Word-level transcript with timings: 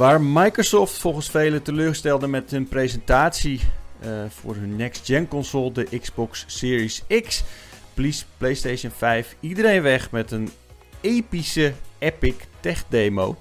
Waar 0.00 0.20
Microsoft 0.20 0.98
volgens 0.98 1.30
velen 1.30 1.62
teleurstelde 1.62 2.26
met 2.26 2.50
hun 2.50 2.68
presentatie 2.68 3.60
uh, 4.04 4.08
voor 4.28 4.54
hun 4.54 4.76
next-gen 4.76 5.28
console, 5.28 5.72
de 5.72 5.98
Xbox 5.98 6.44
Series 6.46 7.02
X, 7.22 7.44
blies 7.94 8.26
PlayStation 8.36 8.92
5 8.96 9.36
iedereen 9.40 9.82
weg 9.82 10.10
met 10.10 10.30
een 10.30 10.50
epische 11.00 11.72
Epic 11.98 12.34
Tech 12.60 12.84
Demo. 12.88 13.36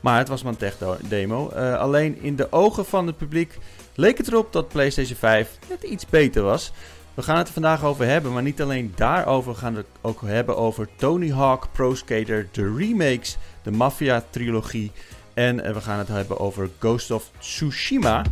Maar 0.00 0.18
het 0.18 0.28
was 0.28 0.42
maar 0.42 0.52
een 0.52 0.58
tech 0.58 0.76
demo. 1.08 1.50
Uh, 1.52 1.78
alleen 1.78 2.18
in 2.20 2.36
de 2.36 2.52
ogen 2.52 2.84
van 2.84 3.06
het 3.06 3.16
publiek 3.16 3.58
leek 3.94 4.18
het 4.18 4.28
erop 4.28 4.52
dat 4.52 4.68
PlayStation 4.68 5.16
5 5.16 5.58
net 5.68 5.82
iets 5.82 6.06
beter 6.06 6.42
was. 6.42 6.72
We 7.14 7.22
gaan 7.22 7.36
het 7.36 7.46
er 7.46 7.52
vandaag 7.52 7.84
over 7.84 8.06
hebben, 8.06 8.32
maar 8.32 8.42
niet 8.42 8.62
alleen 8.62 8.92
daarover. 8.96 9.52
We 9.52 9.58
gaan 9.58 9.76
het 9.76 9.86
ook 10.00 10.20
hebben 10.24 10.56
over 10.56 10.88
Tony 10.96 11.30
Hawk 11.30 11.68
Pro 11.72 11.94
Skater, 11.94 12.48
de 12.52 12.74
remakes, 12.76 13.36
de 13.62 13.70
Mafia 13.70 14.24
trilogie. 14.30 14.92
En 15.34 15.66
uh, 15.66 15.72
we 15.72 15.80
gaan 15.80 15.98
het 15.98 16.08
hebben 16.08 16.38
over 16.38 16.70
Ghost 16.78 17.10
of 17.10 17.30
Tsushima. 17.38 18.24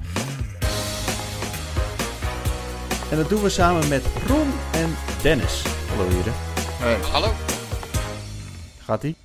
En 3.11 3.16
dat 3.16 3.28
doen 3.28 3.42
we 3.42 3.48
samen 3.48 3.88
met 3.88 4.05
Ron 4.27 4.52
en 4.73 4.95
Dennis. 5.23 5.62
Hallo 5.88 6.09
heren. 6.09 6.33
Hey. 6.34 7.01
Hallo. 7.01 7.33
Gaat-ie? 8.78 9.16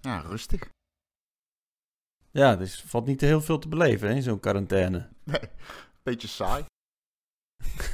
Ja, 0.00 0.18
rustig. 0.18 0.68
Ja, 2.30 2.56
dus 2.56 2.84
valt 2.86 3.06
niet 3.06 3.20
heel 3.20 3.40
veel 3.40 3.58
te 3.58 3.68
beleven 3.68 4.10
in 4.10 4.22
zo'n 4.22 4.40
quarantaine. 4.40 5.08
Nee, 5.22 5.40
beetje 6.02 6.28
saai. 6.28 6.64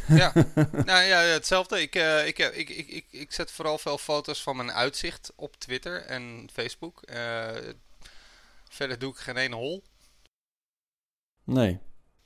ja, 0.09 0.33
nou 0.91 1.03
ja, 1.03 1.21
hetzelfde. 1.21 1.81
Ik, 1.81 1.97
uh, 1.97 2.27
ik, 2.27 2.39
ik, 2.39 2.69
ik, 2.69 2.89
ik, 2.89 3.07
ik 3.11 3.33
zet 3.33 3.51
vooral 3.51 3.79
veel 3.79 3.99
foto's 3.99 4.43
van 4.43 4.57
mijn 4.57 4.73
uitzicht 4.73 5.33
op 5.37 5.57
Twitter 5.57 6.05
en 6.05 6.49
Facebook. 6.53 7.03
Uh, 7.15 7.49
verder 8.73 8.99
doe 8.99 9.11
ik 9.11 9.17
geen 9.17 9.37
ene 9.37 9.57
hol. 9.57 9.83
Nee. 11.45 11.81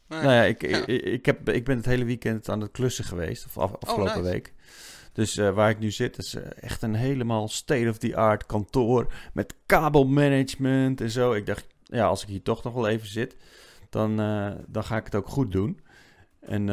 nee. 0.07 0.21
Nou 0.23 0.33
ja, 0.33 0.43
ik, 0.43 0.63
Ik, 0.63 0.87
ik, 0.87 1.27
heb, 1.27 1.49
ik 1.49 1.65
ben 1.65 1.77
het 1.77 1.87
hele 1.87 2.05
weekend 2.05 2.49
aan 2.49 2.61
het 2.61 2.71
klussen 2.71 3.05
geweest, 3.05 3.47
of 3.47 3.59
af, 3.59 3.75
afgelopen 3.75 4.15
oh, 4.15 4.21
nice. 4.21 4.31
week. 4.31 4.55
Dus 5.13 5.37
uh, 5.37 5.55
waar 5.55 5.71
ik 5.71 5.79
nu 5.79 5.91
zit 5.91 6.19
is 6.19 6.35
uh, 6.35 6.43
echt 6.61 6.83
een 6.83 6.95
helemaal 6.95 7.49
state-of-the-art 7.49 8.47
kantoor 8.47 9.13
met 9.33 9.55
kabelmanagement 9.67 11.01
en 11.01 11.11
zo. 11.11 11.33
Ik 11.33 11.47
dacht, 11.47 11.67
ja, 11.83 12.07
als 12.07 12.23
ik 12.23 12.29
hier 12.29 12.43
toch 12.43 12.63
nog 12.63 12.75
wel 12.75 12.89
even 12.89 13.09
zit, 13.09 13.37
dan, 13.91 14.21
uh, 14.21 14.53
dan 14.67 14.85
ga 14.85 14.97
ik 14.97 15.05
het 15.05 15.15
ook 15.15 15.29
goed 15.29 15.53
doen. 15.53 15.81
En 16.41 16.69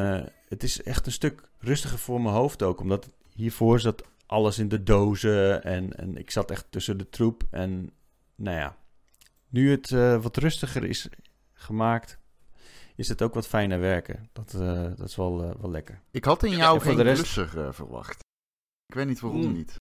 het 0.47 0.63
is 0.63 0.83
echt 0.83 1.05
een 1.05 1.11
stuk 1.11 1.49
rustiger 1.59 1.99
voor 1.99 2.21
mijn 2.21 2.35
hoofd 2.35 2.63
ook, 2.63 2.79
omdat 2.79 3.09
hiervoor 3.33 3.79
zat 3.79 4.03
alles 4.25 4.59
in 4.59 4.67
de 4.67 4.83
dozen 4.83 5.63
en, 5.63 5.97
en 5.97 6.17
ik 6.17 6.31
zat 6.31 6.51
echt 6.51 6.65
tussen 6.69 6.97
de 6.97 7.09
troep. 7.09 7.43
En 7.51 7.91
nou 8.35 8.57
ja, 8.57 8.77
nu 9.53 9.71
het 9.71 9.89
wat 10.21 10.37
rustiger 10.37 10.83
is 10.83 11.09
gemaakt, 11.53 12.17
is 12.95 13.07
het 13.07 13.21
ook 13.21 13.33
wat 13.33 13.47
fijner 13.47 13.79
werken. 13.79 14.29
Dat, 14.33 14.51
dat 14.97 15.07
is 15.07 15.15
wel, 15.15 15.37
wel 15.37 15.71
lekker. 15.71 16.01
Ik 16.11 16.25
had 16.25 16.43
in 16.43 16.55
jou 16.55 16.79
geen 16.79 16.95
de 16.95 17.01
rest... 17.01 17.27
verwacht. 17.69 18.19
Ik 18.87 18.95
weet 18.95 19.07
niet 19.07 19.19
waarom 19.19 19.41
mm. 19.41 19.53
niet. 19.53 19.75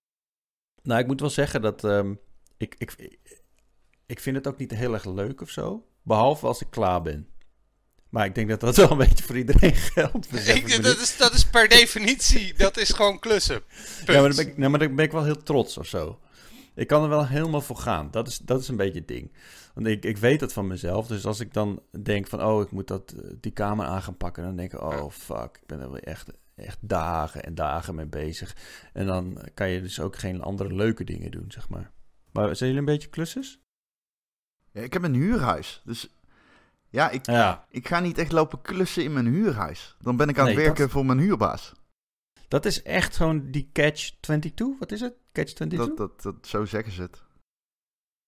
Nou, 0.81 0.99
ik 0.99 1.07
moet 1.07 1.19
wel 1.19 1.29
zeggen 1.29 1.61
dat 1.61 1.83
um, 1.83 2.19
ik, 2.57 2.75
ik, 2.77 3.17
ik 4.05 4.19
vind 4.19 4.35
het 4.35 4.47
ook 4.47 4.57
niet 4.57 4.71
heel 4.71 4.93
erg 4.93 5.05
leuk 5.05 5.41
of 5.41 5.49
zo. 5.49 5.87
Behalve 6.01 6.47
als 6.47 6.61
ik 6.61 6.67
klaar 6.69 7.01
ben. 7.01 7.27
Maar 8.09 8.25
ik 8.25 8.35
denk 8.35 8.49
dat 8.49 8.59
dat 8.59 8.75
wel 8.75 8.91
een 8.91 8.97
beetje 9.07 9.23
voor 9.23 9.37
iedereen 9.37 9.75
geldt. 9.75 10.47
Ik, 10.47 10.83
dat, 10.83 10.97
is, 10.97 11.17
dat 11.17 11.33
is 11.33 11.45
per 11.45 11.67
definitie, 11.79 12.53
dat 12.53 12.77
is 12.77 12.89
gewoon 12.89 13.19
klussen. 13.19 13.61
Ja, 14.05 14.21
maar 14.21 14.27
dan, 14.27 14.35
ben 14.35 14.47
ik, 14.47 14.57
nou, 14.57 14.69
maar 14.69 14.79
dan 14.79 14.95
ben 14.95 15.05
ik 15.05 15.11
wel 15.11 15.23
heel 15.23 15.43
trots 15.43 15.77
of 15.77 15.87
zo. 15.87 16.19
Ik 16.75 16.87
kan 16.87 17.03
er 17.03 17.09
wel 17.09 17.27
helemaal 17.27 17.61
voor 17.61 17.77
gaan. 17.77 18.11
Dat 18.11 18.27
is, 18.27 18.37
dat 18.37 18.59
is 18.59 18.67
een 18.67 18.75
beetje 18.75 18.99
het 18.99 19.07
ding. 19.07 19.31
Want 19.73 19.87
ik, 19.87 20.05
ik 20.05 20.17
weet 20.17 20.39
dat 20.39 20.53
van 20.53 20.67
mezelf. 20.67 21.07
Dus 21.07 21.25
als 21.25 21.39
ik 21.39 21.53
dan 21.53 21.81
denk 22.03 22.27
van, 22.27 22.43
oh, 22.43 22.61
ik 22.61 22.71
moet 22.71 22.87
dat, 22.87 23.15
die 23.39 23.51
kamer 23.51 23.85
aan 23.85 24.01
gaan 24.01 24.17
pakken. 24.17 24.43
Dan 24.43 24.55
denk 24.55 24.73
ik, 24.73 24.81
oh, 24.81 25.09
fuck, 25.09 25.57
ik 25.61 25.67
ben 25.67 25.79
er 25.79 25.91
wel 25.91 25.99
echt 25.99 26.31
echt 26.55 26.77
dagen 26.81 27.43
en 27.43 27.55
dagen 27.55 27.95
mee 27.95 28.05
bezig. 28.05 28.55
En 28.93 29.05
dan 29.05 29.37
kan 29.53 29.69
je 29.69 29.81
dus 29.81 29.99
ook 29.99 30.15
geen 30.15 30.41
andere 30.41 30.73
leuke 30.73 31.03
dingen 31.03 31.31
doen, 31.31 31.45
zeg 31.47 31.69
maar. 31.69 31.91
Maar 32.31 32.55
zijn 32.55 32.69
jullie 32.69 32.87
een 32.87 32.93
beetje 32.93 33.09
klussers? 33.09 33.59
Ja, 34.71 34.81
ik 34.81 34.93
heb 34.93 35.03
een 35.03 35.13
huurhuis. 35.13 35.81
Dus 35.85 36.15
ja 36.89 37.09
ik, 37.09 37.25
ja. 37.25 37.65
ik 37.69 37.87
ga 37.87 37.99
niet 37.99 38.17
echt 38.17 38.31
lopen 38.31 38.61
klussen 38.61 39.03
in 39.03 39.13
mijn 39.13 39.25
huurhuis. 39.25 39.95
Dan 39.99 40.17
ben 40.17 40.29
ik 40.29 40.39
aan 40.39 40.47
het 40.47 40.55
werken 40.55 40.89
voor 40.89 41.05
mijn 41.05 41.19
huurbaas. 41.19 41.73
Dat 42.53 42.65
is 42.65 42.83
echt 42.83 43.15
gewoon 43.15 43.51
die 43.51 43.69
catch 43.73 44.11
22. 44.19 44.79
Wat 44.79 44.91
is 44.91 45.01
het? 45.01 45.13
Catch 45.31 45.53
22? 45.53 45.87
Dat, 45.87 45.97
dat, 45.97 46.21
dat, 46.21 46.47
zo 46.47 46.65
zeggen 46.65 46.93
ze 46.93 47.01
het. 47.01 47.21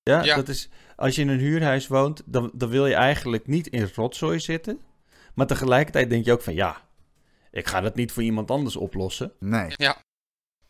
Ja, 0.03 0.23
ja, 0.23 0.35
dat 0.35 0.47
is 0.47 0.69
als 0.95 1.15
je 1.15 1.21
in 1.21 1.27
een 1.27 1.39
huurhuis 1.39 1.87
woont, 1.87 2.21
dan, 2.25 2.51
dan 2.53 2.69
wil 2.69 2.87
je 2.87 2.93
eigenlijk 2.93 3.47
niet 3.47 3.67
in 3.67 3.91
rotzooi 3.95 4.39
zitten. 4.39 4.81
Maar 5.33 5.47
tegelijkertijd 5.47 6.09
denk 6.09 6.25
je 6.25 6.31
ook 6.31 6.41
van 6.41 6.53
ja, 6.53 6.87
ik 7.51 7.67
ga 7.67 7.81
dat 7.81 7.95
niet 7.95 8.11
voor 8.11 8.23
iemand 8.23 8.51
anders 8.51 8.75
oplossen. 8.75 9.33
Nee. 9.39 9.73
Ja. 9.75 10.03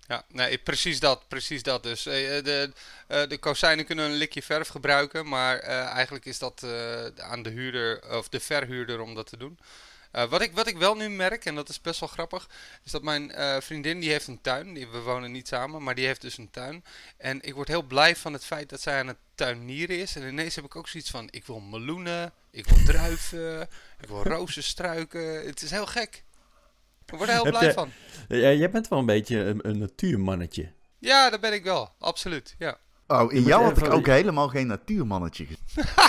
Ja, 0.07 0.25
nee, 0.29 0.57
precies 0.57 0.99
dat, 0.99 1.27
precies 1.27 1.63
dat. 1.63 1.83
Dus 1.83 2.05
eh, 2.05 2.13
de, 2.43 2.71
uh, 3.07 3.27
de 3.27 3.37
kozijnen 3.37 3.85
kunnen 3.85 4.05
een 4.05 4.17
likje 4.17 4.41
verf 4.41 4.67
gebruiken, 4.67 5.27
maar 5.27 5.59
eigenlijk 5.59 6.25
is 6.25 6.39
dat 6.39 6.63
aan 7.17 7.43
de 7.43 7.49
huurder 7.49 8.17
of 8.17 8.29
de 8.29 8.39
verhuurder 8.39 8.99
om 8.99 9.15
dat 9.15 9.27
te 9.27 9.37
doen. 9.37 9.59
Wat, 10.29 10.41
ik, 10.41 10.51
wat 10.53 10.67
ik 10.67 10.77
wel 10.77 10.95
nu 10.95 11.09
merk, 11.09 11.45
en 11.45 11.55
dat 11.55 11.69
is 11.69 11.81
best 11.81 11.99
wel 11.99 12.09
grappig, 12.09 12.49
is 12.83 12.91
dat 12.91 13.03
mijn 13.03 13.31
vriendin 13.61 13.99
die 13.99 14.09
heeft 14.11 14.27
een 14.27 14.41
tuin. 14.41 14.73
Die, 14.73 14.87
we 14.87 14.99
wonen 14.99 15.31
niet 15.31 15.47
samen, 15.47 15.83
maar 15.83 15.95
die 15.95 16.05
heeft 16.05 16.21
dus 16.21 16.37
een 16.37 16.51
tuin. 16.51 16.83
En 17.17 17.41
ik 17.41 17.53
word 17.53 17.67
heel 17.67 17.83
blij 17.83 18.15
van 18.15 18.33
het 18.33 18.45
feit 18.45 18.69
dat 18.69 18.81
zij 18.81 18.99
aan 18.99 19.07
het 19.07 19.17
tuinieren 19.35 19.99
is. 19.99 20.15
En 20.15 20.27
ineens 20.27 20.55
heb 20.55 20.65
ik 20.65 20.75
ook 20.75 20.87
zoiets 20.87 21.09
van, 21.09 21.27
ik 21.29 21.45
wil 21.45 21.59
meloenen, 21.59 22.33
ik 22.51 22.67
wil 22.67 22.83
druiven, 22.85 23.61
ik 24.01 24.07
wil 24.07 24.23
rozenstruiken. 24.23 25.45
Het 25.45 25.61
is 25.61 25.71
heel 25.71 25.85
gek. 25.85 26.23
Ik 27.05 27.17
word 27.17 27.29
er 27.29 27.41
heel 27.41 27.51
blij 27.51 27.73
van. 27.73 27.91
Ja, 28.27 28.51
jij 28.51 28.69
bent 28.69 28.87
wel 28.87 28.99
een 28.99 29.05
beetje 29.05 29.37
een, 29.37 29.67
een 29.67 29.77
natuurmannetje. 29.77 30.71
Ja, 30.99 31.29
dat 31.29 31.41
ben 31.41 31.53
ik 31.53 31.63
wel. 31.63 31.93
Absoluut, 31.99 32.55
ja. 32.57 32.77
Oh, 33.07 33.33
in 33.33 33.43
jou 33.43 33.63
had 33.63 33.77
ik 33.77 33.93
ook 33.93 34.05
helemaal 34.05 34.47
geen 34.47 34.67
natuurmannetje 34.67 35.47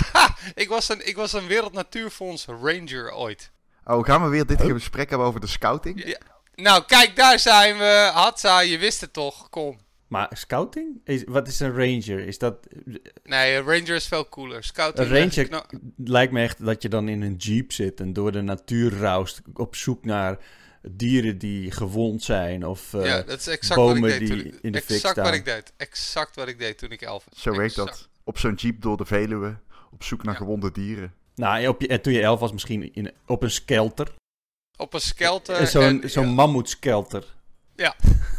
ik, 0.55 0.69
was 0.69 0.89
een, 0.89 1.06
ik 1.06 1.16
was 1.16 1.33
een 1.33 1.47
Wereld 1.47 1.72
Natuurfonds 1.72 2.47
Ranger 2.47 3.12
ooit. 3.12 3.50
Oh, 3.87 4.05
gaan 4.05 4.23
we 4.23 4.29
weer 4.29 4.47
dit 4.47 4.61
oh. 4.61 4.71
gesprek 4.71 5.09
hebben 5.09 5.27
over 5.27 5.41
de 5.41 5.47
scouting? 5.47 6.05
Ja. 6.07 6.19
Nou, 6.55 6.85
kijk, 6.87 7.17
daar 7.17 7.39
zijn 7.39 7.79
we. 7.79 8.11
Hatsa, 8.13 8.61
je 8.61 8.79
wist 8.79 9.01
het 9.01 9.13
toch. 9.13 9.51
Kom. 9.51 9.79
Maar 10.09 10.31
scouting? 10.33 11.01
Is, 11.05 11.25
wat 11.27 11.49
is 11.49 11.61
een 11.61 11.75
ranger? 11.75 12.27
Is 12.27 12.39
dat... 12.39 12.67
Nee, 13.23 13.57
een 13.57 13.65
ranger 13.65 13.95
is 13.95 14.07
veel 14.07 14.29
cooler. 14.29 14.65
Scouting... 14.65 15.09
Een 15.09 15.19
ranger 15.19 15.65
lijkt 15.97 16.33
me 16.33 16.41
echt 16.41 16.65
dat 16.65 16.83
je 16.83 16.89
dan 16.89 17.09
in 17.09 17.23
een 17.23 17.37
jeep 17.37 17.73
zit 17.73 18.01
en 18.01 18.13
door 18.13 18.33
de 18.33 18.43
natuur 18.43 18.99
raust 18.99 19.43
op 19.55 19.77
zoek 19.77 20.05
naar 20.05 20.39
dieren 20.83 21.39
die 21.39 21.71
gewond 21.71 22.23
zijn 22.23 22.67
of 22.67 22.93
uh, 22.93 23.05
ja, 23.05 23.23
dat 23.23 23.39
is 23.39 23.47
exact 23.47 23.81
bomen 23.81 24.01
wat 24.01 24.11
ik 24.11 24.19
deed 24.19 24.29
die 24.29 24.59
in 24.61 24.73
de 24.73 24.79
exact 24.79 25.01
fik 25.01 25.11
staan. 25.11 25.25
wat 25.25 25.35
ik 25.35 25.45
deed. 25.45 25.73
Exact 25.77 26.37
wat 26.37 26.49
ik 26.49 26.59
deed 26.59 26.79
toen 26.79 26.91
ik 26.91 27.03
elf 27.03 27.25
was. 27.31 27.43
Zo 27.43 27.57
werkt 27.57 27.77
dat. 27.77 28.09
Op 28.25 28.39
zo'n 28.39 28.55
jeep 28.55 28.83
door 28.83 28.97
de 28.97 29.05
Veluwe, 29.05 29.57
op 29.91 30.03
zoek 30.03 30.23
naar 30.23 30.37
gewonde 30.37 30.73
dieren. 30.73 31.15
Nou, 31.37 31.67
op 31.67 31.81
je, 31.81 32.01
toen 32.01 32.13
je 32.13 32.23
elf 32.23 32.41
was 32.41 32.53
misschien 32.53 32.95
in, 32.95 33.13
op 33.27 33.43
een 33.43 33.51
skelter. 33.51 34.15
Op 34.77 34.95
een 34.95 35.01
skelter. 35.01 35.67
Zo'n 35.67 36.03
zo'n 36.05 36.27
ja. 36.27 36.33
mammoetskelter. 36.33 37.25
Ja. 37.75 37.95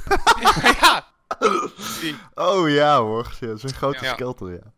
ja. 0.82 1.08
Oh 2.34 2.70
ja 2.70 3.00
hoor, 3.00 3.38
zo'n 3.40 3.74
grote 3.74 4.06
skelter, 4.06 4.52
ja. 4.52 4.74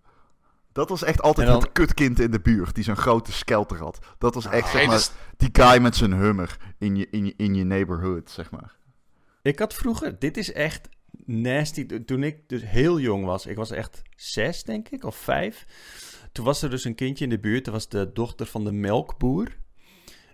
Dat 0.71 0.89
was 0.89 1.03
echt 1.03 1.21
altijd 1.21 1.47
dan... 1.47 1.59
het 1.59 1.71
kutkind 1.71 2.19
in 2.19 2.31
de 2.31 2.39
buurt 2.39 2.75
die 2.75 2.83
zo'n 2.83 2.95
grote 2.95 3.31
skelter 3.31 3.77
had. 3.77 3.99
Dat 4.17 4.33
was 4.33 4.45
echt, 4.45 4.69
zeg 4.69 4.85
maar, 4.85 4.95
dus- 4.95 5.11
die 5.37 5.49
guy 5.51 5.77
met 5.77 5.95
zijn 5.95 6.13
hummer 6.13 6.57
in 6.77 6.95
je, 6.95 7.07
in, 7.09 7.25
je, 7.25 7.33
in 7.37 7.55
je 7.55 7.63
neighborhood, 7.63 8.29
zeg 8.29 8.51
maar. 8.51 8.75
Ik 9.41 9.59
had 9.59 9.73
vroeger, 9.73 10.19
dit 10.19 10.37
is 10.37 10.51
echt 10.51 10.89
nasty. 11.25 12.03
Toen 12.05 12.23
ik 12.23 12.49
dus 12.49 12.61
heel 12.65 12.99
jong 12.99 13.25
was, 13.25 13.45
ik 13.45 13.55
was 13.55 13.71
echt 13.71 14.01
zes, 14.15 14.63
denk 14.63 14.89
ik, 14.89 15.03
of 15.03 15.15
vijf. 15.15 15.65
Toen 16.39 16.47
was 16.47 16.61
er 16.61 16.69
dus 16.69 16.85
een 16.85 16.95
kindje 16.95 17.23
in 17.23 17.29
de 17.29 17.39
buurt, 17.39 17.65
dat 17.65 17.73
was 17.73 17.89
de 17.89 18.11
dochter 18.13 18.45
van 18.45 18.63
de 18.63 18.71
melkboer. 18.71 19.57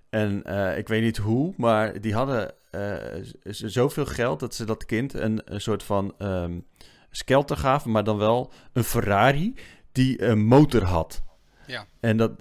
En 0.10 0.44
uh, 0.46 0.78
ik 0.78 0.88
weet 0.88 1.02
niet 1.02 1.18
hoe, 1.18 1.54
maar 1.58 2.02
die 2.02 2.14
hadden 2.14 2.54
uh, 2.72 3.24
zoveel 3.44 4.06
geld 4.06 4.40
dat 4.40 4.56
ze 4.56 4.66
dat 4.66 4.86
kind 4.86 5.14
een, 5.14 5.42
een 5.54 5.62
soort 5.62 5.84
van 5.84 6.14
um, 6.20 6.66
skelter 7.12 7.58
gaven, 7.58 7.92
maar 7.92 8.04
dan 8.04 8.18
wel 8.18 8.52
een 8.74 8.84
Ferrari 8.84 9.56
die 9.92 10.24
een 10.24 10.46
motor 10.46 10.84
had. 10.84 11.24
Ja. 11.68 11.86
En 12.00 12.18
dat, 12.18 12.32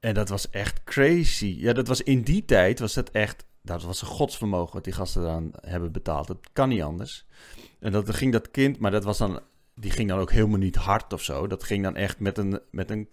en 0.00 0.14
dat 0.14 0.28
was 0.28 0.50
echt 0.50 0.84
crazy. 0.84 1.56
Ja, 1.58 1.72
dat 1.72 1.88
was 1.88 2.02
in 2.02 2.22
die 2.22 2.44
tijd 2.44 2.78
was 2.78 2.94
dat 2.94 3.10
echt. 3.10 3.44
Dat 3.62 3.82
was 3.82 4.00
een 4.00 4.08
godsvermogen 4.08 4.74
wat 4.74 4.84
die 4.84 4.92
gasten 4.92 5.22
dan 5.22 5.52
hebben 5.60 5.92
betaald. 5.92 6.26
Dat 6.26 6.48
kan 6.52 6.68
niet 6.68 6.82
anders. 6.82 7.26
En 7.80 7.92
dat 7.92 8.14
ging 8.14 8.32
dat 8.32 8.50
kind, 8.50 8.78
maar 8.78 8.90
dat 8.90 9.04
was 9.04 9.18
dan. 9.18 9.40
Die 9.80 9.90
ging 9.90 10.08
dan 10.08 10.18
ook 10.18 10.30
helemaal 10.30 10.58
niet 10.58 10.76
hard 10.76 11.12
of 11.12 11.22
zo. 11.22 11.46
Dat 11.46 11.64
ging 11.64 11.82
dan 11.82 11.96
echt 11.96 12.18
met 12.18 12.38
een, 12.38 12.60
met 12.70 12.90
een 12.90 13.08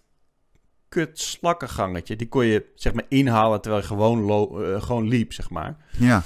kut 0.89 1.19
slakkengangetje. 1.19 2.15
Die 2.15 2.27
kon 2.27 2.45
je 2.45 2.71
zeg 2.75 2.93
maar 2.93 3.05
inhalen 3.09 3.61
terwijl 3.61 3.81
je 3.81 3.87
gewoon, 3.87 4.19
uh, 4.61 4.81
gewoon 4.81 5.07
liep, 5.07 5.33
zeg 5.33 5.49
maar. 5.49 5.85
Ja. 5.97 6.23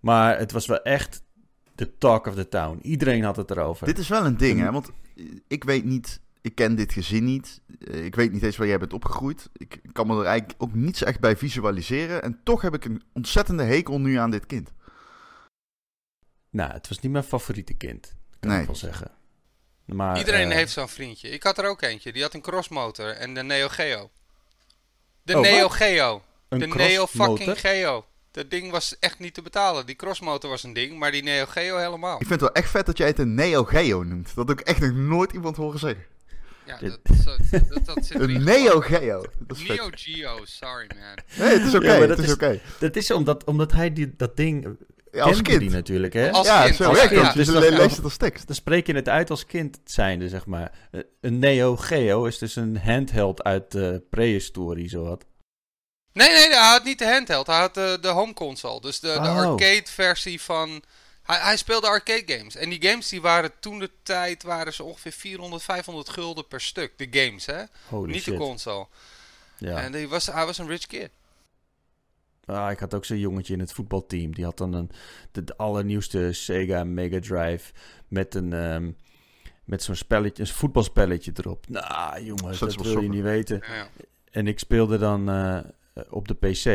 Maar 0.00 0.38
het 0.38 0.52
was 0.52 0.66
wel 0.66 0.82
echt 0.82 1.22
de 1.74 1.98
talk 1.98 2.26
of 2.26 2.34
the 2.34 2.48
town. 2.48 2.78
Iedereen 2.82 3.24
had 3.24 3.36
het 3.36 3.50
erover. 3.50 3.86
Dit 3.86 3.98
is 3.98 4.08
wel 4.08 4.26
een 4.26 4.36
ding, 4.36 4.60
hè? 4.60 4.72
Want 4.72 4.90
ik 5.48 5.64
weet 5.64 5.84
niet 5.84 6.20
Ik 6.40 6.54
ken 6.54 6.74
dit 6.74 6.92
gezin 6.92 7.24
niet. 7.24 7.60
Eh, 7.78 8.04
ik 8.04 8.14
weet 8.14 8.32
niet 8.32 8.42
eens 8.42 8.56
waar 8.56 8.66
jij 8.66 8.78
bent 8.78 8.92
opgegroeid. 8.92 9.50
Ik 9.52 9.80
kan 9.92 10.06
me 10.06 10.18
er 10.18 10.24
eigenlijk 10.24 10.62
ook 10.62 10.74
niets 10.74 11.02
echt 11.02 11.20
bij 11.20 11.36
visualiseren. 11.36 12.22
En 12.22 12.40
toch 12.44 12.62
heb 12.62 12.74
ik 12.74 12.84
een 12.84 13.02
ontzettende 13.12 13.62
hekel 13.62 14.00
nu 14.00 14.16
aan 14.16 14.30
dit 14.30 14.46
kind. 14.46 14.72
Nou, 16.50 16.72
het 16.72 16.88
was 16.88 17.00
niet 17.00 17.12
mijn 17.12 17.24
favoriete 17.24 17.74
kind, 17.74 18.16
kan 18.40 18.50
nee. 18.50 18.60
ik 18.60 18.66
wel 18.66 18.74
zeggen. 18.74 19.10
Maar, 19.86 20.18
Iedereen 20.18 20.50
heeft 20.50 20.72
zo'n 20.72 20.88
vriendje. 20.88 21.28
Ik 21.28 21.42
had 21.42 21.58
er 21.58 21.68
ook 21.68 21.82
eentje. 21.82 22.12
Die 22.12 22.22
had 22.22 22.34
een 22.34 22.40
crossmotor 22.40 23.08
en 23.08 23.34
de 23.34 23.42
Neo 23.42 23.68
Geo. 23.68 24.10
De 25.22 25.36
oh, 25.36 25.40
Neo 25.40 25.68
Geo. 25.68 26.22
de 26.48 26.66
Neo 26.66 27.06
fucking 27.06 27.60
Geo. 27.60 28.06
Dat 28.30 28.50
ding 28.50 28.70
was 28.70 28.98
echt 28.98 29.18
niet 29.18 29.34
te 29.34 29.42
betalen. 29.42 29.86
Die 29.86 29.96
crossmotor 29.96 30.50
was 30.50 30.62
een 30.62 30.72
ding, 30.72 30.98
maar 30.98 31.10
die 31.10 31.22
Neo 31.22 31.46
Geo 31.46 31.76
helemaal. 31.76 32.20
Ik 32.20 32.26
vind 32.26 32.30
het 32.30 32.40
wel 32.40 32.52
echt 32.52 32.70
vet 32.70 32.86
dat 32.86 32.98
jij 32.98 33.06
het 33.06 33.18
een 33.18 33.34
Neo 33.34 33.64
Geo 33.64 34.02
noemt. 34.02 34.34
Dat 34.34 34.48
heb 34.48 34.60
ik 34.60 34.66
echt 34.66 34.80
nog 34.80 34.92
nooit 34.92 35.32
iemand 35.32 35.56
horen 35.56 35.78
zeggen. 35.78 36.04
Ja, 36.66 36.78
dat, 36.78 36.98
dat, 37.04 37.86
dat, 37.86 38.06
zit 38.06 38.20
Een 38.20 38.44
Neo 38.44 38.80
Geo. 38.80 39.24
Neo 39.66 39.88
Geo, 39.90 40.44
sorry 40.44 40.90
man. 40.94 41.18
Nee, 41.38 41.58
het 41.58 41.66
is 41.66 41.74
oké. 41.74 41.86
Okay, 41.86 42.08
is, 42.08 42.32
oké. 42.32 42.60
Dat 42.78 42.96
is 42.96 43.10
omdat, 43.10 43.44
omdat 43.44 43.72
hij 43.72 43.92
die, 43.92 44.14
dat 44.16 44.36
ding 44.36 44.76
ja, 45.16 45.24
als 45.24 45.42
kind. 45.42 45.60
Die 45.60 45.70
natuurlijk, 45.70 46.12
hè? 46.12 46.30
Als 46.30 46.46
ja, 46.46 46.64
kind. 46.64 46.76
Zo 46.76 46.88
als 46.88 47.06
kind. 47.06 47.34
Dus 47.34 47.46
dan 47.46 47.62
lees 47.62 47.96
het 47.96 48.04
als 48.04 48.16
tekst. 48.16 48.46
Dan 48.46 48.56
spreek 48.56 48.86
je 48.86 48.94
het 48.94 49.08
uit 49.08 49.30
als 49.30 49.46
kind 49.46 49.78
zijnde, 49.84 50.28
zeg 50.28 50.46
maar. 50.46 50.72
Een 51.20 51.38
Neo 51.38 51.76
Geo 51.76 52.24
is 52.24 52.38
dus 52.38 52.56
een 52.56 52.78
handheld 52.78 53.42
uit 53.42 53.72
de 53.72 54.02
prehistorie, 54.10 54.88
zowat. 54.88 55.24
Nee, 56.12 56.28
nee, 56.28 56.48
hij 56.48 56.70
had 56.70 56.84
niet 56.84 56.98
de 56.98 57.12
handheld. 57.12 57.46
Hij 57.46 57.58
had 57.58 57.74
de, 57.74 57.98
de 58.00 58.08
home 58.08 58.34
console. 58.34 58.80
Dus 58.80 59.00
de, 59.00 59.12
de 59.12 59.28
oh. 59.28 59.36
arcade 59.36 59.82
versie 59.84 60.40
van... 60.40 60.82
Hij, 61.22 61.38
hij, 61.38 61.56
speelde 61.56 61.86
arcade 61.86 62.36
games. 62.36 62.56
En 62.56 62.68
die 62.68 62.88
games 62.88 63.08
die 63.08 63.20
waren 63.20 63.52
toen 63.60 63.78
de 63.78 63.90
tijd... 64.02 64.42
waren 64.42 64.72
ze 64.72 64.82
ongeveer 64.82 65.12
400, 65.12 65.62
500 65.62 66.08
gulden 66.08 66.48
per 66.48 66.60
stuk. 66.60 66.92
De 66.96 67.06
games, 67.10 67.46
hè? 67.46 67.62
Holy 67.88 68.12
niet 68.12 68.22
shit. 68.22 68.32
de 68.32 68.38
console. 68.40 68.86
Ja. 69.58 69.82
En 69.82 69.92
hij 69.92 70.08
was, 70.08 70.26
hij 70.26 70.46
was 70.46 70.58
een 70.58 70.68
rich 70.68 70.86
kid. 70.86 71.10
Ah, 72.46 72.70
ik 72.70 72.78
had 72.78 72.94
ook 72.94 73.04
zo'n 73.04 73.18
jongetje 73.18 73.52
in 73.52 73.60
het 73.60 73.72
voetbalteam. 73.72 74.34
Die 74.34 74.44
had 74.44 74.58
dan 74.58 74.72
een, 74.72 74.90
de, 75.32 75.56
allernieuwste 75.56 76.32
Sega 76.32 76.84
Mega 76.84 77.20
Drive 77.20 77.72
met 78.08 78.34
een... 78.34 78.52
Um, 78.52 78.96
met 79.64 79.82
zo'n 79.82 79.94
spelletje, 79.94 80.42
een 80.42 80.48
voetbalspelletje 80.48 81.32
erop. 81.34 81.68
Nou, 81.68 82.24
jongens, 82.24 82.58
dat, 82.58 82.74
wil 82.74 83.00
je 83.00 83.08
niet 83.08 83.22
weten. 83.22 83.62
Ja. 83.62 83.88
En 84.30 84.46
ik 84.46 84.58
speelde 84.58 84.98
dan 84.98 85.30
uh, 85.30 85.56
eh, 85.56 85.64
op 86.10 86.28
de 86.28 86.34
PC. 86.34 86.66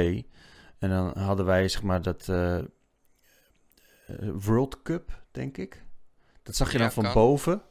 En 0.79 0.89
dan 0.89 1.17
hadden 1.17 1.45
wij 1.45 1.67
zeg 1.67 1.83
maar 1.83 2.01
dat 2.01 2.27
uh, 2.29 2.59
World 4.33 4.81
Cup, 4.81 5.21
denk 5.31 5.57
ik. 5.57 5.83
Dat 6.43 6.55
zag 6.55 6.71
je 6.71 6.77
dan 6.77 6.91
van 6.91 7.13
boven. 7.13 7.53
En 7.53 7.61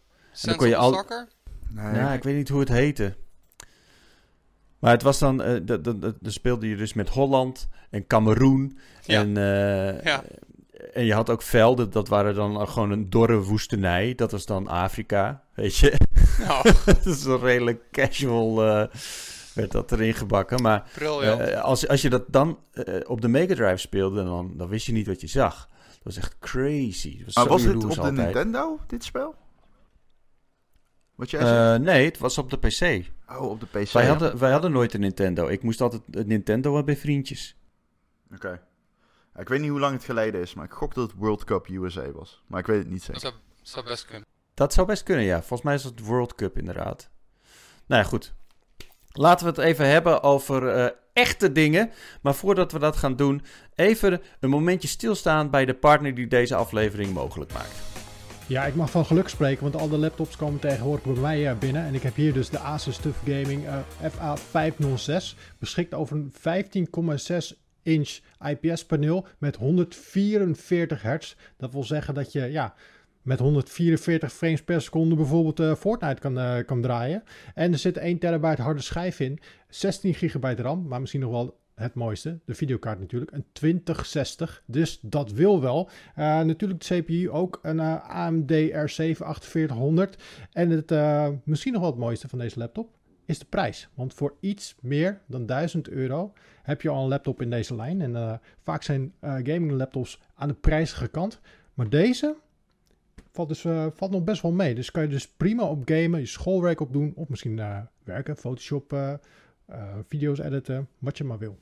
dan 0.40 0.56
kon 0.56 0.68
je 0.68 0.76
al. 0.76 1.04
Nee. 1.68 1.94
Ja, 1.94 2.12
ik 2.12 2.22
weet 2.22 2.36
niet 2.36 2.48
hoe 2.48 2.60
het 2.60 2.68
heette. 2.68 3.16
Maar 4.80 4.92
het 4.92 5.02
was 5.02 5.18
dan, 5.18 5.48
uh, 5.48 5.60
dan 5.64 6.14
speelde 6.20 6.68
je 6.68 6.76
dus 6.76 6.92
met 6.92 7.08
Holland 7.08 7.68
en 7.90 8.06
Cameroen. 8.06 8.78
Ja. 9.04 9.20
En, 9.20 9.34
ja. 10.04 10.24
en 10.92 11.04
je 11.04 11.14
had 11.14 11.30
ook 11.30 11.42
velden, 11.42 11.90
dat 11.90 12.08
waren 12.08 12.34
dan 12.34 12.68
gewoon 12.68 12.90
een 12.90 13.10
dorre 13.10 13.40
woestenij. 13.40 14.14
Dat 14.14 14.30
was 14.30 14.46
dan 14.46 14.68
Afrika, 14.68 15.42
weet 15.54 15.76
je. 15.76 15.94
Oh. 16.40 16.64
dat 16.86 17.06
is 17.06 17.24
een 17.24 17.40
redelijk 17.40 17.82
casual 17.90 18.88
werd 19.54 19.72
dat 19.72 19.92
erin 19.92 20.14
gebakken. 20.14 20.62
Maar 20.62 20.90
uh, 21.00 21.60
als, 21.60 21.88
als 21.88 22.02
je 22.02 22.10
dat 22.10 22.24
dan 22.28 22.58
uh, 22.74 22.94
op 23.06 23.20
de 23.20 23.28
Mega 23.28 23.54
Drive 23.54 23.76
speelde, 23.76 24.24
dan, 24.24 24.52
dan 24.56 24.68
wist 24.68 24.86
je 24.86 24.92
niet 24.92 25.06
wat 25.06 25.20
je 25.20 25.26
zag. 25.26 25.68
Dat 25.88 25.98
was 26.02 26.16
echt 26.16 26.38
crazy. 26.38 27.24
Was, 27.24 27.34
maar 27.34 27.46
was 27.46 27.62
het 27.62 27.84
op 27.84 27.94
de 27.94 28.12
Nintendo, 28.12 28.78
dit 28.86 29.04
spel? 29.04 29.34
Wat 31.20 31.30
jij 31.30 31.74
uh, 31.74 31.80
nee, 31.80 32.04
het 32.04 32.18
was 32.18 32.38
op 32.38 32.50
de 32.50 32.56
PC. 32.56 33.10
Oh, 33.28 33.50
op 33.50 33.60
de 33.60 33.66
PC. 33.66 33.90
Wij, 33.90 34.06
hadden, 34.06 34.38
wij 34.38 34.50
hadden 34.50 34.72
nooit 34.72 34.94
een 34.94 35.00
Nintendo. 35.00 35.46
Ik 35.46 35.62
moest 35.62 35.80
altijd 35.80 36.02
een 36.10 36.26
Nintendo 36.26 36.84
bij 36.84 36.96
vriendjes. 36.96 37.56
Oké. 38.34 38.62
Ik 39.36 39.48
weet 39.48 39.60
niet 39.60 39.70
hoe 39.70 39.80
lang 39.80 39.92
het 39.92 40.04
geleden 40.04 40.40
is, 40.40 40.54
maar 40.54 40.64
ik 40.64 40.70
gok 40.70 40.94
dat 40.94 41.10
het 41.10 41.18
World 41.18 41.44
Cup 41.44 41.68
USA 41.68 42.10
was. 42.12 42.42
Maar 42.46 42.60
ik 42.60 42.66
weet 42.66 42.78
het 42.78 42.90
niet 42.90 43.02
zeker. 43.02 43.22
Dat 43.22 43.32
zou, 43.32 43.34
zou 43.62 43.86
best 43.86 44.04
kunnen. 44.06 44.26
Dat 44.54 44.72
zou 44.72 44.86
best 44.86 45.02
kunnen, 45.02 45.24
ja. 45.24 45.38
Volgens 45.38 45.62
mij 45.62 45.74
is 45.74 45.84
het 45.84 46.00
World 46.00 46.34
Cup 46.34 46.58
inderdaad. 46.58 47.10
Nou 47.86 48.02
ja, 48.02 48.08
goed. 48.08 48.32
Laten 49.12 49.46
we 49.46 49.52
het 49.52 49.60
even 49.60 49.88
hebben 49.88 50.22
over 50.22 50.76
uh, 50.76 50.86
echte 51.12 51.52
dingen. 51.52 51.90
Maar 52.22 52.34
voordat 52.34 52.72
we 52.72 52.78
dat 52.78 52.96
gaan 52.96 53.16
doen, 53.16 53.42
even 53.74 54.22
een 54.40 54.50
momentje 54.50 54.88
stilstaan 54.88 55.50
bij 55.50 55.64
de 55.64 55.74
partner 55.74 56.14
die 56.14 56.26
deze 56.26 56.54
aflevering 56.54 57.12
mogelijk 57.12 57.52
maakt. 57.52 57.99
Ja, 58.50 58.64
ik 58.64 58.74
mag 58.74 58.90
van 58.90 59.04
geluk 59.04 59.28
spreken, 59.28 59.62
want 59.62 59.76
al 59.76 59.88
de 59.88 59.98
laptops 59.98 60.36
komen 60.36 60.60
tegenwoordig 60.60 61.04
bij 61.04 61.22
mij 61.22 61.50
uh, 61.50 61.58
binnen. 61.58 61.84
En 61.84 61.94
ik 61.94 62.02
heb 62.02 62.14
hier 62.14 62.32
dus 62.32 62.50
de 62.50 62.58
Asus 62.58 62.96
TUF 62.96 63.22
Gaming 63.24 63.64
uh, 63.64 63.78
FA506. 64.02 65.38
Beschikt 65.58 65.94
over 65.94 66.16
een 66.16 66.32
15,6 67.52 67.58
inch 67.82 68.18
IPS 68.46 68.84
paneel 68.84 69.26
met 69.38 69.56
144 69.56 71.02
hertz. 71.02 71.34
Dat 71.56 71.72
wil 71.72 71.84
zeggen 71.84 72.14
dat 72.14 72.32
je 72.32 72.40
ja, 72.40 72.74
met 73.22 73.38
144 73.38 74.32
frames 74.32 74.62
per 74.62 74.82
seconde 74.82 75.14
bijvoorbeeld 75.14 75.60
uh, 75.60 75.74
Fortnite 75.74 76.20
kan, 76.20 76.64
kan 76.64 76.82
draaien. 76.82 77.22
En 77.54 77.72
er 77.72 77.78
zit 77.78 77.96
1 77.96 78.18
terabyte 78.18 78.62
harde 78.62 78.82
schijf 78.82 79.20
in, 79.20 79.38
16 79.68 80.14
gigabyte 80.14 80.62
RAM, 80.62 80.86
maar 80.88 81.00
misschien 81.00 81.20
nog 81.20 81.30
wel 81.30 81.59
het 81.80 81.94
mooiste, 81.94 82.38
de 82.44 82.54
videokaart 82.54 83.00
natuurlijk, 83.00 83.32
een 83.32 83.44
2060. 83.52 84.62
Dus 84.66 84.98
dat 85.02 85.32
wil 85.32 85.60
wel. 85.60 85.88
Uh, 86.18 86.40
natuurlijk 86.40 86.80
de 86.80 87.00
CPU 87.02 87.30
ook 87.30 87.58
een 87.62 87.80
AMD 87.80 88.52
R7 88.70 89.16
4800. 89.16 90.22
En 90.52 90.70
het, 90.70 90.90
misschien 91.44 91.72
nog 91.72 91.82
wel 91.82 91.90
het 91.90 92.00
mooiste 92.00 92.28
van 92.28 92.38
deze 92.38 92.58
laptop 92.58 92.90
is 93.24 93.38
de 93.38 93.44
prijs. 93.44 93.88
Want 93.94 94.14
voor 94.14 94.34
iets 94.40 94.76
meer 94.80 95.20
dan 95.26 95.46
1000 95.46 95.88
euro 95.88 96.32
heb 96.62 96.82
je 96.82 96.88
al 96.88 97.02
een 97.02 97.08
laptop 97.08 97.42
in 97.42 97.50
deze 97.50 97.76
lijn. 97.76 98.00
En 98.00 98.40
vaak 98.62 98.82
zijn 98.82 99.12
gaming 99.20 99.70
laptops 99.70 100.20
aan 100.34 100.48
de 100.48 100.54
prijzige 100.54 101.08
kant. 101.08 101.40
Maar 101.74 101.88
deze 101.88 102.36
valt, 103.32 103.48
dus, 103.48 103.60
valt 103.94 104.10
nog 104.10 104.24
best 104.24 104.42
wel 104.42 104.52
mee. 104.52 104.74
Dus 104.74 104.90
kan 104.90 105.02
je 105.02 105.08
dus 105.08 105.28
prima 105.28 105.64
op 105.64 105.82
gamen, 105.84 106.20
je 106.20 106.26
schoolwerk 106.26 106.80
op 106.80 106.92
doen. 106.92 107.12
Of 107.16 107.28
misschien 107.28 107.60
werken, 108.04 108.36
Photoshop, 108.36 109.18
video's 110.06 110.38
editen, 110.38 110.88
wat 110.98 111.18
je 111.18 111.24
maar 111.24 111.38
wil. 111.38 111.58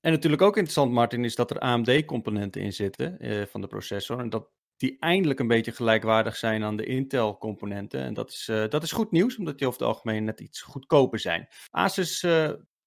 En 0.00 0.12
natuurlijk 0.12 0.42
ook 0.42 0.56
interessant, 0.56 0.92
Martin, 0.92 1.24
is 1.24 1.34
dat 1.34 1.50
er 1.50 1.58
AMD-componenten 1.58 2.62
in 2.62 2.72
zitten 2.72 3.18
van 3.50 3.60
de 3.60 3.66
processor. 3.66 4.18
En 4.18 4.28
dat 4.28 4.50
die 4.76 4.96
eindelijk 4.98 5.40
een 5.40 5.48
beetje 5.48 5.72
gelijkwaardig 5.72 6.36
zijn 6.36 6.64
aan 6.64 6.76
de 6.76 6.84
Intel-componenten. 6.84 8.00
En 8.00 8.14
dat 8.14 8.30
is, 8.30 8.50
dat 8.68 8.82
is 8.82 8.92
goed 8.92 9.10
nieuws, 9.10 9.36
omdat 9.36 9.58
die 9.58 9.66
over 9.66 9.80
het 9.80 9.88
algemeen 9.88 10.24
net 10.24 10.40
iets 10.40 10.60
goedkoper 10.62 11.18
zijn. 11.18 11.48
Asus 11.70 12.26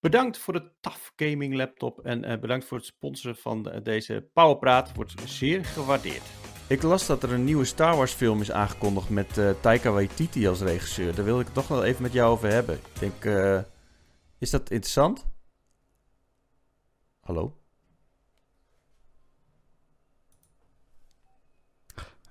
Bedankt 0.01 0.37
voor 0.37 0.53
de 0.53 0.71
TAF 0.81 1.11
Gaming 1.15 1.55
Laptop 1.55 1.99
en 2.05 2.39
bedankt 2.39 2.65
voor 2.65 2.77
het 2.77 2.85
sponsoren 2.85 3.37
van 3.37 3.79
deze 3.83 4.29
Powerpraat. 4.33 4.95
Wordt 4.95 5.13
zeer 5.25 5.65
gewaardeerd. 5.65 6.23
Ik 6.67 6.81
las 6.81 7.05
dat 7.05 7.23
er 7.23 7.31
een 7.31 7.43
nieuwe 7.43 7.65
Star 7.65 7.95
Wars 7.95 8.13
film 8.13 8.41
is 8.41 8.51
aangekondigd 8.51 9.09
met 9.09 9.39
Taika 9.61 9.91
Waititi 9.91 10.47
als 10.47 10.61
regisseur. 10.61 11.15
Daar 11.15 11.25
wil 11.25 11.39
ik 11.39 11.45
het 11.45 11.55
toch 11.55 11.67
wel 11.67 11.83
even 11.83 12.01
met 12.01 12.13
jou 12.13 12.31
over 12.31 12.49
hebben. 12.49 12.75
Ik 12.75 12.99
denk, 12.99 13.25
is 14.37 14.49
dat 14.49 14.69
interessant? 14.69 15.25
Hallo? 17.29 17.57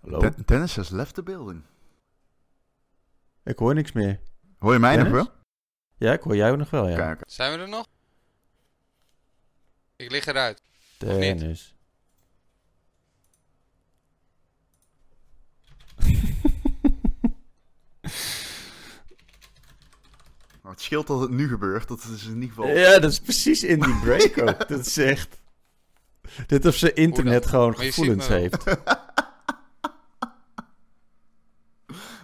Hallo? 0.01 0.19
De 0.19 0.45
Dennis 0.45 0.77
has 0.77 0.91
left 0.91 1.15
the 1.15 1.23
building. 1.23 1.63
Ik 3.45 3.59
hoor 3.59 3.75
niks 3.75 3.93
meer. 3.93 4.21
Hoor 4.59 4.73
je 4.73 4.79
mij 4.79 4.97
nog 4.97 5.09
wel? 5.09 5.29
Ja, 5.97 6.13
ik 6.13 6.21
hoor 6.21 6.37
jou 6.37 6.57
nog 6.57 6.71
wel, 6.71 6.89
ja. 6.89 6.97
Kijk. 6.97 7.23
Zijn 7.27 7.53
we 7.53 7.59
er 7.65 7.69
nog? 7.69 7.87
Ik 9.97 10.11
lig 10.11 10.27
eruit. 10.27 10.63
Dennis. 10.99 11.75
Maar 20.69 20.77
het 20.77 20.87
scheelt 20.87 21.07
dat 21.07 21.21
het 21.21 21.31
nu 21.31 21.49
gebeurt. 21.49 21.89
Dat 21.89 22.05
is 22.05 22.25
in 22.25 22.35
ieder 22.35 22.49
geval... 22.49 22.69
Ja, 22.69 22.99
dat 22.99 23.11
is 23.11 23.21
precies 23.21 23.63
in 23.63 23.81
die 23.81 23.99
break 23.99 24.39
ook. 24.49 24.69
dat 24.69 24.87
is 24.87 24.97
echt... 24.97 25.41
Dit 26.47 26.67
of 26.67 26.75
ze 26.75 26.93
internet 26.93 27.47
gewoon 27.47 27.77
gevoelens 27.77 28.29
heeft. 28.29 28.65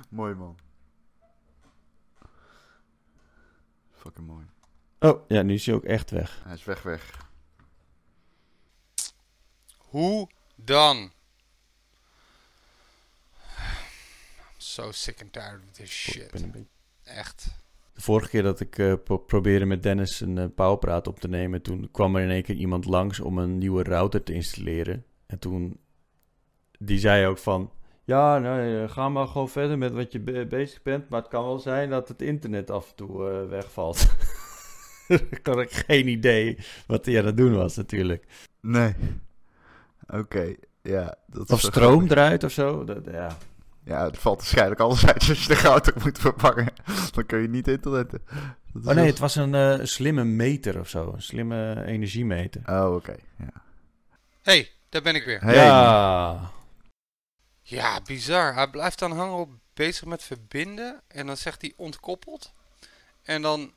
mooi 0.08 0.34
man. 0.34 0.58
Fucking 3.92 4.26
mooi. 4.26 4.46
Oh, 4.98 5.28
ja, 5.28 5.42
nu 5.42 5.54
is 5.54 5.66
hij 5.66 5.74
ook 5.74 5.84
echt 5.84 6.10
weg. 6.10 6.40
Hij 6.44 6.54
is 6.54 6.64
weg, 6.64 6.82
weg. 6.82 7.28
Hoe 9.76 10.28
dan? 10.56 11.12
so 14.58 14.92
sick 14.92 15.20
and 15.20 15.32
tired 15.32 15.62
of 15.62 15.72
this 15.72 15.90
shit. 15.90 16.32
Echt. 17.04 17.62
De 17.94 18.00
vorige 18.00 18.28
keer 18.28 18.42
dat 18.42 18.60
ik 18.60 18.78
uh, 18.78 18.94
probeerde 19.26 19.64
met 19.64 19.82
Dennis 19.82 20.20
een 20.20 20.36
uh, 20.36 20.44
powerpraat 20.54 21.06
op 21.06 21.20
te 21.20 21.28
nemen, 21.28 21.62
toen 21.62 21.88
kwam 21.92 22.16
er 22.16 22.22
in 22.22 22.30
één 22.30 22.42
keer 22.42 22.56
iemand 22.56 22.84
langs 22.84 23.20
om 23.20 23.38
een 23.38 23.58
nieuwe 23.58 23.82
router 23.82 24.22
te 24.22 24.32
installeren. 24.32 25.04
En 25.26 25.38
toen, 25.38 25.80
die 26.78 26.98
zei 26.98 27.26
ook 27.26 27.38
van, 27.38 27.70
Ja, 28.04 28.38
nou, 28.38 28.88
ga 28.88 29.08
maar 29.08 29.26
gewoon 29.26 29.48
verder 29.48 29.78
met 29.78 29.92
wat 29.92 30.12
je 30.12 30.46
bezig 30.48 30.82
bent. 30.82 31.08
Maar 31.08 31.20
het 31.20 31.30
kan 31.30 31.44
wel 31.44 31.58
zijn 31.58 31.90
dat 31.90 32.08
het 32.08 32.22
internet 32.22 32.70
af 32.70 32.88
en 32.88 32.96
toe 32.96 33.30
uh, 33.30 33.48
wegvalt. 33.48 34.16
ik 35.30 35.40
had 35.42 35.60
ik 35.60 35.72
geen 35.72 36.08
idee 36.08 36.58
wat 36.86 37.06
hij 37.06 37.18
aan 37.18 37.26
het 37.26 37.36
doen 37.36 37.54
was, 37.54 37.76
natuurlijk. 37.76 38.26
Nee. 38.60 38.94
Oké, 40.06 40.54
ja. 40.82 41.14
Dat 41.26 41.50
of 41.50 41.60
stroom 41.60 42.04
eruit 42.08 42.44
of 42.44 42.52
zo. 42.52 42.84
Dat, 42.84 43.04
ja. 43.04 43.36
Ja, 43.84 44.04
het 44.04 44.18
valt 44.18 44.36
waarschijnlijk 44.36 44.80
alles 44.80 45.06
uit 45.06 45.28
als 45.28 45.42
je 45.42 45.48
de 45.48 45.56
goud 45.56 46.04
moet 46.04 46.18
vervangen. 46.18 46.72
Dan 47.14 47.26
kun 47.26 47.42
je 47.42 47.48
niet 47.48 47.68
internetten. 47.68 48.22
Oh 48.84 48.94
nee, 48.94 49.06
het 49.06 49.18
was 49.18 49.36
een 49.36 49.54
uh, 49.54 49.78
slimme 49.82 50.24
meter 50.24 50.80
of 50.80 50.88
zo. 50.88 51.12
Een 51.12 51.22
slimme 51.22 51.84
energiemeter. 51.86 52.62
Oh, 52.66 52.94
oké. 52.94 53.16
Ja. 53.38 53.62
hey, 54.42 54.70
daar 54.88 55.02
ben 55.02 55.14
ik 55.14 55.24
weer. 55.24 55.40
Hey. 55.40 55.54
Ja. 55.54 56.50
Ja, 57.62 58.00
bizar. 58.00 58.54
Hij 58.54 58.68
blijft 58.68 58.98
dan 58.98 59.12
hangen 59.12 59.36
op 59.36 59.50
bezig 59.74 60.04
met 60.04 60.22
verbinden. 60.22 61.00
En 61.08 61.26
dan 61.26 61.36
zegt 61.36 61.60
hij 61.60 61.72
ontkoppeld. 61.76 62.52
En 63.22 63.42
dan 63.42 63.72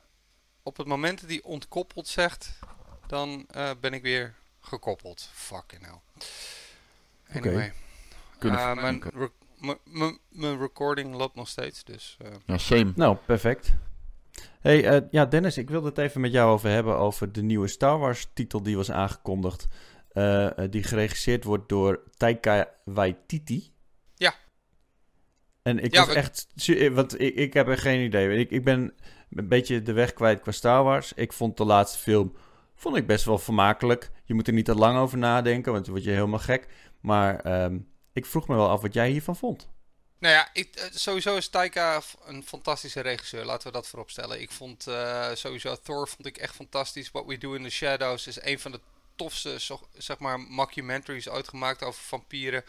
op 0.62 0.76
het 0.76 0.86
moment 0.86 1.20
dat 1.20 1.30
hij 1.30 1.42
ontkoppeld 1.42 2.08
zegt, 2.08 2.58
dan 3.06 3.46
uh, 3.56 3.70
ben 3.80 3.92
ik 3.92 4.02
weer 4.02 4.34
gekoppeld. 4.60 5.28
Fucking 5.32 5.84
hell. 5.84 6.00
Anyway. 7.36 7.72
Okay. 8.36 8.50
Uh, 8.50 8.82
mijn, 8.82 9.02
mijn 10.28 10.58
recording 10.58 11.14
loopt 11.14 11.34
nog 11.34 11.48
steeds, 11.48 11.84
dus... 11.84 12.16
Uh. 12.22 12.28
Ja, 12.46 12.58
shame. 12.58 12.92
Nou, 12.96 13.16
perfect. 13.26 13.74
Hey, 14.60 14.96
uh, 14.96 15.06
ja 15.10 15.26
Dennis, 15.26 15.58
ik 15.58 15.70
wilde 15.70 15.88
het 15.88 15.98
even 15.98 16.20
met 16.20 16.32
jou 16.32 16.50
over 16.52 16.70
hebben 16.70 16.96
over 16.96 17.32
de 17.32 17.42
nieuwe 17.42 17.68
Star 17.68 17.98
Wars 17.98 18.26
titel 18.32 18.62
die 18.62 18.76
was 18.76 18.90
aangekondigd. 18.90 19.66
Uh, 20.12 20.50
die 20.70 20.82
geregisseerd 20.82 21.44
wordt 21.44 21.68
door 21.68 22.02
Taika 22.16 22.68
Waititi. 22.84 23.72
Ja. 24.14 24.34
En 25.62 25.78
ik 25.78 25.94
ja, 25.94 26.06
was 26.06 26.14
echt... 26.14 26.46
Want 26.92 27.20
ik, 27.20 27.34
ik 27.34 27.52
heb 27.52 27.68
er 27.68 27.78
geen 27.78 28.04
idee. 28.04 28.38
Ik, 28.38 28.50
ik 28.50 28.64
ben 28.64 28.94
een 29.30 29.48
beetje 29.48 29.82
de 29.82 29.92
weg 29.92 30.12
kwijt 30.12 30.40
qua 30.40 30.52
Star 30.52 30.84
Wars. 30.84 31.12
Ik 31.12 31.32
vond 31.32 31.56
de 31.56 31.64
laatste 31.64 31.98
film 31.98 32.32
vond 32.78 32.96
ik 32.96 33.06
best 33.06 33.24
wel 33.24 33.38
vermakelijk. 33.38 34.10
Je 34.24 34.34
moet 34.34 34.46
er 34.46 34.52
niet 34.52 34.64
te 34.64 34.74
lang 34.74 34.98
over 34.98 35.18
nadenken, 35.18 35.72
want 35.72 35.84
dan 35.84 35.94
word 35.94 36.06
je 36.06 36.12
helemaal 36.12 36.38
gek. 36.38 36.68
Maar 37.00 37.62
um, 37.64 37.88
ik 38.18 38.26
vroeg 38.26 38.48
me 38.48 38.54
wel 38.56 38.68
af 38.68 38.80
wat 38.80 38.94
jij 38.94 39.10
hiervan 39.10 39.36
vond. 39.36 39.68
Nou 40.18 40.34
ja, 40.34 40.48
ik, 40.52 40.74
eh, 40.74 40.84
sowieso 40.90 41.36
is 41.36 41.48
Taika 41.48 42.02
een 42.24 42.44
fantastische 42.44 43.00
regisseur. 43.00 43.44
Laten 43.44 43.66
we 43.66 43.72
dat 43.72 43.88
vooropstellen. 43.88 44.40
Ik 44.40 44.50
vond 44.50 44.86
uh, 44.88 45.30
sowieso 45.34 45.76
Thor 45.82 46.08
vond 46.08 46.26
ik 46.26 46.36
echt 46.36 46.54
fantastisch. 46.54 47.10
What 47.10 47.26
We 47.26 47.38
Do 47.38 47.52
in 47.52 47.62
the 47.62 47.70
Shadows 47.70 48.26
is 48.26 48.42
een 48.42 48.58
van 48.58 48.72
de 48.72 48.80
tofste, 49.16 49.58
zeg 49.96 50.18
maar, 50.18 50.40
mockumentaries 50.40 51.28
uitgemaakt 51.28 51.82
over 51.82 52.02
vampieren. 52.02 52.64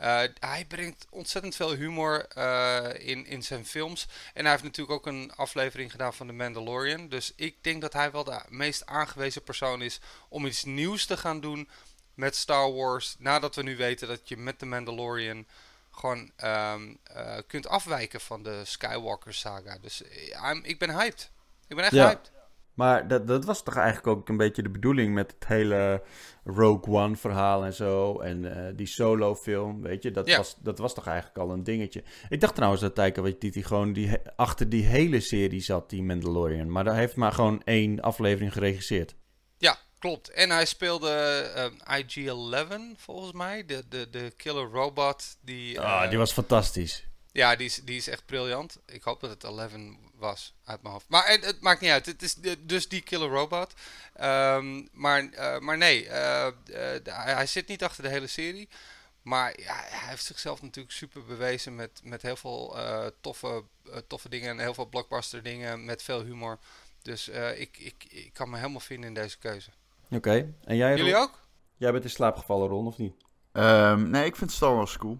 Uh, 0.00 0.22
hij 0.38 0.64
brengt 0.68 1.06
ontzettend 1.10 1.54
veel 1.56 1.72
humor 1.72 2.36
in, 3.00 3.26
in 3.26 3.42
zijn 3.42 3.66
films. 3.66 4.06
En 4.34 4.42
hij 4.42 4.50
heeft 4.50 4.64
natuurlijk 4.64 4.98
ook 4.98 5.06
een 5.06 5.32
aflevering 5.36 5.90
gedaan 5.90 6.14
van 6.14 6.26
The 6.26 6.32
Mandalorian. 6.32 7.08
Dus 7.08 7.32
ik 7.36 7.56
denk 7.60 7.80
dat 7.80 7.92
hij 7.92 8.10
wel 8.10 8.24
de 8.24 8.42
meest 8.48 8.86
aangewezen 8.86 9.42
persoon 9.42 9.82
is 9.82 10.00
om 10.28 10.46
iets 10.46 10.64
nieuws 10.64 11.06
te 11.06 11.16
gaan 11.16 11.40
doen 11.40 11.68
met 12.22 12.36
Star 12.36 12.72
Wars. 12.72 13.16
Nadat 13.18 13.54
we 13.54 13.62
nu 13.62 13.76
weten 13.76 14.08
dat 14.08 14.28
je 14.28 14.36
met 14.36 14.58
The 14.58 14.66
Mandalorian 14.66 15.46
gewoon 15.90 16.30
um, 16.44 16.98
uh, 17.16 17.36
kunt 17.46 17.68
afwijken 17.68 18.20
van 18.20 18.42
de 18.42 18.60
Skywalker 18.64 19.34
saga. 19.34 19.78
Dus 19.80 20.02
ik 20.62 20.78
ben 20.78 20.90
hyped. 20.90 21.30
Ik 21.68 21.76
ben 21.76 21.84
echt 21.84 21.94
ja. 21.94 22.06
hyped. 22.06 22.32
Maar 22.74 23.08
dat, 23.08 23.26
dat 23.26 23.44
was 23.44 23.62
toch 23.62 23.76
eigenlijk 23.76 24.06
ook 24.06 24.28
een 24.28 24.36
beetje 24.36 24.62
de 24.62 24.70
bedoeling 24.70 25.14
met 25.14 25.32
het 25.32 25.48
hele 25.48 26.02
Rogue 26.44 26.94
One 26.94 27.16
verhaal 27.16 27.64
en 27.64 27.74
zo. 27.74 28.20
En 28.20 28.42
uh, 28.42 28.76
die 28.76 28.86
solo 28.86 29.34
film, 29.34 29.82
weet 29.82 30.02
je. 30.02 30.10
Dat, 30.10 30.36
was, 30.36 30.56
dat 30.58 30.78
was 30.78 30.94
toch 30.94 31.06
eigenlijk 31.06 31.38
al 31.38 31.50
een 31.50 31.64
dingetje. 31.64 32.04
Ik 32.28 32.40
dacht 32.40 32.54
trouwens 32.54 32.82
dat 32.82 32.94
Taika 32.94 33.22
Waititi 33.22 33.62
gewoon 33.62 33.92
die, 33.92 34.18
achter 34.36 34.68
die 34.68 34.84
hele 34.84 35.20
serie 35.20 35.60
zat, 35.60 35.90
die 35.90 36.02
Mandalorian. 36.02 36.70
Maar 36.70 36.84
hij 36.84 36.98
heeft 36.98 37.16
maar 37.16 37.32
gewoon 37.32 37.62
één 37.64 38.00
aflevering 38.00 38.52
geregisseerd. 38.52 39.14
Klopt. 40.02 40.28
En 40.28 40.50
hij 40.50 40.64
speelde 40.64 41.10
eh, 41.86 41.98
IG-11 41.98 42.72
volgens 42.96 43.32
mij. 43.32 43.66
De, 43.66 43.84
de, 43.88 44.10
de 44.10 44.32
killer 44.36 44.70
robot. 44.70 45.36
Die, 45.40 45.80
ah, 45.80 46.08
die 46.08 46.18
was 46.18 46.32
fantastisch. 46.32 47.04
Ja, 47.32 47.56
die 47.56 47.66
is, 47.66 47.80
die 47.84 47.96
is 47.96 48.08
echt 48.08 48.26
briljant. 48.26 48.78
Ik 48.86 49.02
hoop 49.02 49.20
dat 49.20 49.30
het 49.30 49.44
11 49.44 49.70
was 50.14 50.54
uit 50.64 50.82
mijn 50.82 50.94
hoofd. 50.94 51.08
Maar 51.08 51.28
het, 51.28 51.44
het, 51.44 51.60
maakt 51.60 51.80
niet 51.80 51.90
uit. 51.90 52.06
Het 52.06 52.22
is 52.22 52.34
dus 52.58 52.88
die 52.88 53.00
killer 53.00 53.28
robot. 53.28 53.72
Um, 54.20 54.88
maar, 54.92 55.22
uh, 55.22 55.58
maar 55.58 55.78
nee, 55.78 56.04
uh, 56.04 56.46
uh, 56.66 56.76
hij 57.04 57.46
zit 57.46 57.68
niet 57.68 57.84
achter 57.84 58.02
de 58.02 58.10
hele 58.10 58.26
serie. 58.26 58.68
Maar 59.22 59.60
ja, 59.60 59.74
hij 59.74 60.08
heeft 60.08 60.24
zichzelf 60.24 60.62
natuurlijk 60.62 60.94
super 60.94 61.24
bewezen 61.24 61.74
met, 61.74 62.00
met 62.02 62.22
heel 62.22 62.36
veel 62.36 62.76
toffe, 63.20 63.64
toffe 64.06 64.28
dingen 64.28 64.50
en 64.50 64.58
heel 64.58 64.74
veel 64.74 64.86
blockbuster 64.86 65.42
dingen 65.42 65.84
met 65.84 66.02
veel 66.02 66.22
humor. 66.22 66.58
Dus 67.02 67.28
ik, 67.56 67.78
ik, 67.78 68.04
ik 68.08 68.32
kan 68.32 68.50
me 68.50 68.56
helemaal 68.56 68.80
vinden 68.80 69.08
in 69.08 69.14
deze 69.14 69.38
keuze. 69.38 69.70
Oké, 70.14 70.54
en 70.64 70.76
jij? 70.76 70.96
Jullie 70.96 71.16
ook? 71.16 71.40
Jij 71.76 71.92
bent 71.92 72.04
in 72.04 72.10
slaap 72.10 72.36
gevallen, 72.36 72.68
Ron, 72.68 72.86
of 72.86 72.98
niet? 72.98 73.14
Um, 73.52 74.10
nee, 74.10 74.24
ik 74.24 74.36
vind 74.36 74.52
Star 74.52 74.74
Wars 74.74 74.96
cool. 74.96 75.18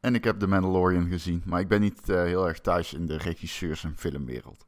En 0.00 0.14
ik 0.14 0.24
heb 0.24 0.38
The 0.38 0.46
Mandalorian 0.46 1.08
gezien. 1.08 1.42
Maar 1.44 1.60
ik 1.60 1.68
ben 1.68 1.80
niet 1.80 2.08
uh, 2.08 2.22
heel 2.22 2.48
erg 2.48 2.60
thuis 2.60 2.92
in 2.92 3.06
de 3.06 3.16
regisseurs- 3.16 3.84
en 3.84 3.94
filmwereld. 3.96 4.66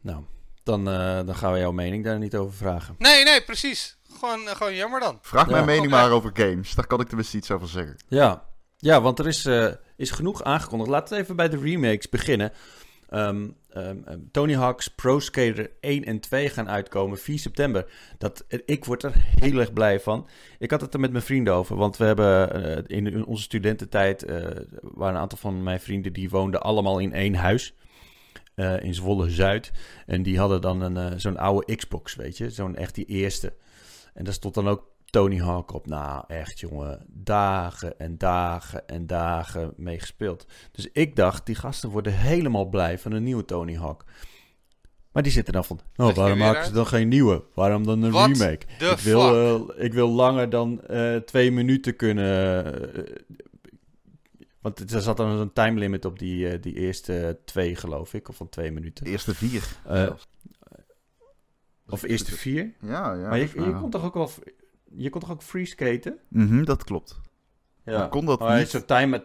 Nou, 0.00 0.24
dan, 0.62 0.88
uh, 0.88 1.26
dan 1.26 1.34
gaan 1.34 1.52
we 1.52 1.58
jouw 1.58 1.72
mening 1.72 2.04
daar 2.04 2.18
niet 2.18 2.36
over 2.36 2.54
vragen. 2.54 2.94
Nee, 2.98 3.24
nee, 3.24 3.42
precies. 3.42 3.96
Gewoon, 4.18 4.40
uh, 4.40 4.50
gewoon 4.50 4.74
jammer 4.74 5.00
dan. 5.00 5.18
Vraag 5.22 5.46
ja. 5.46 5.52
mijn 5.52 5.64
mening 5.64 5.90
maar 5.90 6.10
over 6.10 6.30
games. 6.34 6.74
Daar 6.74 6.86
kan 6.86 7.00
ik 7.00 7.06
tenminste 7.06 7.36
iets 7.36 7.50
over 7.50 7.68
zeggen. 7.68 7.96
Ja, 8.08 8.44
ja 8.76 9.00
want 9.00 9.18
er 9.18 9.26
is, 9.26 9.48
is 9.96 10.10
genoeg 10.10 10.42
aangekondigd. 10.42 10.90
Laten 10.90 11.16
we 11.16 11.22
even 11.22 11.36
bij 11.36 11.48
de 11.48 11.58
remakes 11.58 12.08
beginnen. 12.08 12.52
Um, 13.10 13.56
um, 13.76 14.28
Tony 14.30 14.54
Hawk's 14.54 14.88
Pro 14.88 15.18
Skater 15.18 15.70
1 15.80 16.04
en 16.04 16.20
2 16.20 16.48
gaan 16.48 16.68
uitkomen 16.68 17.18
4 17.18 17.38
september. 17.38 17.86
Dat, 18.18 18.44
ik 18.64 18.84
word 18.84 19.02
er 19.02 19.12
heel 19.16 19.58
erg 19.58 19.72
blij 19.72 20.00
van. 20.00 20.28
Ik 20.58 20.70
had 20.70 20.80
het 20.80 20.94
er 20.94 21.00
met 21.00 21.12
mijn 21.12 21.24
vrienden 21.24 21.54
over, 21.54 21.76
want 21.76 21.96
we 21.96 22.04
hebben 22.04 22.62
uh, 22.88 22.98
in 22.98 23.24
onze 23.26 23.42
studententijd 23.42 24.28
uh, 24.28 24.36
waren 24.80 25.14
een 25.14 25.20
aantal 25.20 25.38
van 25.38 25.62
mijn 25.62 25.80
vrienden 25.80 26.12
die 26.12 26.30
woonden 26.30 26.62
allemaal 26.62 26.98
in 26.98 27.12
één 27.12 27.34
huis. 27.34 27.74
In 28.80 28.94
Zwolle 28.94 29.30
Zuid. 29.30 29.72
En 30.06 30.22
die 30.22 30.38
hadden 30.38 30.60
dan 30.60 30.80
een, 30.80 31.20
zo'n 31.20 31.36
oude 31.36 31.76
Xbox, 31.76 32.14
weet 32.14 32.36
je, 32.36 32.50
zo'n 32.50 32.76
echt 32.76 32.94
die 32.94 33.04
eerste. 33.04 33.52
En 34.14 34.24
daar 34.24 34.32
stond 34.32 34.54
dan 34.54 34.68
ook 34.68 34.91
Tony 35.12 35.38
Hawk 35.38 35.72
op. 35.72 35.86
Nou, 35.86 36.24
echt 36.26 36.60
jongen, 36.60 37.06
dagen 37.08 37.98
en 37.98 38.18
dagen 38.18 38.88
en 38.88 39.06
dagen 39.06 39.72
mee 39.76 39.98
gespeeld. 39.98 40.46
Dus 40.70 40.88
ik 40.92 41.16
dacht, 41.16 41.46
die 41.46 41.54
gasten 41.54 41.90
worden 41.90 42.12
helemaal 42.12 42.68
blij 42.68 42.98
van 42.98 43.12
een 43.12 43.22
nieuwe 43.22 43.44
Tony 43.44 43.76
Hawk. 43.76 44.04
Maar 45.12 45.22
die 45.22 45.32
zitten 45.32 45.52
dan 45.52 45.64
van, 45.64 45.80
oh, 45.96 46.14
waarom 46.14 46.38
maken 46.38 46.64
ze 46.64 46.72
dan 46.72 46.86
geen 46.86 47.08
nieuwe? 47.08 47.44
Waarom 47.54 47.86
dan 47.86 48.02
een 48.02 48.12
remake? 48.12 48.66
Ik 48.78 48.98
wil, 48.98 49.36
uh, 49.36 49.84
ik 49.84 49.92
wil 49.92 50.08
langer 50.08 50.50
dan 50.50 50.80
uh, 50.90 51.16
twee 51.16 51.52
minuten 51.52 51.96
kunnen... 51.96 52.66
Uh, 52.96 53.16
want 54.60 54.92
er 54.92 55.02
zat 55.02 55.16
dan 55.16 55.28
een 55.28 55.52
time 55.52 55.78
limit 55.78 56.04
op 56.04 56.18
die, 56.18 56.60
die 56.60 56.74
eerste 56.74 57.38
twee, 57.44 57.76
geloof 57.76 58.14
ik. 58.14 58.28
Of 58.28 58.36
van 58.36 58.48
twee 58.48 58.70
minuten. 58.70 59.04
De 59.04 59.10
eerste 59.10 59.34
vier. 59.34 59.62
of 61.88 62.02
eerste 62.02 62.32
vier? 62.36 62.72
Ja, 62.80 63.14
ja. 63.14 63.28
Maar 63.28 63.38
je, 63.38 63.50
je 63.54 63.76
kon 63.80 63.90
toch 63.90 64.04
ook 64.04 64.14
wel 64.14 64.30
je 64.96 65.10
kon 65.10 65.20
toch 65.20 65.30
ook 65.30 65.42
free 65.42 65.66
skaten? 65.66 66.18
Mhm, 66.28 66.64
dat 66.64 66.84
klopt. 66.84 67.20
Ja. 67.84 67.98
Maar 67.98 68.08
kon 68.08 68.24
dat 68.24 68.48
niet? 68.48 68.68
Zo'n 68.68 68.84
time 68.84 69.06
met... 69.06 69.24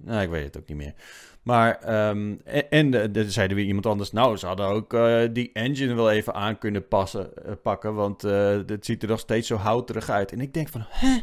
Nou, 0.00 0.22
ik 0.22 0.28
weet 0.28 0.44
het 0.44 0.56
ook 0.58 0.68
niet 0.68 0.76
meer. 0.76 0.94
Maar, 1.42 2.08
um, 2.08 2.40
en, 2.44 2.70
en 2.70 3.30
zeiden 3.30 3.56
weer 3.56 3.66
iemand 3.66 3.86
anders... 3.86 4.12
Nou, 4.12 4.36
ze 4.36 4.46
hadden 4.46 4.66
ook 4.66 4.92
uh, 4.92 5.22
die 5.32 5.52
engine 5.52 5.94
wel 5.94 6.10
even 6.10 6.34
aan 6.34 6.58
kunnen 6.58 6.88
passen, 6.88 7.30
uh, 7.46 7.52
pakken... 7.62 7.94
want 7.94 8.24
uh, 8.24 8.60
het 8.66 8.84
ziet 8.84 9.02
er 9.02 9.08
nog 9.08 9.20
steeds 9.20 9.46
zo 9.46 9.56
houterig 9.56 10.10
uit. 10.10 10.32
En 10.32 10.40
ik 10.40 10.54
denk 10.54 10.68
van, 10.68 10.84
hè? 10.88 11.18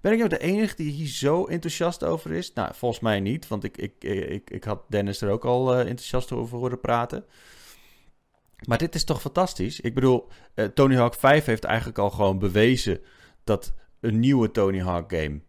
Ben 0.00 0.12
ik 0.12 0.18
nou 0.18 0.30
de 0.30 0.38
enige 0.38 0.76
die 0.76 0.90
hier 0.90 1.08
zo 1.08 1.44
enthousiast 1.44 2.04
over 2.04 2.32
is? 2.32 2.52
Nou, 2.52 2.74
volgens 2.74 3.00
mij 3.00 3.20
niet, 3.20 3.48
want 3.48 3.64
ik, 3.64 3.76
ik, 3.76 4.04
ik, 4.04 4.50
ik 4.50 4.64
had 4.64 4.82
Dennis 4.88 5.20
er 5.20 5.30
ook 5.30 5.44
al 5.44 5.74
enthousiast 5.74 6.32
over 6.32 6.58
horen 6.58 6.80
praten... 6.80 7.24
Maar 8.66 8.78
dit 8.78 8.94
is 8.94 9.04
toch 9.04 9.20
fantastisch? 9.20 9.80
Ik 9.80 9.94
bedoel, 9.94 10.28
uh, 10.54 10.64
Tony 10.64 10.96
Hawk 10.96 11.14
5 11.14 11.44
heeft 11.44 11.64
eigenlijk 11.64 11.98
al 11.98 12.10
gewoon 12.10 12.38
bewezen 12.38 13.00
dat 13.44 13.72
een 14.00 14.20
nieuwe 14.20 14.50
Tony 14.50 14.80
Hawk 14.80 15.12
game. 15.12 15.40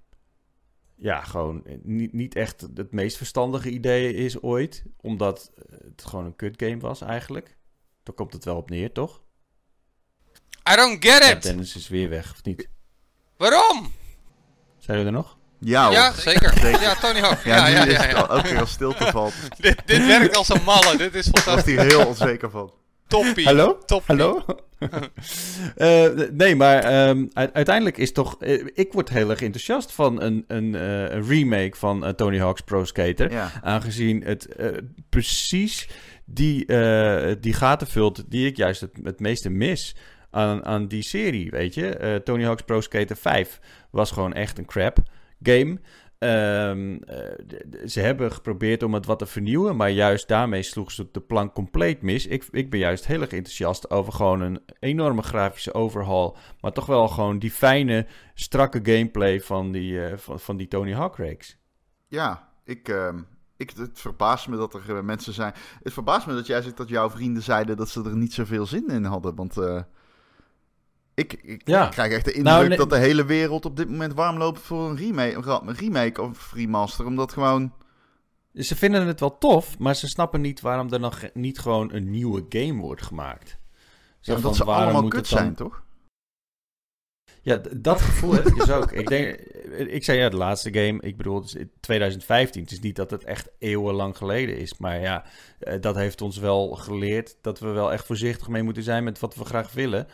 Ja, 0.96 1.24
gewoon 1.24 1.64
niet, 1.84 2.14
niet 2.14 2.36
echt 2.36 2.68
het 2.74 2.92
meest 2.92 3.18
verstandige 3.18 3.70
idee 3.70 4.14
is 4.14 4.42
ooit. 4.42 4.84
Omdat 4.98 5.52
het 5.86 6.04
gewoon 6.06 6.26
een 6.26 6.36
kut 6.36 6.54
game 6.58 6.78
was 6.78 7.02
eigenlijk. 7.02 7.58
Daar 8.04 8.16
komt 8.16 8.34
het 8.34 8.46
wel 8.46 8.56
op 8.56 8.70
neer, 8.70 8.92
toch? 8.92 9.22
I 10.72 10.76
don't 10.76 11.06
get 11.06 11.36
it! 11.36 11.44
Dennis 11.44 11.76
is 11.76 11.88
weer 11.88 12.10
weg, 12.10 12.32
of 12.32 12.44
niet? 12.44 12.70
Waarom? 13.38 13.92
Zijn 14.78 14.98
jullie 14.98 15.06
er 15.06 15.18
nog? 15.18 15.38
Ja, 15.60 15.92
ja 15.92 16.14
zeker. 16.14 16.82
Ja, 16.82 16.96
Tony 16.96 17.20
Hawk. 17.20 17.44
Ja, 17.44 17.68
ja, 17.68 17.84
ja, 17.86 18.04
ja, 18.06 18.26
Ook 18.30 18.42
weer 18.42 18.60
als 18.60 18.72
stilte 18.72 19.06
valt. 19.12 19.34
dit, 19.58 19.82
dit 19.86 20.06
werkt 20.06 20.36
als 20.36 20.50
een 20.50 20.64
malle. 20.64 20.98
Dit 20.98 21.16
is 21.16 21.28
fantastisch. 21.30 21.76
Daar 21.76 21.86
is 21.86 21.92
hij 21.92 22.02
heel 22.02 22.08
onzeker 22.08 22.50
van. 22.50 22.74
Toppie. 23.12 23.46
Hallo? 23.46 23.78
Hallo? 24.06 24.46
uh, 25.78 26.30
nee, 26.42 26.56
maar 26.56 27.10
um, 27.10 27.30
uiteindelijk 27.34 27.98
is 27.98 28.12
toch... 28.12 28.36
Uh, 28.40 28.66
ik 28.74 28.94
word 28.94 29.10
heel 29.10 29.30
erg 29.30 29.42
enthousiast 29.42 29.92
van 29.92 30.22
een, 30.22 30.44
een, 30.48 30.74
uh, 30.74 31.10
een 31.10 31.28
remake 31.28 31.76
van 31.76 32.16
Tony 32.16 32.40
Hawk's 32.40 32.62
Pro 32.62 32.86
Skater. 32.86 33.32
Ja. 33.32 33.52
Aangezien 33.64 34.24
het 34.24 34.48
precies 35.10 35.90
die, 36.26 36.66
die 37.40 37.54
gaten 37.54 37.88
vult 37.88 38.32
die 38.32 38.48
ik 38.48 38.58
juist 38.58 38.82
het, 38.82 38.92
het 39.04 39.20
meeste 39.20 39.50
mis 39.50 39.96
aan, 40.30 40.66
aan 40.66 40.88
die 40.88 41.04
serie, 41.04 41.50
weet 41.50 41.74
je. 41.74 42.22
Tony 42.24 42.44
Hawk's 42.44 42.64
Pro 42.64 42.82
Skater 42.82 43.18
5 43.18 43.60
was 43.90 44.12
gewoon 44.12 44.34
echt 44.34 44.58
een 44.58 44.66
crap 44.66 44.98
game. 45.42 45.80
Um, 46.24 47.00
ze 47.86 48.00
hebben 48.00 48.32
geprobeerd 48.32 48.84
om 48.84 48.94
het 48.94 49.06
wat 49.06 49.20
te 49.20 49.26
vernieuwen, 49.26 49.76
maar 49.76 49.90
juist 49.90 50.28
daarmee 50.28 50.64
sloeg 50.64 50.92
ze 50.92 51.10
de 51.12 51.20
plank 51.20 51.54
compleet 51.54 52.02
mis. 52.02 52.28
Ik, 52.28 52.48
ik 52.52 52.70
ben 52.70 52.80
juist 52.80 53.08
heel 53.08 53.22
erg 53.22 53.32
enthousiast 53.32 53.90
over 53.90 54.14
gewoon 54.14 54.42
een 54.42 54.62
enorme 54.80 55.22
grafische 55.22 55.74
overhaul, 55.74 56.38
maar 56.60 56.72
toch 56.72 56.86
wel 56.86 57.08
gewoon 57.08 57.40
die 57.40 57.52
fijne, 57.52 58.08
strakke 58.34 58.80
gameplay 58.84 59.40
van 59.40 59.72
die, 59.72 59.92
uh, 59.92 60.18
van, 60.18 60.40
van 60.40 60.58
die 60.58 60.68
Tony 60.68 60.94
Hawk 60.94 61.18
reeks. 61.18 61.58
Ja, 62.08 62.50
ik, 62.64 62.90
uh, 62.90 63.14
ik, 63.58 63.72
het 63.76 64.00
verbaast 64.00 64.48
me 64.48 64.58
dat 64.58 64.74
er 64.74 65.06
mensen 65.06 65.34
zijn. 65.34 65.54
Het 65.84 65.94
verbaast 65.94 66.28
me 66.28 66.34
dat 66.34 66.48
jij 66.48 66.62
zegt 66.62 66.78
dat 66.78 66.90
jouw 66.90 67.10
vrienden 67.10 67.44
zeiden 67.44 67.78
dat 67.78 67.90
ze 67.90 68.04
er 68.04 68.16
niet 68.16 68.34
zoveel 68.34 68.66
zin 68.66 68.88
in 68.88 69.04
hadden, 69.04 69.36
want... 69.36 69.58
Ik, 71.22 71.34
ik 71.44 71.64
krijg 71.64 72.12
echt 72.12 72.26
de 72.26 72.42
nou, 72.42 72.62
indruk 72.62 72.80
dat 72.80 72.90
de 72.90 72.98
hele 72.98 73.26
wereld 73.26 73.66
op 73.66 73.78
dit 73.78 73.90
moment 73.90 74.14
warm 74.14 74.38
loopt 74.38 74.60
voor 74.60 74.90
een 74.90 74.98
remake, 74.98 75.62
een 75.66 75.76
remake 75.76 76.22
of 76.22 76.54
remaster. 76.54 77.06
Omdat 77.06 77.34
gewoon... 77.34 77.74
Ze 78.54 78.76
vinden 78.76 79.08
het 79.08 79.20
wel 79.20 79.38
tof, 79.38 79.80
maar 79.80 79.96
ze 79.96 80.08
snappen 80.08 80.42
niet 80.42 80.62
waarom 80.62 80.94
er 80.94 81.00
nog 81.00 81.22
niet 81.34 81.60
gewoon 81.60 81.94
een 81.94 82.10
nieuwe 82.10 82.46
game 82.50 82.82
wordt 82.82 83.02
gemaakt. 83.02 83.58
Ja, 84.20 84.36
dat 84.36 84.56
ze 84.56 84.64
allemaal 84.64 85.08
kut 85.08 85.30
dan... 85.30 85.40
zijn, 85.40 85.56
toch? 85.56 85.84
Ja, 87.44 87.62
dat 87.78 88.02
gevoel 88.02 88.34
heb 88.34 88.46
ik 88.46 88.56
dus 88.56 88.70
ook. 88.70 88.92
Ik, 88.92 89.08
denk, 89.08 89.36
ik 89.88 90.04
zei 90.04 90.20
ja, 90.20 90.30
de 90.30 90.38
laatste 90.38 90.74
game, 90.74 91.02
ik 91.02 91.18
bedoel, 91.18 91.44
2015. 91.80 92.62
Het 92.62 92.72
is 92.72 92.80
niet 92.80 92.96
dat 92.96 93.12
het 93.12 93.24
echt 93.24 93.50
eeuwenlang 93.60 94.18
geleden 94.18 94.58
is. 94.58 94.78
Maar 94.78 95.00
ja, 95.00 95.24
eh, 95.60 95.82
dat 95.82 95.96
heeft 95.96 96.22
ons 96.22 96.38
wel 96.38 96.72
geleerd 96.72 97.38
dat 97.42 97.60
we 97.60 97.68
wel 97.68 97.92
echt 97.92 98.06
voorzichtig 98.06 98.48
mee 98.48 98.64
moeten 98.64 98.84
zijn 98.84 99.04
met 99.04 99.20
wat 99.20 99.36
we 99.36 99.46
graag 99.46 99.72
willen. 99.72 100.08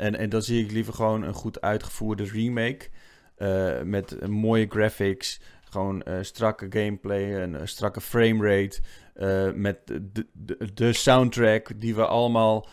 En, 0.00 0.18
en 0.18 0.28
dan 0.28 0.42
zie 0.42 0.64
ik 0.64 0.70
liever 0.70 0.94
gewoon 0.94 1.22
een 1.22 1.34
goed 1.34 1.60
uitgevoerde 1.60 2.24
remake. 2.24 2.88
Uh, 3.38 3.82
met 3.82 4.28
mooie 4.28 4.66
graphics, 4.68 5.40
gewoon 5.70 6.02
uh, 6.08 6.14
strakke 6.20 6.66
gameplay, 6.70 7.42
een 7.42 7.68
strakke 7.68 8.00
framerate. 8.00 8.80
Uh, 9.16 9.52
met 9.52 9.76
de, 9.86 10.26
de, 10.74 10.92
soundtrack 10.92 11.80
die 11.80 11.94
we 11.94 12.06
allemaal 12.06 12.68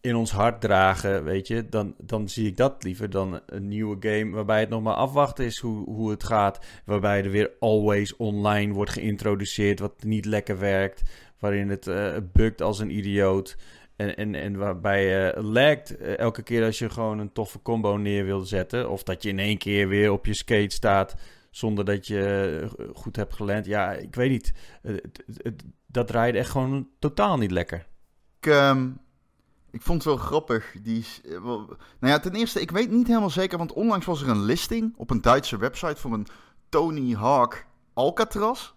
in 0.00 0.16
ons 0.16 0.30
hart 0.30 0.60
dragen, 0.60 1.24
weet 1.24 1.46
je. 1.46 1.68
Dan, 1.68 1.94
dan 1.98 2.28
zie 2.28 2.46
ik 2.46 2.56
dat 2.56 2.82
liever 2.82 3.10
dan 3.10 3.40
een 3.46 3.68
nieuwe 3.68 3.96
game 4.00 4.30
waarbij 4.30 4.60
het 4.60 4.68
nog 4.68 4.82
maar 4.82 4.94
afwachten 4.94 5.44
is 5.44 5.58
hoe, 5.58 5.84
hoe 5.84 6.10
het 6.10 6.24
gaat. 6.24 6.66
Waarbij 6.84 7.24
er 7.24 7.30
weer 7.30 7.50
always 7.60 8.16
online 8.16 8.72
wordt 8.72 8.90
geïntroduceerd 8.90 9.78
wat 9.78 10.02
niet 10.04 10.24
lekker 10.24 10.58
werkt. 10.58 11.02
Waarin 11.38 11.68
het 11.68 11.88
bukt 12.32 12.62
als 12.62 12.78
een 12.78 12.96
idioot. 12.96 13.56
En, 13.96 14.16
en, 14.16 14.34
en 14.34 14.56
waarbij 14.56 15.04
je 15.04 15.34
uh, 15.36 15.44
lagt 15.44 16.00
uh, 16.00 16.18
elke 16.18 16.42
keer 16.42 16.64
als 16.64 16.78
je 16.78 16.90
gewoon 16.90 17.18
een 17.18 17.32
toffe 17.32 17.62
combo 17.62 17.96
neer 17.96 18.24
wil 18.24 18.40
zetten. 18.40 18.90
Of 18.90 19.02
dat 19.02 19.22
je 19.22 19.28
in 19.28 19.38
één 19.38 19.58
keer 19.58 19.88
weer 19.88 20.12
op 20.12 20.26
je 20.26 20.34
skate 20.34 20.74
staat 20.74 21.14
zonder 21.50 21.84
dat 21.84 22.06
je 22.06 22.60
uh, 22.78 22.88
goed 22.94 23.16
hebt 23.16 23.34
geland. 23.34 23.66
Ja, 23.66 23.92
ik 23.92 24.14
weet 24.14 24.30
niet. 24.30 24.52
dat 25.86 26.06
draaide 26.06 26.38
echt 26.38 26.50
gewoon 26.50 26.88
totaal 26.98 27.36
niet 27.36 27.50
lekker. 27.50 27.86
Ik, 28.40 28.46
um, 28.52 28.98
ik 29.70 29.82
vond 29.82 30.04
het 30.04 30.14
wel 30.14 30.24
grappig. 30.24 30.74
Die, 30.82 31.04
nou 31.40 31.68
ja, 32.00 32.18
ten 32.18 32.34
eerste, 32.34 32.60
ik 32.60 32.70
weet 32.70 32.90
niet 32.90 33.06
helemaal 33.06 33.30
zeker. 33.30 33.58
Want 33.58 33.72
onlangs 33.72 34.06
was 34.06 34.22
er 34.22 34.28
een 34.28 34.44
listing 34.44 34.94
op 34.96 35.10
een 35.10 35.20
Duitse 35.20 35.58
website 35.58 36.00
voor 36.00 36.12
een 36.12 36.26
Tony 36.68 37.14
Hawk 37.14 37.66
Alcatraz. 37.92 38.74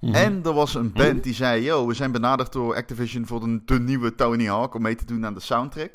Mhm. 0.00 0.14
En 0.14 0.40
er 0.44 0.52
was 0.52 0.74
een 0.74 0.92
band 0.92 1.22
die 1.22 1.34
zei: 1.34 1.62
Yo, 1.62 1.86
we 1.86 1.94
zijn 1.94 2.12
benaderd 2.12 2.52
door 2.52 2.74
Activision 2.74 3.26
voor 3.26 3.40
de, 3.40 3.60
de 3.64 3.80
nieuwe 3.80 4.14
Tony 4.14 4.46
Hawk 4.46 4.74
om 4.74 4.82
mee 4.82 4.94
te 4.94 5.04
doen 5.04 5.26
aan 5.26 5.34
de 5.34 5.40
soundtrack. 5.40 5.94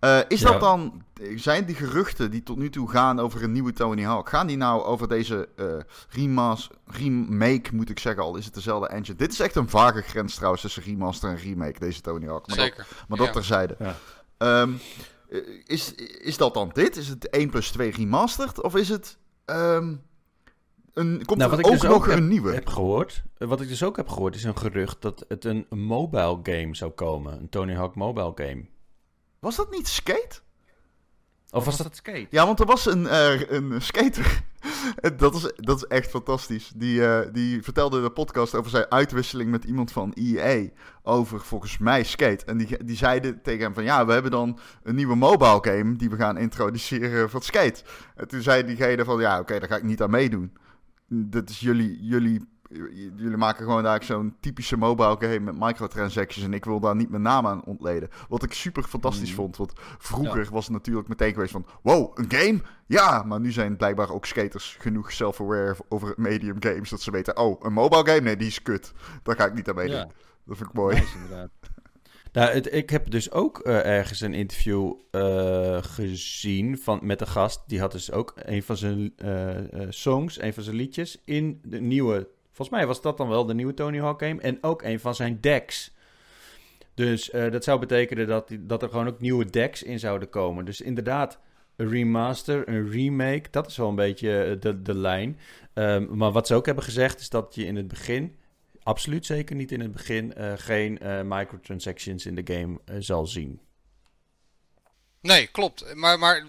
Uh, 0.00 0.18
is 0.28 0.40
dat 0.40 0.60
dan, 0.60 1.02
zijn 1.36 1.64
die 1.64 1.74
geruchten 1.74 2.30
die 2.30 2.42
tot 2.42 2.56
nu 2.56 2.70
toe 2.70 2.90
gaan 2.90 3.20
over 3.20 3.42
een 3.42 3.52
nieuwe 3.52 3.72
Tony 3.72 4.02
Hawk, 4.02 4.28
gaan 4.28 4.46
die 4.46 4.56
nou 4.56 4.82
over 4.82 5.08
deze 5.08 5.48
uh, 5.56 5.66
remas, 6.08 6.70
remake, 6.86 7.74
moet 7.74 7.90
ik 7.90 7.98
zeggen, 7.98 8.22
al 8.22 8.36
is 8.36 8.44
het 8.44 8.54
dezelfde 8.54 8.88
engine? 8.88 9.16
Dit 9.16 9.32
is 9.32 9.40
echt 9.40 9.54
een 9.54 9.68
vage 9.68 10.02
grens 10.02 10.34
trouwens 10.34 10.62
tussen 10.62 10.82
remaster 10.82 11.30
en 11.30 11.36
remake, 11.36 11.78
deze 11.78 12.00
Tony 12.00 12.26
Hawk. 12.26 12.46
Maar 12.46 12.56
Zeker. 12.56 12.76
Dat, 12.76 13.08
maar 13.08 13.18
dat 13.18 13.26
ja. 13.26 13.32
terzijde. 13.32 13.76
Ja. 13.78 14.60
Um, 14.60 14.78
is, 15.64 15.94
is 16.18 16.36
dat 16.36 16.54
dan 16.54 16.70
dit? 16.72 16.96
Is 16.96 17.08
het 17.08 17.28
1 17.28 17.50
plus 17.50 17.70
2 17.70 17.90
remastered? 17.90 18.62
Of 18.62 18.74
is 18.76 18.88
het 18.88 19.18
um, 19.46 20.02
een, 20.98 21.24
komt 21.24 21.38
nou, 21.38 21.52
er 21.52 21.64
ook 21.64 21.70
dus 21.70 21.82
nog 21.82 22.06
een 22.06 22.12
heb, 22.12 22.22
nieuwe? 22.22 22.52
Heb 22.52 22.68
gehoord, 22.68 23.22
wat 23.38 23.60
ik 23.60 23.68
dus 23.68 23.82
ook 23.82 23.96
heb 23.96 24.08
gehoord 24.08 24.34
is 24.34 24.44
een 24.44 24.56
gerucht 24.56 25.02
dat 25.02 25.24
het 25.28 25.44
een 25.44 25.66
mobile 25.70 26.38
game 26.42 26.76
zou 26.76 26.90
komen. 26.90 27.32
Een 27.38 27.48
Tony 27.48 27.74
Hawk 27.74 27.94
mobile 27.94 28.32
game. 28.34 28.66
Was 29.38 29.56
dat 29.56 29.70
niet 29.70 29.88
Skate? 29.88 30.40
Of 31.50 31.64
was 31.64 31.76
dat 31.76 31.96
Skate? 31.96 32.26
Ja, 32.30 32.46
want 32.46 32.60
er 32.60 32.66
was 32.66 32.86
een, 32.86 33.02
uh, 33.02 33.50
een 33.50 33.82
skater. 33.82 34.42
dat, 35.16 35.34
is, 35.34 35.52
dat 35.56 35.76
is 35.76 35.84
echt 35.84 36.10
fantastisch. 36.10 36.72
Die, 36.74 37.00
uh, 37.00 37.20
die 37.32 37.62
vertelde 37.62 37.96
in 37.96 38.02
de 38.02 38.10
podcast 38.10 38.54
over 38.54 38.70
zijn 38.70 38.90
uitwisseling 38.90 39.50
met 39.50 39.64
iemand 39.64 39.92
van 39.92 40.12
EA. 40.14 40.68
Over 41.02 41.40
volgens 41.40 41.78
mij 41.78 42.04
Skate. 42.04 42.44
En 42.44 42.58
die, 42.58 42.84
die 42.84 42.96
zeiden 42.96 43.42
tegen 43.42 43.62
hem 43.62 43.74
van 43.74 43.84
ja, 43.84 44.06
we 44.06 44.12
hebben 44.12 44.30
dan 44.30 44.58
een 44.82 44.94
nieuwe 44.94 45.14
mobile 45.14 45.58
game 45.60 45.96
die 45.96 46.10
we 46.10 46.16
gaan 46.16 46.38
introduceren 46.38 47.30
van 47.30 47.42
Skate. 47.42 47.82
En 48.16 48.28
toen 48.28 48.42
zei 48.42 48.64
diegene 48.64 49.04
van 49.04 49.20
ja, 49.20 49.32
oké, 49.32 49.40
okay, 49.40 49.58
daar 49.58 49.68
ga 49.68 49.76
ik 49.76 49.82
niet 49.82 50.02
aan 50.02 50.10
meedoen 50.10 50.52
dat 51.08 51.48
is 51.48 51.60
jullie, 51.60 51.98
jullie, 52.00 52.48
jullie 53.16 53.36
maken 53.36 53.64
gewoon 53.64 53.82
daar 53.82 54.04
zo'n 54.04 54.36
typische 54.40 54.76
mobile 54.76 55.16
game 55.18 55.38
met 55.38 55.58
microtransactions. 55.58 56.46
En 56.46 56.54
ik 56.54 56.64
wil 56.64 56.80
daar 56.80 56.96
niet 56.96 57.10
mijn 57.10 57.22
naam 57.22 57.46
aan 57.46 57.64
ontleden. 57.64 58.08
Wat 58.28 58.42
ik 58.42 58.52
super 58.52 58.82
fantastisch 58.82 59.30
mm. 59.30 59.36
vond. 59.36 59.56
Want 59.56 59.72
vroeger 59.98 60.48
was 60.50 60.64
het 60.64 60.72
natuurlijk 60.74 61.08
meteen 61.08 61.32
geweest 61.32 61.52
van, 61.52 61.66
wow, 61.82 62.18
een 62.18 62.30
game? 62.30 62.60
Ja, 62.86 63.22
maar 63.22 63.40
nu 63.40 63.52
zijn 63.52 63.76
blijkbaar 63.76 64.10
ook 64.10 64.26
skaters 64.26 64.76
genoeg 64.80 65.12
self-aware 65.12 65.76
over 65.88 66.14
medium 66.16 66.56
games. 66.60 66.90
Dat 66.90 67.00
ze 67.00 67.10
weten, 67.10 67.36
oh, 67.36 67.64
een 67.64 67.72
mobile 67.72 68.06
game? 68.06 68.20
Nee, 68.20 68.36
die 68.36 68.48
is 68.48 68.62
kut. 68.62 68.92
Daar 69.22 69.36
ga 69.36 69.46
ik 69.46 69.54
niet 69.54 69.68
aan 69.68 69.74
meedoen. 69.74 70.10
Dat 70.44 70.56
vind 70.56 70.68
ik 70.68 70.74
mooi. 70.74 70.96
Nice, 70.96 71.16
inderdaad. 71.16 71.50
Nou, 72.38 72.58
ik 72.58 72.90
heb 72.90 73.10
dus 73.10 73.30
ook 73.30 73.66
uh, 73.66 73.84
ergens 73.84 74.20
een 74.20 74.34
interview 74.34 74.92
uh, 75.12 75.82
gezien 75.82 76.78
van, 76.78 76.98
met 77.02 77.20
een 77.20 77.26
gast. 77.26 77.62
Die 77.66 77.80
had 77.80 77.92
dus 77.92 78.12
ook 78.12 78.32
een 78.36 78.62
van 78.62 78.76
zijn 78.76 79.14
uh, 79.24 79.50
songs, 79.88 80.40
een 80.40 80.54
van 80.54 80.62
zijn 80.62 80.76
liedjes 80.76 81.22
in 81.24 81.60
de 81.64 81.80
nieuwe... 81.80 82.28
Volgens 82.52 82.78
mij 82.78 82.86
was 82.86 83.02
dat 83.02 83.16
dan 83.16 83.28
wel 83.28 83.46
de 83.46 83.54
nieuwe 83.54 83.74
Tony 83.74 84.00
Hawk 84.00 84.22
game. 84.22 84.40
En 84.40 84.58
ook 84.60 84.82
een 84.82 85.00
van 85.00 85.14
zijn 85.14 85.40
decks. 85.40 85.94
Dus 86.94 87.30
dat 87.30 87.64
zou 87.64 87.80
betekenen 87.80 88.26
dat, 88.26 88.50
dat 88.60 88.82
er 88.82 88.88
gewoon 88.88 89.08
ook 89.08 89.20
nieuwe 89.20 89.44
decks 89.44 89.82
in 89.82 89.98
zouden 89.98 90.28
komen. 90.28 90.64
Dus 90.64 90.80
inderdaad, 90.80 91.38
een 91.76 91.88
remaster, 91.88 92.68
een 92.68 92.90
remake. 92.90 93.44
Dat 93.50 93.66
is 93.66 93.76
wel 93.76 93.88
een 93.88 93.94
beetje 93.94 94.56
de, 94.60 94.82
de 94.82 94.94
lijn. 94.94 95.38
Um, 95.74 96.16
maar 96.16 96.32
wat 96.32 96.46
ze 96.46 96.54
ook 96.54 96.66
hebben 96.66 96.84
gezegd 96.84 97.20
is 97.20 97.28
dat 97.28 97.54
je 97.54 97.64
in 97.64 97.76
het 97.76 97.88
begin 97.88 98.36
absoluut 98.88 99.26
zeker 99.26 99.56
niet 99.56 99.72
in 99.72 99.80
het 99.80 99.92
begin 99.92 100.34
uh, 100.38 100.52
geen 100.56 100.98
uh, 101.02 101.20
microtransactions 101.22 102.26
in 102.26 102.34
de 102.34 102.54
game 102.54 102.80
uh, 102.84 102.96
zal 102.98 103.26
zien. 103.26 103.60
Nee, 105.20 105.46
klopt. 105.46 105.94
Maar, 105.94 106.18
maar 106.18 106.44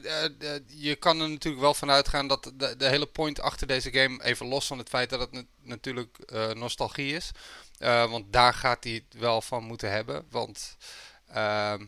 je 0.67 0.95
kan 0.95 1.21
er 1.21 1.29
natuurlijk 1.29 1.61
wel 1.61 1.73
van 1.73 1.89
uitgaan 1.89 2.27
dat 2.27 2.51
de, 2.55 2.75
de, 2.77 2.87
hele 2.87 3.05
point 3.05 3.41
achter 3.41 3.67
deze 3.67 3.91
game, 3.91 4.23
even 4.23 4.45
los 4.45 4.67
van 4.67 4.77
het 4.77 4.89
feit 4.89 5.09
dat 5.09 5.19
het 5.19 5.45
natuurlijk 5.63 6.17
nostalgie 6.53 7.15
is, 7.15 7.31
want 7.79 8.33
daar 8.33 8.53
gaat 8.53 8.83
hij 8.83 8.93
het 8.93 9.19
wel 9.21 9.41
van 9.41 9.63
moeten 9.63 9.91
hebben. 9.91 10.25
Want 10.29 10.77
ehm, 11.27 11.85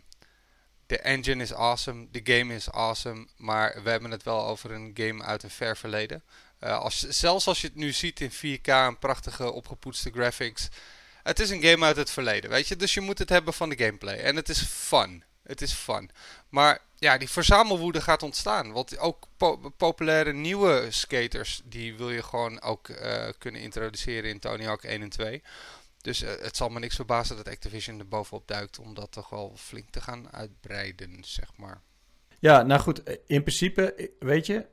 de 0.86 1.00
engine 1.00 1.44
is 1.44 1.54
awesome, 1.54 2.08
de 2.12 2.22
game 2.24 2.54
is 2.54 2.72
awesome, 2.72 3.28
maar 3.38 3.84
we 3.84 3.90
hebben 3.90 4.12
het 4.12 4.24
wel 4.24 4.46
over 4.46 4.72
een 4.72 4.92
game 4.94 5.24
uit 5.24 5.44
een 5.44 5.50
ver 5.50 5.78
verleden. 5.78 6.24
Uh, 6.63 6.80
als, 6.80 7.00
zelfs 7.00 7.47
als 7.47 7.62
je 7.62 7.67
het 7.67 7.76
nu 7.76 7.91
ziet 7.91 8.19
in 8.19 8.32
4K, 8.32 8.67
een 8.67 9.00
prachtige 9.00 9.52
opgepoetste 9.52 10.12
graphics. 10.12 10.69
Het 11.24 11.39
is 11.39 11.50
een 11.50 11.63
game 11.63 11.86
uit 11.86 11.95
het 11.95 12.10
verleden, 12.10 12.50
weet 12.50 12.67
je. 12.67 12.76
Dus 12.76 12.93
je 12.93 13.02
moet 13.02 13.19
het 13.19 13.30
hebben 13.30 13.54
van 13.54 13.69
de 13.69 13.84
gameplay. 13.84 14.17
En 14.19 14.36
het 14.36 14.50
is 14.50 14.62
fun. 14.62 15.24
Het 15.43 15.62
is 15.62 15.74
fun. 15.74 16.10
Maar 16.50 16.80
ja, 16.95 17.17
die 17.17 17.30
verzamelwoede 17.30 18.02
gaat 18.02 18.24
ontstaan. 18.24 18.71
Want 18.71 18.97
ook 18.97 19.28
populaire 19.78 20.34
nieuwe 20.34 20.88
skaters, 20.89 21.62
die 21.63 21.95
wil 21.95 22.12
je 22.12 22.24
gewoon 22.24 22.62
ook 22.62 22.88
uh, 22.88 23.30
kunnen 23.38 23.62
introduceren 23.62 24.30
in 24.30 24.39
Tony 24.39 24.63
Hawk 24.63 24.84
1 24.84 25.02
en 25.02 25.10
2. 25.10 25.43
Dus 26.02 26.24
uh, 26.24 26.30
het 26.30 26.58
zal 26.58 26.69
me 26.69 26.80
niks 26.80 26.95
verbazen 26.95 27.36
dat 27.36 27.47
Activision 27.47 28.00
er 28.00 28.08
bovenop 28.08 28.47
duikt 28.47 28.80
om 28.80 28.93
dat 28.93 29.12
toch 29.12 29.30
wel 29.30 29.54
flink 29.58 29.89
te 29.89 30.02
gaan 30.02 30.34
uitbreiden, 30.34 31.17
zeg 31.26 31.52
maar. 31.56 31.82
Ja, 32.39 32.62
nou 32.62 32.82
goed, 32.82 33.02
in 33.28 33.43
principe, 33.43 34.12
weet 34.19 34.45
je, 34.45 34.65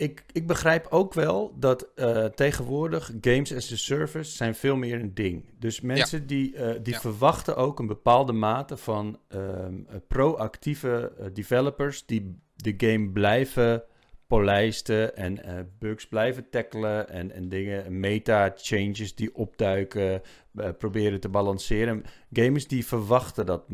ik, 0.00 0.24
ik 0.32 0.46
begrijp 0.46 0.86
ook 0.90 1.14
wel 1.14 1.54
dat 1.58 1.88
uh, 1.96 2.24
tegenwoordig 2.24 3.12
games 3.20 3.54
as 3.54 3.72
a 3.72 3.76
service 3.76 4.30
zijn 4.30 4.54
veel 4.54 4.76
meer 4.76 5.00
een 5.00 5.14
ding. 5.14 5.44
Dus 5.58 5.80
mensen 5.80 6.26
die, 6.26 6.54
uh, 6.54 6.70
die 6.82 6.98
verwachten 6.98 7.56
ook 7.56 7.78
een 7.78 7.86
bepaalde 7.86 8.32
mate 8.32 8.76
van 8.76 9.18
ehm, 9.28 9.74
proactieve 10.08 11.12
developers 11.32 12.06
die 12.06 12.38
de 12.56 12.74
game 12.76 13.10
blijven 13.10 13.84
polijsten 14.26 15.16
en 15.16 15.38
uh, 15.46 15.58
bugs 15.78 16.06
blijven 16.06 16.50
tackelen 16.50 17.08
en, 17.08 17.32
en 17.32 17.48
dingen, 17.48 18.00
meta-changes 18.00 19.14
die 19.14 19.34
opduiken, 19.34 20.22
uh, 20.54 20.68
proberen 20.78 21.20
te 21.20 21.28
balanceren. 21.28 22.02
Gamers 22.32 22.66
die 22.66 22.86
verwachten 22.86 23.46
dat 23.46 23.64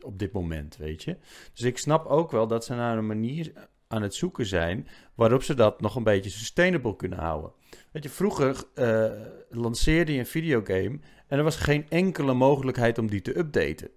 op 0.00 0.18
dit 0.18 0.32
moment, 0.32 0.76
weet 0.76 1.02
je. 1.02 1.16
Dus 1.52 1.62
ik 1.62 1.78
snap 1.78 2.06
ook 2.06 2.30
wel 2.30 2.46
dat 2.46 2.64
ze 2.64 2.74
naar 2.74 2.98
een 2.98 3.06
manier 3.06 3.52
aan 3.92 4.02
het 4.02 4.14
zoeken 4.14 4.46
zijn 4.46 4.88
waarop 5.14 5.42
ze 5.42 5.54
dat 5.54 5.80
nog 5.80 5.96
een 5.96 6.04
beetje 6.04 6.30
sustainable 6.30 6.96
kunnen 6.96 7.18
houden. 7.18 7.52
Weet 7.92 8.02
je, 8.02 8.08
vroeger 8.08 8.64
uh, 8.74 9.10
lanceerde 9.50 10.12
je 10.12 10.18
een 10.18 10.26
videogame 10.26 10.98
en 11.26 11.38
er 11.38 11.44
was 11.44 11.56
geen 11.56 11.86
enkele 11.88 12.34
mogelijkheid 12.34 12.98
om 12.98 13.06
die 13.06 13.22
te 13.22 13.38
updaten. 13.38 13.90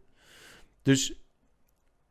Dus 0.81 1.25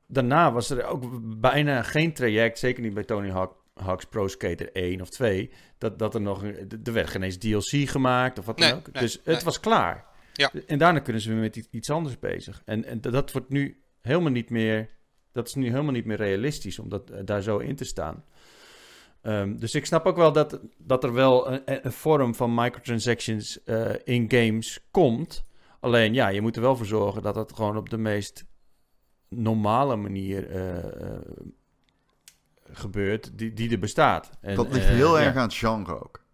daarna 0.07 0.53
was 0.53 0.70
er 0.70 0.85
ook 0.85 1.05
bijna 1.40 1.83
geen 1.83 2.12
traject, 2.12 2.59
zeker 2.59 2.83
niet 2.83 2.94
bij 2.94 3.05
Tony 3.05 3.31
Hawk 3.31 3.62
Hawk's 3.75 4.05
Pro 4.05 4.29
Skater 4.29 4.73
1 4.73 5.01
of 5.01 5.11
2, 5.11 5.51
dat, 5.79 5.99
dat 5.99 6.14
er 6.14 6.20
nog 6.20 6.42
een, 6.42 6.81
er 6.85 6.92
werd 6.92 7.11
geen 7.11 7.23
eens 7.23 7.37
DLC 7.37 7.88
gemaakt 7.88 8.38
of 8.38 8.47
wat 8.47 8.59
dan 8.59 8.73
ook. 8.73 9.01
dus 9.01 9.20
het 9.25 9.42
was 9.42 9.61
klaar. 9.61 10.05
Ja. 10.33 10.53
En 10.66 10.79
daarna 10.79 10.99
kunnen 10.99 11.23
ze 11.23 11.29
weer 11.29 11.40
met 11.40 11.68
iets 11.70 11.90
anders 11.90 12.18
bezig. 12.18 12.62
En, 12.64 12.85
en 12.85 13.01
dat 13.01 13.33
wordt 13.33 13.49
nu 13.49 13.83
helemaal 14.01 14.31
niet 14.31 14.51
meer, 14.51 14.88
dat 15.35 15.47
is 15.47 15.55
nu 15.55 15.68
helemaal 15.70 15.92
niet 15.92 16.05
meer 16.05 16.16
realistisch 16.16 16.79
om 16.79 16.88
dat, 16.88 17.11
eh, 17.11 17.20
daar 17.25 17.42
zo 17.42 17.59
in 17.59 17.77
te 17.77 17.85
staan. 17.85 18.25
Um, 19.23 19.59
dus 19.59 19.75
ik 19.75 19.87
snap 19.87 20.07
ook 20.07 20.16
wel 20.16 20.33
dat, 20.33 20.61
dat 20.77 21.05
er 21.05 21.12
wel 21.12 21.53
een, 21.53 21.62
een 21.87 21.92
vorm 21.92 22.35
van 22.35 22.55
microtransactions 22.55 23.59
uh, 23.64 23.90
in 24.05 24.31
games 24.31 24.87
komt. 24.90 25.44
Alleen 25.81 26.14
ja, 26.14 26.29
je 26.29 26.40
moet 26.40 26.57
er 26.57 26.62
wel 26.62 26.77
voor 26.77 26.87
zorgen 26.87 27.23
dat 27.23 27.35
het 27.35 27.53
gewoon 27.53 27.77
op 27.77 27.90
de 27.90 27.99
meest 27.99 28.44
normale 29.29 29.97
manier 29.97 30.57
uh, 30.57 30.85
gebeurt 32.70 33.38
die, 33.38 33.53
die 33.53 33.70
er 33.70 33.79
bestaat. 33.79 34.31
En, 34.40 34.57
dat 34.57 34.73
ligt 34.73 34.87
heel 34.87 35.20
erg 35.20 35.37
aan 35.37 35.42
het 35.42 35.55
genre 35.55 36.05
ook. 36.05 36.25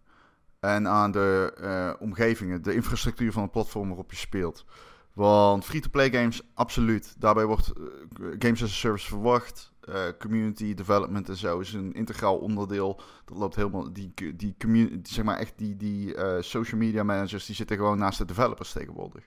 En 0.59 0.87
aan 0.87 1.11
de 1.11 1.95
omgevingen, 1.99 2.61
de 2.61 2.73
infrastructuur 2.73 3.31
van 3.31 3.41
het 3.41 3.51
platform 3.51 3.87
waarop 3.87 4.11
je 4.11 4.17
speelt. 4.17 4.65
Want 5.13 5.65
free-to-play 5.65 6.09
games, 6.09 6.41
absoluut. 6.53 7.15
Daarbij 7.17 7.45
wordt 7.45 7.73
uh, 7.77 8.35
games 8.39 8.63
as 8.63 8.69
a 8.69 8.73
service 8.73 9.07
verwacht. 9.07 9.71
Uh, 9.89 10.01
community 10.19 10.73
development 10.73 11.29
en 11.29 11.37
zo 11.37 11.59
is 11.59 11.73
een 11.73 11.93
integraal 11.93 12.37
onderdeel. 12.37 13.01
Dat 13.25 13.37
loopt 13.37 13.55
helemaal. 13.55 13.93
Die, 13.93 14.13
die 14.35 14.55
community, 14.59 15.13
zeg 15.13 15.25
maar 15.25 15.37
echt 15.37 15.53
die, 15.55 15.77
die 15.77 16.15
social 16.39 16.79
media 16.79 17.03
managers, 17.03 17.45
die 17.45 17.55
zitten 17.55 17.77
gewoon 17.77 17.97
naast 17.97 18.17
de 18.17 18.25
developers 18.25 18.71
tegenwoordig. 18.71 19.23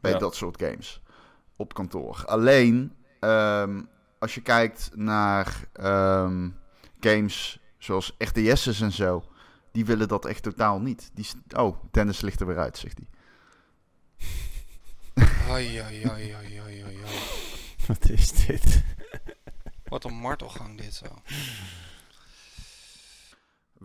Bij 0.00 0.18
dat 0.18 0.34
soort 0.34 0.62
games. 0.62 1.02
Op 1.56 1.74
kantoor. 1.74 2.22
Alleen, 2.26 2.92
um, 3.20 3.88
als 4.18 4.34
je 4.34 4.40
kijkt 4.40 4.90
naar 4.94 5.68
um, 5.80 6.56
games 7.00 7.60
zoals 7.78 8.14
RTS's 8.18 8.80
en 8.80 8.92
zo, 8.92 9.24
die 9.72 9.84
willen 9.84 10.08
dat 10.08 10.24
echt 10.24 10.42
totaal 10.42 10.80
niet. 10.80 11.10
Die, 11.14 11.26
oh, 11.56 11.76
Dennis 11.90 12.20
ligt 12.20 12.40
er 12.40 12.46
weer 12.46 12.58
uit, 12.58 12.78
zegt 12.78 12.98
hij. 12.98 13.08
Ai, 15.22 15.78
ai, 15.78 16.04
ai, 16.04 16.32
ai, 16.32 16.58
ai, 16.58 16.82
ai, 16.82 16.96
Wat 17.88 18.08
is 18.08 18.46
dit? 18.46 18.84
Wat 19.92 20.04
een 20.04 20.14
martelgang 20.14 20.78
dit 20.78 20.94
zo. 20.94 21.06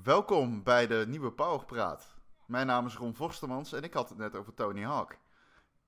Welkom 0.03 0.63
bij 0.63 0.87
de 0.87 1.05
nieuwe 1.07 1.31
Powerpraat. 1.31 2.15
Mijn 2.45 2.67
naam 2.67 2.85
is 2.85 2.95
Ron 2.95 3.15
Vorstermans 3.15 3.73
en 3.73 3.83
ik 3.83 3.93
had 3.93 4.09
het 4.09 4.17
net 4.17 4.35
over 4.35 4.53
Tony 4.53 4.83
Hawk. 4.83 5.17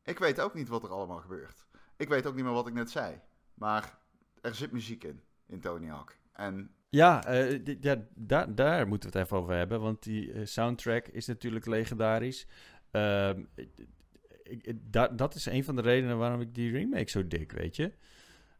Ik 0.03 0.19
weet 0.19 0.39
ook 0.39 0.53
niet 0.53 0.67
wat 0.67 0.83
er 0.83 0.89
allemaal 0.89 1.19
gebeurt. 1.19 1.65
Ik 1.97 2.09
weet 2.09 2.25
ook 2.25 2.35
niet 2.35 2.43
meer 2.43 2.53
wat 2.53 2.67
ik 2.67 2.73
net 2.73 2.91
zei. 2.91 3.21
Maar 3.53 3.97
er 4.41 4.55
zit 4.55 4.71
muziek 4.71 5.03
in, 5.03 5.21
in 5.47 5.59
Tony 5.59 5.87
Hawk. 5.87 6.15
En... 6.33 6.71
Ja, 6.89 7.29
uh, 7.29 7.65
ja 7.81 7.95
daar, 8.15 8.55
daar 8.55 8.87
moeten 8.87 9.11
we 9.11 9.17
het 9.17 9.25
even 9.25 9.37
over 9.37 9.53
hebben, 9.53 9.81
want 9.81 10.03
die 10.03 10.33
uh, 10.33 10.45
soundtrack 10.45 11.07
is 11.07 11.25
natuurlijk 11.25 11.65
legendarisch. 11.65 12.47
Uh, 12.91 13.29
dat, 14.75 15.17
dat 15.17 15.35
is 15.35 15.45
een 15.45 15.63
van 15.63 15.75
de 15.75 15.81
redenen 15.81 16.17
waarom 16.17 16.41
ik 16.41 16.55
die 16.55 16.71
remake 16.71 17.09
zo 17.09 17.27
dik, 17.27 17.51
weet 17.51 17.75
je. 17.75 17.91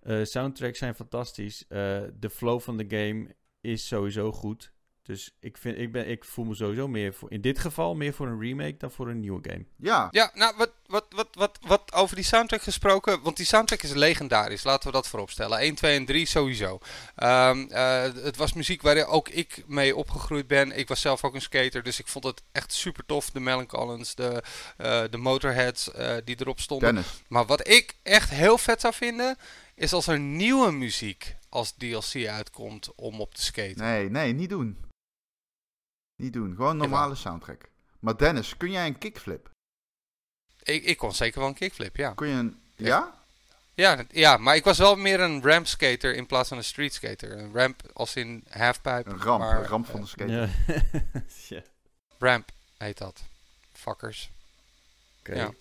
Uh, 0.04 0.24
soundtracks 0.24 0.78
zijn 0.78 0.96
fantastisch. 0.96 1.66
de 1.68 2.30
flow 2.32 2.60
van 2.60 2.78
de 2.78 2.86
game 2.88 3.36
is 3.62 3.88
sowieso 3.88 4.32
goed. 4.32 4.74
Dus 5.10 5.32
ik, 5.40 5.58
vind, 5.58 5.78
ik, 5.78 5.92
ben, 5.92 6.10
ik 6.10 6.26
voel 6.26 6.46
me 6.46 6.56
sowieso 6.56 6.88
meer 6.88 7.14
voor, 7.14 7.32
in 7.32 7.42
dit 7.42 7.60
geval 7.60 7.96
meer 7.96 8.14
voor 8.14 8.28
een 8.28 8.40
remake 8.40 8.78
dan 8.78 8.92
voor 8.92 9.10
een 9.10 9.20
nieuwe 9.20 9.50
game. 9.50 9.66
Ja. 9.78 10.08
Ja, 10.12 10.32
nou, 10.34 10.54
wat, 10.58 10.72
wat, 10.88 11.06
wat, 11.10 11.28
wat, 11.32 11.60
wat 11.62 11.94
over 11.94 12.16
die 12.16 12.26
soundtrack 12.26 12.62
gesproken. 12.62 13.22
Want 13.22 13.38
die 13.38 13.46
soundtrack 13.46 13.82
is 13.82 13.94
legendarisch, 13.94 14.64
laten 14.64 14.88
we 14.88 14.94
dat 14.94 15.08
vooropstellen. 15.08 15.58
1, 15.58 15.76
2 15.76 15.96
en 15.96 16.06
3 16.06 16.26
sowieso. 16.26 16.80
Um, 17.16 17.68
uh, 17.72 18.02
het 18.02 18.36
was 18.36 18.54
muziek 18.54 18.82
waar 18.82 19.06
ook 19.06 19.30
ik 19.30 19.64
mee 19.68 19.96
opgegroeid 19.96 20.48
ben. 20.48 20.78
Ik 20.78 20.88
was 20.88 21.02
zelf 21.02 21.24
ook 21.24 21.36
een 21.36 21.42
skater, 21.42 21.84
dus 21.84 22.00
ik 22.00 22.08
vond 22.08 22.24
het 22.24 22.42
echt 22.52 22.74
super 22.74 23.06
tof. 23.06 23.30
De 23.30 23.40
Melon 23.40 23.68
de, 24.16 24.44
uh, 24.78 25.04
de 25.10 25.18
Motorheads 25.18 25.90
uh, 25.96 26.16
die 26.24 26.36
erop 26.40 26.60
stonden. 26.60 26.94
Dennis. 26.94 27.24
Maar 27.28 27.46
wat 27.46 27.68
ik 27.68 27.96
echt 28.04 28.30
heel 28.30 28.58
vet 28.58 28.82
zou 28.82 28.94
vinden, 28.94 29.38
is 29.76 29.94
als 29.94 30.08
er 30.08 30.20
nieuwe 30.20 30.72
muziek 30.72 31.36
als 31.50 31.74
DLC 31.78 32.28
uitkomt 32.28 32.96
om 32.96 33.22
op 33.22 33.36
te 33.36 33.42
skaten. 33.42 33.84
Nee, 33.84 34.10
nee, 34.10 34.34
niet 34.34 34.50
doen. 34.50 34.88
Niet 36.20 36.34
doen. 36.34 36.56
Gewoon 36.56 36.72
een 36.72 36.78
normale 36.78 37.16
soundtrack. 37.16 37.62
Maar 38.00 38.18
Dennis, 38.18 38.58
kun 38.58 38.72
jij 38.72 38.88
een 38.88 38.98
kickflip? 38.98 39.50
Ik, 40.64 40.84
ik 40.84 40.98
kon 40.98 41.14
zeker 41.14 41.40
wel 41.40 41.48
een 41.48 41.56
kickflip, 41.56 41.96
ja. 41.96 42.14
Kun 42.14 42.28
je 42.28 42.36
een... 42.36 42.60
Ja? 42.76 43.14
Ja, 43.74 44.04
ja, 44.12 44.38
maar 44.38 44.56
ik 44.56 44.64
was 44.64 44.78
wel 44.78 44.96
meer 44.96 45.20
een 45.20 45.44
ramp 45.44 45.68
skater 45.68 46.16
in 46.16 46.26
plaats 46.26 46.50
van 46.50 46.58
een 46.58 46.64
street 46.64 46.94
skater. 46.94 47.38
Een 47.38 47.54
ramp 47.54 47.82
als 47.94 48.16
in 48.16 48.44
halfpipe. 48.50 49.10
Een 49.10 49.22
ramp, 49.22 49.40
maar, 49.40 49.60
een 49.60 49.68
ramp 49.68 49.86
van 49.86 50.02
de 50.02 50.08
skater. 50.08 50.50
Ja. 51.48 51.62
Ramp 52.18 52.50
heet 52.78 52.98
dat. 52.98 53.24
Fuckers. 53.74 54.30
Oké. 55.20 55.36
Ja. 55.36 55.52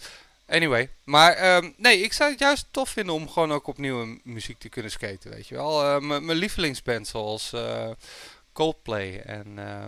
Anyway, 0.47 0.90
maar 1.05 1.57
um, 1.57 1.75
nee, 1.77 2.01
ik 2.01 2.12
zou 2.12 2.31
het 2.31 2.38
juist 2.38 2.66
tof 2.71 2.88
vinden 2.88 3.14
om 3.14 3.29
gewoon 3.29 3.53
ook 3.53 3.66
opnieuw 3.66 4.18
muziek 4.23 4.59
te 4.59 4.68
kunnen 4.68 4.90
skaten, 4.90 5.31
weet 5.31 5.49
je 5.49 5.55
wel. 5.55 5.85
Uh, 5.85 6.21
mijn 6.21 6.38
lievelingsband 6.38 7.07
zoals 7.07 7.53
uh, 7.53 7.90
Coldplay 8.53 9.21
en... 9.21 9.47
Uh, 9.59 9.87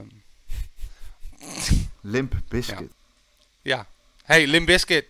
Limp 2.01 2.35
Biscuit. 2.49 2.93
Ja. 3.63 3.77
ja. 3.77 3.87
Hey, 4.25 4.47
Limp 4.47 4.67
Biscuit. 4.67 5.07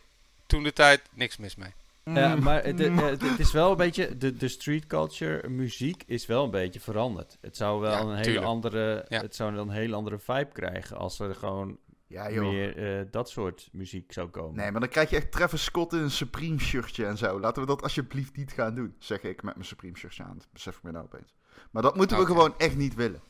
Toen 0.47 0.63
de 0.63 0.73
tijd, 0.73 1.01
niks 1.13 1.37
mis 1.37 1.57
mee. 1.57 1.73
Ja, 2.05 2.37
maar 2.37 2.65
het, 2.65 2.79
het, 2.79 3.39
is 3.39 3.53
wel 3.53 3.71
een 3.71 3.77
beetje, 3.77 4.19
de, 4.19 4.37
de 4.37 4.49
street 4.49 4.87
culture 4.87 5.49
muziek 5.49 6.03
is 6.07 6.27
wel 6.27 6.45
een 6.45 6.51
beetje 6.51 6.81
veranderd. 6.81 7.39
Het 7.41 7.57
zou 7.57 7.81
wel 7.81 8.11
een 8.11 8.17
hele 8.17 8.41
andere, 8.41 9.05
het 9.09 9.35
zou 9.35 9.57
een 9.57 9.71
hele 9.71 9.95
andere 9.95 10.19
vibe 10.19 10.51
krijgen 10.53 10.97
als 10.97 11.19
er 11.19 11.35
gewoon 11.35 11.79
ja, 12.07 12.29
meer 12.29 12.99
uh, 13.01 13.07
dat 13.11 13.31
soort 13.31 13.69
muziek 13.73 14.13
zou 14.13 14.29
komen. 14.29 14.57
Nee, 14.57 14.71
maar 14.71 14.81
dan 14.81 14.89
krijg 14.91 15.11
je 15.11 15.17
echt 15.17 15.33
Travis 15.33 15.65
Scott 15.65 15.93
in 15.93 15.99
een 15.99 16.11
Supreme 16.11 16.59
shirtje 16.59 17.07
en 17.07 17.19
zo. 17.19 17.41
Laten 17.41 17.63
we 17.63 17.69
dat 17.69 17.83
alsjeblieft 17.83 18.37
niet 18.37 18.53
gaan 18.53 18.75
doen, 18.75 18.95
zeg 18.99 19.23
ik 19.23 19.43
met 19.43 19.55
mijn 19.55 19.67
Supreme 19.67 19.97
shirtje 19.97 20.23
aan. 20.23 20.43
besef 20.53 20.77
ik 20.77 20.83
me 20.83 20.91
nou 20.91 21.05
opeens. 21.05 21.35
Maar 21.71 21.83
dat 21.83 21.97
moeten 21.97 22.19
we 22.19 22.27
gewoon 22.27 22.55
echt 22.59 22.77
niet 22.77 22.95
willen. 22.95 23.21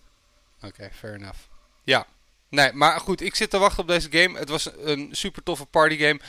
Oké, 0.63 0.91
fair 0.93 1.15
enough. 1.15 1.39
Ja, 1.85 2.07
Nee, 2.51 2.73
maar 2.73 3.01
goed, 3.01 3.21
ik 3.21 3.35
zit 3.35 3.51
te 3.51 3.59
wachten 3.59 3.83
op 3.83 3.89
deze 3.89 4.09
game. 4.11 4.39
Het 4.39 4.49
was 4.49 4.71
een 4.77 5.09
super 5.13 5.43
toffe 5.43 5.67
partygame. 5.67 6.21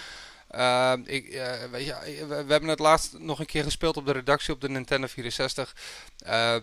Uh, 0.55 0.93
ik, 1.05 1.41
weet 1.71 1.85
je, 1.85 2.25
we, 2.27 2.35
hebben 2.35 2.67
het 2.69 2.79
laatst 2.79 3.19
nog 3.19 3.39
een 3.39 3.45
keer 3.45 3.63
gespeeld 3.63 3.97
op 3.97 4.05
de 4.05 4.11
redactie 4.11 4.53
op 4.53 4.61
de 4.61 4.69
Nintendo 4.69 5.07
64. 5.07 5.75
Uh, 6.27 6.55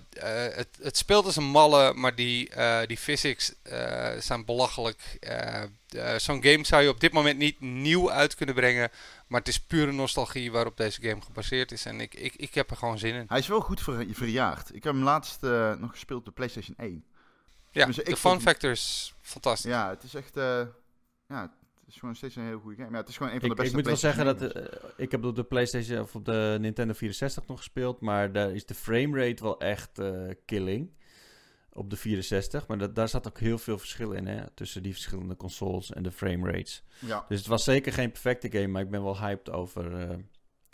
het, 0.55 0.69
het 0.83 0.97
speelt 0.97 1.25
als 1.25 1.37
een 1.37 1.45
malle, 1.45 1.93
maar 1.95 2.15
die, 2.15 2.49
eh, 2.49 2.87
die 2.87 2.99
physics 2.99 3.55
zijn 4.19 4.45
belachelijk. 4.45 5.19
Zo'n 6.17 6.43
game 6.43 6.65
zou 6.65 6.83
je 6.83 6.89
op 6.89 7.01
dit 7.01 7.13
moment 7.13 7.39
niet 7.39 7.61
nieuw 7.61 8.11
uit 8.11 8.35
kunnen 8.35 8.55
brengen. 8.55 8.91
Maar 9.27 9.41
het 9.41 9.49
is 9.49 9.61
pure 9.61 9.93
nostalgie 9.93 10.53
waarop 10.53 10.77
deze 10.77 11.03
game 11.03 11.23
gebaseerd 11.23 11.73
is. 11.73 11.85
En 11.85 12.01
ik, 12.01 12.15
ik, 12.15 12.35
ik 12.37 12.55
heb 12.55 12.71
er 12.71 12.77
gewoon 12.77 12.99
zin 12.99 13.15
in. 13.15 13.25
Hij 13.29 13.39
is 13.39 13.47
wel 13.47 13.61
goed 13.61 13.83
ver, 13.83 14.07
verjaagd. 14.11 14.75
Ik 14.75 14.85
heb 14.85 14.93
hem 14.93 15.03
laatst 15.03 15.41
nog 15.79 15.91
gespeeld 15.91 16.19
op 16.19 16.25
de 16.25 16.33
PlayStation 16.33 16.77
1. 16.79 17.05
Ja, 17.71 17.87
de 17.87 18.17
fun 18.17 18.41
factor 18.41 18.71
is 18.71 19.15
fantastisch. 19.21 19.71
Ja, 19.71 19.89
het 19.91 20.03
is 20.03 20.15
echt... 20.15 20.37
Uh, 20.37 20.67
ja, 21.29 21.43
het 21.43 21.89
is 21.89 21.97
gewoon 21.97 22.17
steeds 22.17 22.37
een 22.37 22.45
hele 22.45 22.59
goede 22.59 22.77
game. 22.77 22.91
Ja, 22.91 22.97
het 22.97 23.09
is 23.09 23.17
gewoon 23.17 23.33
een 23.33 23.41
van 23.41 23.49
de 23.49 23.55
beste 23.55 23.71
Ik 23.71 23.77
moet 23.77 23.87
wel 23.87 23.97
zeggen 23.97 24.25
dat... 24.25 24.57
Uh, 24.57 24.63
ik 24.97 25.11
heb 25.11 25.25
op 25.25 25.37
de 25.37 25.45
PlayStation 25.45 26.01
of 26.01 26.15
op 26.15 26.25
de 26.25 26.57
Nintendo 26.61 26.93
64 26.93 27.47
nog 27.47 27.59
gespeeld. 27.59 28.01
Maar 28.01 28.33
daar 28.33 28.51
is 28.51 28.67
de 28.67 28.75
framerate 28.75 29.43
wel 29.43 29.61
echt 29.61 29.99
uh, 29.99 30.31
killing. 30.45 30.97
Op 31.73 31.91
de 31.91 31.97
64. 31.97 32.67
Maar 32.67 32.79
dat, 32.79 32.95
daar 32.95 33.09
zat 33.09 33.29
ook 33.29 33.39
heel 33.39 33.59
veel 33.59 33.79
verschil 33.79 34.13
in, 34.13 34.27
hè. 34.27 34.51
Tussen 34.51 34.83
die 34.83 34.93
verschillende 34.93 35.37
consoles 35.37 35.93
en 35.93 36.03
de 36.03 36.13
framerates. 36.13 36.85
Ja. 36.99 37.25
Dus 37.29 37.39
het 37.39 37.47
was 37.47 37.65
zeker 37.65 37.93
geen 37.93 38.11
perfecte 38.11 38.51
game. 38.51 38.67
Maar 38.67 38.83
ik 38.83 38.91
ben 38.91 39.03
wel 39.03 39.19
hyped 39.19 39.51
over, 39.51 40.17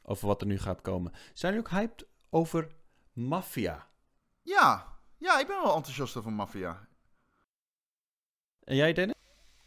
over 0.04 0.26
wat 0.26 0.40
er 0.40 0.46
nu 0.46 0.58
gaat 0.58 0.80
komen. 0.80 1.12
Zijn 1.32 1.54
jullie 1.54 1.68
ook 1.68 1.78
hyped 1.78 2.06
over 2.30 2.68
Mafia? 3.12 3.86
Ja, 4.42 4.93
ja, 5.24 5.40
ik 5.40 5.46
ben 5.46 5.62
wel 5.62 5.76
enthousiast 5.76 6.16
over 6.16 6.32
Mafia. 6.32 6.86
En 8.64 8.76
jij, 8.76 8.92
Dennis? 8.92 9.14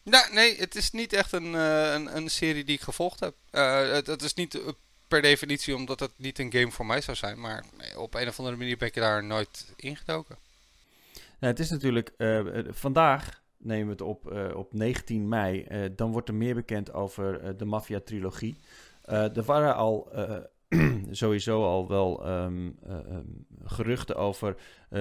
Nee, 0.04 0.22
nee, 0.32 0.58
het 0.58 0.76
is 0.76 0.91
niet 0.91 1.13
echt 1.13 1.32
een, 1.32 1.54
een, 1.54 2.15
een, 2.15 2.30
serie 2.30 2.63
die 2.63 2.76
ik 2.76 2.82
gevolgd 2.82 3.20
heb. 3.20 3.36
het, 3.52 4.08
het, 4.08 4.22
is 4.22 4.34
niet 4.34 4.62
per 5.08 5.22
definitie 5.22 5.76
omdat 5.76 6.00
het 6.00 6.12
niet 6.15 6.39
een 6.39 6.52
game 6.52 6.72
voor 6.72 6.86
mij 6.86 7.02
zou 7.02 7.17
zijn. 7.17 7.39
Maar 7.39 7.65
op 7.96 8.13
een 8.13 8.28
of 8.28 8.39
andere 8.39 8.58
manier 8.58 8.78
ben 8.78 8.88
ik 8.88 8.93
daar 8.93 9.24
nooit 9.24 9.74
ingedoken. 9.76 10.38
Nou, 11.13 11.54
het 11.54 11.60
is 11.60 11.70
natuurlijk 11.70 12.12
vandaag 12.70 13.41
nemen 13.58 13.86
we 13.86 13.91
het 13.91 14.02
op 14.02 14.32
op 14.56 14.74
19 14.74 15.28
mei. 15.28 15.67
dan 15.96 16.12
wordt 16.12 16.28
er 16.28 16.36
meer 16.36 16.56
bekend 16.56 16.93
over 16.93 17.58
de 17.58 17.65
Mafia-trilogie. 17.65 18.58
er 19.02 19.43
waren 19.43 19.76
al 19.76 20.12
sowieso 21.12 21.63
al 21.63 21.88
wel 21.88 22.25
ehm, 22.25 22.71
ehm, 22.88 23.23
geruchten 23.63 24.15
over 24.15 24.56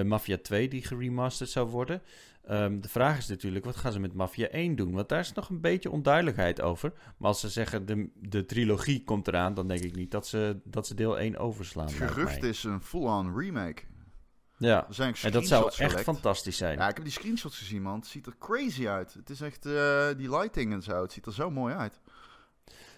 Mafia 0.05 0.38
2 0.42 0.68
die 0.68 0.85
geremasterd 0.85 1.50
zou 1.50 1.68
worden. 1.68 2.02
Ehm, 2.46 2.81
de 2.81 2.88
vraag 2.88 3.18
is 3.18 3.26
natuurlijk, 3.26 3.64
wat 3.64 3.76
gaan 3.76 3.92
ze 3.92 4.00
met 4.00 4.14
Mafia 4.14 4.48
1 4.48 4.76
doen? 4.76 4.92
Want 4.92 5.09
daar 5.09 5.20
is 5.20 5.33
nog 5.33 5.48
een 5.48 5.61
beetje 5.61 5.90
onduidelijkheid 5.90 6.61
over. 6.61 6.92
Maar 7.16 7.29
als 7.29 7.40
ze 7.40 7.48
zeggen, 7.48 7.87
de, 7.87 8.09
de 8.14 8.46
trilogie 8.46 9.05
komt 9.05 9.29
eraan, 9.29 9.55
dan 9.55 9.68
denk 9.68 9.81
ik 9.81 9.96
niet 9.96 10.11
dat 10.11 10.26
ze, 10.26 10.61
dat 10.64 10.87
ze 10.87 10.94
deel 10.94 11.18
1 11.18 11.37
overslaan. 11.37 11.87
Het 11.87 11.94
gerucht 11.94 12.42
is 12.42 12.64
een 12.64 12.81
full-on 12.81 13.38
remake. 13.38 13.83
Ja, 14.59 14.88
en 15.22 15.33
dat 15.33 15.46
zou 15.46 15.72
echt 15.76 16.00
fantastisch 16.00 16.57
zijn. 16.57 16.79
Ja, 16.79 16.88
ik 16.88 16.94
heb 16.94 17.05
die 17.05 17.12
screenshots 17.12 17.59
gezien, 17.59 17.83
man. 17.83 17.98
Het 17.98 18.07
ziet 18.07 18.26
er 18.26 18.37
crazy 18.38 18.88
uit. 18.88 19.14
Het 19.14 19.31
is 19.31 19.40
echt, 19.40 19.66
uh, 19.66 20.07
die 20.16 20.31
lighting 20.31 20.72
en 20.72 20.83
zo, 20.83 21.02
het 21.02 21.12
ziet 21.12 21.26
er 21.26 21.33
zo 21.33 21.50
mooi 21.50 21.74
uit. 21.74 22.00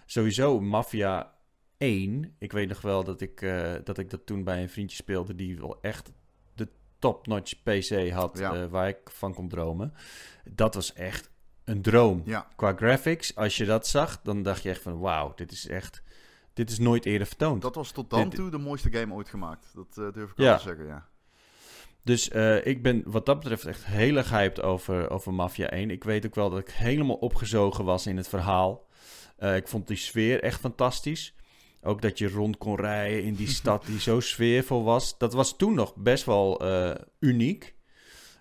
Sowieso, 0.05 0.61
Mafia 0.61 1.33
1. 1.79 2.35
Ik 2.39 2.51
weet 2.51 2.67
nog 2.67 2.81
wel 2.81 3.03
dat 3.03 3.21
ik, 3.21 3.41
uh, 3.41 3.73
dat 3.83 3.97
ik 3.97 4.09
dat 4.09 4.25
toen 4.25 4.43
bij 4.43 4.61
een 4.61 4.69
vriendje 4.69 4.95
speelde 4.95 5.35
die 5.35 5.59
wel 5.59 5.81
echt 5.81 6.11
top-notch 6.99 7.53
PC 7.63 8.09
had 8.09 8.39
eh, 8.39 8.65
waar 8.65 8.87
ik 8.87 8.97
van 9.03 9.33
kon 9.33 9.49
dromen. 9.49 9.93
Dat 10.51 10.75
was 10.75 10.93
echt 10.93 11.29
een 11.63 11.81
droom. 11.81 12.21
Ja. 12.25 12.47
Qua 12.55 12.73
graphics, 12.73 13.35
als 13.35 13.57
je 13.57 13.65
dat 13.65 13.87
zag, 13.87 14.21
dan 14.21 14.43
dacht 14.43 14.63
je 14.63 14.69
echt 14.69 14.81
van 14.81 14.99
wauw, 14.99 15.33
dit 15.35 15.51
is 15.51 15.67
echt... 15.67 16.01
Dit 16.53 16.69
is 16.69 16.79
nooit 16.79 17.05
eerder 17.05 17.27
vertoond. 17.27 17.61
Dat 17.61 17.75
was 17.75 17.91
tot 17.91 18.09
dan 18.09 18.29
toe 18.29 18.49
de 18.49 18.57
mooiste 18.57 18.91
game 18.91 19.13
ooit 19.13 19.29
gemaakt. 19.29 19.71
Dat 19.75 19.97
uh, 19.97 20.13
durf 20.13 20.31
ik 20.31 20.37
wel 20.37 20.57
te 20.57 20.63
zeggen, 20.63 20.85
ja. 20.85 21.07
Dus 22.03 22.29
uh, 22.29 22.65
ik 22.65 22.83
ben 22.83 23.03
wat 23.05 23.25
dat 23.25 23.39
betreft 23.39 23.65
echt 23.65 23.85
heel 23.85 24.15
erg 24.15 24.29
hyped 24.29 24.61
over, 24.61 25.09
over 25.09 25.33
Mafia 25.33 25.69
1. 25.69 25.89
Ik 25.89 26.03
weet 26.03 26.25
ook 26.25 26.35
wel 26.35 26.49
dat 26.49 26.59
ik 26.59 26.69
helemaal 26.69 27.15
opgezogen 27.15 27.85
was 27.85 28.07
in 28.07 28.17
het 28.17 28.27
verhaal. 28.27 28.87
Uh, 29.39 29.55
ik 29.55 29.67
vond 29.67 29.87
die 29.87 29.97
sfeer 29.97 30.43
echt 30.43 30.59
fantastisch. 30.59 31.35
Ook 31.81 32.01
dat 32.01 32.17
je 32.17 32.29
rond 32.29 32.57
kon 32.57 32.75
rijden 32.75 33.23
in 33.23 33.33
die 33.33 33.47
stad 33.59 33.85
die 33.85 33.99
zo 33.99 34.19
sfeervol 34.19 34.83
was. 34.83 35.17
Dat 35.17 35.33
was 35.33 35.57
toen 35.57 35.73
nog 35.73 35.95
best 35.95 36.25
wel 36.25 36.65
uh, 36.65 36.95
uniek. 37.19 37.77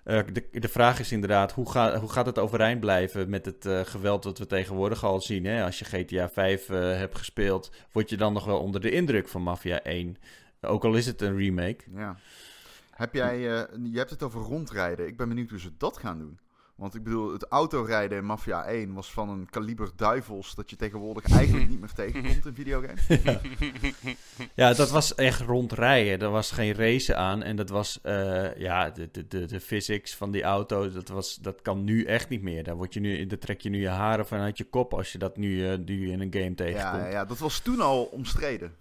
Uh, 0.05 0.21
de, 0.33 0.49
de 0.51 0.69
vraag 0.69 1.01
is 1.01 1.13
inderdaad, 1.13 1.53
hoe, 1.53 1.71
ga, 1.71 1.99
hoe 1.99 2.09
gaat 2.09 2.27
het 2.27 2.39
overeind 2.39 2.81
blijven 2.81 3.31
met 3.31 3.45
het 3.45 3.67
uh, 3.67 3.81
geweld 3.81 4.23
dat 4.23 4.39
we 4.39 4.47
tegenwoordig 4.47 5.05
al 5.05 5.21
zien? 5.21 5.45
Hè? 5.45 5.65
Als 5.65 5.79
je 5.79 5.85
GTA 5.85 6.29
5 6.29 6.67
hebt 6.67 7.19
gespeeld, 7.19 7.73
word 7.93 8.11
je 8.11 8.17
dan 8.17 8.33
nog 8.33 8.45
wel 8.45 8.59
onder 8.59 8.81
de 8.81 8.91
indruk 8.91 9.29
van 9.29 9.43
Mafia 9.43 9.83
1. 9.83 10.17
Ook 10.61 10.85
al 10.85 10.95
is 10.95 11.07
het 11.07 11.23
een 11.23 11.37
remake. 11.37 11.85
Ja. 11.95 12.17
Heb 12.91 13.15
jij, 13.15 13.39
je 13.39 13.93
hebt 13.93 14.11
het 14.11 14.23
over 14.23 14.41
rondrijden. 14.41 15.07
Ik 15.07 15.17
ben 15.17 15.29
benieuwd 15.29 15.51
hoe 15.51 15.61
ze 15.61 15.71
dat 15.77 15.97
gaan 15.97 16.19
doen. 16.19 16.39
Want 16.79 16.95
ik 16.95 17.03
bedoel, 17.03 17.33
het 17.33 17.47
autorijden 17.49 18.19
in 18.19 18.25
Mafia 18.25 18.65
1 18.65 18.95
was 18.95 19.13
van 19.13 19.29
een 19.29 19.51
kaliber 19.51 19.91
duivels 19.97 20.55
dat 20.55 20.71
je 20.71 20.77
tegenwoordig 20.77 21.31
eigenlijk 21.31 21.69
niet 21.71 21.81
meer 21.81 21.93
tegenkomt 21.93 22.47
in 22.47 22.55
videogames. 22.55 23.07
Ja. 23.07 23.41
ja, 24.55 24.73
dat 24.73 24.91
was 24.91 25.15
echt 25.15 25.41
rondrijden. 25.41 26.21
Er 26.21 26.31
was 26.31 26.51
geen 26.51 26.75
race 26.75 27.15
aan. 27.15 27.43
En 27.43 27.57
dat 27.57 27.69
was, 27.69 27.99
uh, 28.03 28.57
ja, 28.57 28.91
de, 28.91 29.09
de, 29.13 29.27
de, 29.29 29.45
de, 29.47 29.61
physics 29.61 30.17
van 30.17 30.31
die 30.31 30.43
auto, 30.43 30.91
dat, 30.91 31.09
was, 31.09 31.37
dat 31.37 31.63
kan 31.63 31.85
nu 31.85 32.05
echt 32.05 32.29
niet 32.29 32.43
meer. 32.43 32.65
Daar, 32.65 32.77
word 32.77 32.95
je 32.95 33.01
nu, 33.01 33.27
daar 33.27 33.39
trek 33.39 33.61
je 33.61 33.71
nu 33.71 33.81
je 33.81 33.89
haren 33.89 34.27
vanuit 34.27 34.59
je 34.59 34.65
kop 34.65 34.95
als 34.95 35.13
je 35.13 35.19
dat 35.19 35.37
nu, 35.37 35.71
uh, 35.71 35.79
nu 35.85 36.11
in 36.11 36.21
een 36.21 36.33
game 36.33 36.55
tegenkomt. 36.55 37.03
Ja, 37.03 37.09
ja, 37.09 37.25
dat 37.25 37.39
was 37.39 37.61
toen 37.61 37.81
al 37.81 38.05
omstreden. 38.05 38.73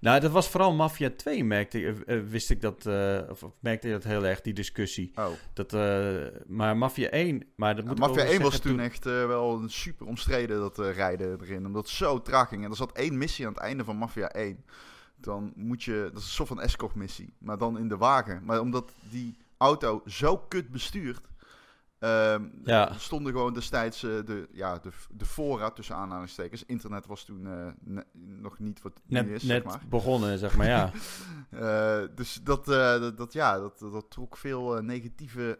Nou, 0.00 0.20
dat 0.20 0.30
was 0.30 0.48
vooral 0.48 0.72
Mafia 0.72 1.10
2, 1.16 1.44
merkte, 1.44 1.78
uh, 1.80 2.22
wist 2.28 2.50
ik 2.50 2.60
dat, 2.60 2.86
uh, 2.86 3.20
of 3.28 3.44
merkte 3.60 3.86
je 3.86 3.92
dat 3.92 4.04
heel 4.04 4.26
erg, 4.26 4.40
die 4.40 4.52
discussie. 4.52 5.12
Oh. 5.14 5.26
Dat, 5.52 5.72
uh, 5.72 6.26
maar 6.46 6.76
Mafia 6.76 7.08
1, 7.08 7.42
maar 7.56 7.76
dat 7.76 7.84
moet 7.84 7.98
Mafia 7.98 8.24
1 8.24 8.42
was 8.42 8.58
toen, 8.58 8.80
echt 8.80 9.04
wel 9.04 9.62
een 9.62 9.70
super 9.70 10.06
omstreden, 10.06 10.58
dat 10.58 10.78
rijden 10.78 11.40
erin, 11.40 11.66
omdat 11.66 11.82
het 11.82 11.92
zo 11.92 12.22
traag 12.22 12.48
ging. 12.48 12.64
En 12.64 12.70
er 12.70 12.76
zat 12.76 12.92
één 12.92 13.18
missie 13.18 13.46
aan 13.46 13.52
het 13.52 13.62
einde 13.62 13.84
van 13.84 13.96
Mafia 13.96 14.28
1. 14.28 14.64
Dan 15.16 15.52
moet 15.56 15.82
je, 15.82 16.08
dat 16.12 16.22
is 16.22 16.28
een 16.28 16.34
soort 16.34 16.48
van 16.48 16.60
escort 16.60 16.94
missie, 16.94 17.34
maar 17.38 17.58
dan 17.58 17.78
in 17.78 17.88
de 17.88 17.96
wagen. 17.96 18.44
Maar 18.44 18.60
omdat 18.60 18.92
die 19.10 19.36
auto 19.56 20.02
zo 20.06 20.38
kut 20.38 20.70
bestuurt, 20.70 21.20
Um, 22.04 22.52
ja. 22.64 22.88
Er 22.88 23.00
stonden 23.00 23.32
gewoon 23.32 23.54
destijds 23.54 24.02
uh, 24.02 24.24
de, 24.24 24.48
ja, 24.52 24.78
de, 24.78 24.90
de 25.10 25.24
fora 25.24 25.70
tussen 25.70 25.96
aanhalingstekens. 25.96 26.64
Internet 26.66 27.06
was 27.06 27.24
toen 27.24 27.46
uh, 27.46 28.02
nog 28.40 28.58
niet 28.58 28.82
wat 28.82 29.00
net, 29.06 29.28
is, 29.28 29.42
net 29.42 29.62
zeg 29.62 29.64
maar. 29.64 29.82
begonnen, 29.88 30.38
zeg 30.38 30.56
maar, 30.56 30.66
ja. 30.66 30.92
uh, 31.50 32.08
dus 32.16 32.40
dat, 32.42 32.64
dat, 32.64 33.16
dat, 33.16 33.32
ja, 33.32 33.58
dat, 33.58 33.78
dat 33.78 34.10
trok 34.10 34.36
veel 34.36 34.82
negatieve 34.82 35.58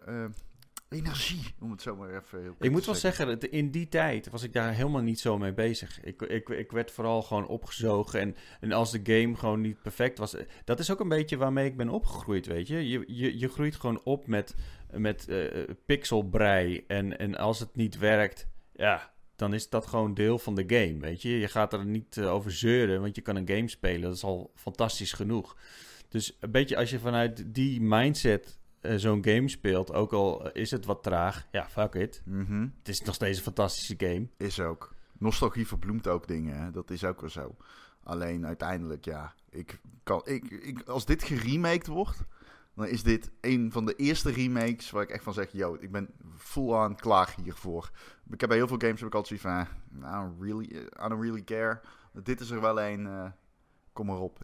energie, 0.95 1.55
om 1.61 1.71
het 1.71 1.83
zo 1.83 1.97
maar 1.97 2.09
even 2.09 2.43
heel 2.43 2.55
Ik 2.59 2.71
moet 2.71 2.85
wel 2.85 2.95
zeggen, 2.95 3.41
in 3.41 3.71
die 3.71 3.89
tijd 3.89 4.31
was 4.31 4.43
ik 4.43 4.53
daar 4.53 4.73
helemaal 4.73 5.03
niet 5.03 5.21
zo 5.21 5.39
mee 5.39 5.53
bezig. 5.53 6.01
Ik, 6.03 6.23
ik, 6.23 6.49
ik 6.49 6.73
werd 6.73 6.91
vooral 6.91 7.23
gewoon 7.23 7.47
opgezogen. 7.47 8.21
En, 8.21 8.37
en 8.61 8.73
als 8.73 8.91
de 8.91 9.01
game 9.03 9.37
gewoon 9.37 9.61
niet 9.61 9.83
perfect 9.83 10.19
was... 10.19 10.37
Dat 10.65 10.79
is 10.79 10.91
ook 10.91 11.01
een 11.01 11.09
beetje 11.09 11.37
waarmee 11.37 11.67
ik 11.67 11.77
ben 11.77 11.89
opgegroeid, 11.89 12.47
weet 12.47 12.67
je. 12.67 12.89
Je, 12.89 13.05
je, 13.07 13.39
je 13.39 13.49
groeit 13.49 13.77
gewoon 13.77 14.01
op 14.05 14.27
met 14.27 14.55
met 14.97 15.29
uh, 15.29 15.65
pixelbrei. 15.87 16.85
En, 16.87 17.19
en 17.19 17.37
als 17.37 17.61
het 17.61 17.77
niet 17.77 17.99
werkt, 17.99 18.49
ja, 18.73 19.13
dan 19.37 19.55
is 19.55 19.69
dat 19.69 19.87
gewoon 19.87 20.15
deel 20.15 20.39
van 20.39 20.55
de 20.55 20.65
game, 20.67 20.99
weet 20.99 21.23
je. 21.23 21.39
Je 21.39 21.49
gaat 21.49 21.73
er 21.73 21.85
niet 21.85 22.17
uh, 22.17 22.33
over 22.33 22.53
zeuren, 22.53 23.01
want 23.01 23.17
je 23.17 23.23
kan 23.23 23.37
een 23.37 23.49
game 23.49 23.69
spelen. 23.69 24.03
Dat 24.03 24.15
is 24.15 24.25
al 24.25 24.53
fantastisch 24.55 25.13
genoeg. 25.13 25.57
Dus 26.09 26.37
een 26.41 26.51
beetje 26.51 26.77
als 26.77 26.91
je 26.91 26.99
vanuit 26.99 27.55
die 27.55 27.81
mindset 27.81 28.59
uh, 28.81 28.95
zo'n 28.97 29.25
game 29.25 29.49
speelt, 29.49 29.93
ook 29.93 30.13
al 30.13 30.53
is 30.53 30.71
het 30.71 30.85
wat 30.85 31.03
traag, 31.03 31.47
ja, 31.51 31.69
fuck 31.69 31.95
it. 31.95 32.23
Mm 32.25 32.45
-hmm. 32.47 32.75
Het 32.79 32.89
is 32.89 33.01
nog 33.01 33.15
steeds 33.15 33.39
een 33.39 33.45
fantastische 33.45 33.95
game. 33.99 34.29
Is 34.37 34.61
ook. 34.61 34.95
Nostalgie 35.19 35.67
verbloemt 35.67 36.09
ook 36.09 36.27
dingen, 36.27 36.57
hè? 36.57 36.71
dat 36.71 36.91
is 36.91 37.05
ook 37.05 37.21
wel 37.21 37.31
zo. 37.31 37.57
Alleen 38.03 38.47
uiteindelijk, 38.47 39.05
ja, 39.05 39.35
ik 39.51 39.81
kan, 40.03 40.21
ik, 40.25 40.51
ik, 40.51 40.89
als 40.89 41.07
dit 41.07 41.23
geremaked 41.23 41.87
wordt, 41.87 42.23
dan 42.75 42.87
is 42.87 43.03
dit 43.03 43.31
een 43.41 43.73
van 43.73 43.87
de 43.87 43.95
eerste 43.97 44.31
remakes 44.31 44.91
waar 44.91 45.03
ik 45.03 45.11
echt 45.11 45.25
van 45.25 45.33
zeg, 45.33 45.49
yo, 45.53 45.77
ik 45.81 45.91
ben 45.91 46.09
full 46.39 46.73
on 46.73 46.97
klaar 46.97 47.35
hiervoor. 47.43 47.91
Ik 48.31 48.41
heb 48.41 48.49
bij 48.49 48.59
heel 48.59 48.69
veel 48.69 48.79
games 48.79 49.01
heb 49.01 49.09
ik 49.09 49.15
altijd 49.15 49.41
zoiets 49.41 49.69
van, 49.99 50.09
I 50.09 50.13
don't 50.13 50.43
really, 50.43 50.67
I 51.05 51.09
don't 51.09 51.23
really 51.23 51.45
care. 51.45 51.81
Dit 52.13 52.41
is 52.41 52.51
er 52.51 52.61
wel 52.61 52.81
een, 52.81 53.01
uh, 53.01 53.25
kom 53.93 54.07
maar 54.07 54.19
op. 54.19 54.39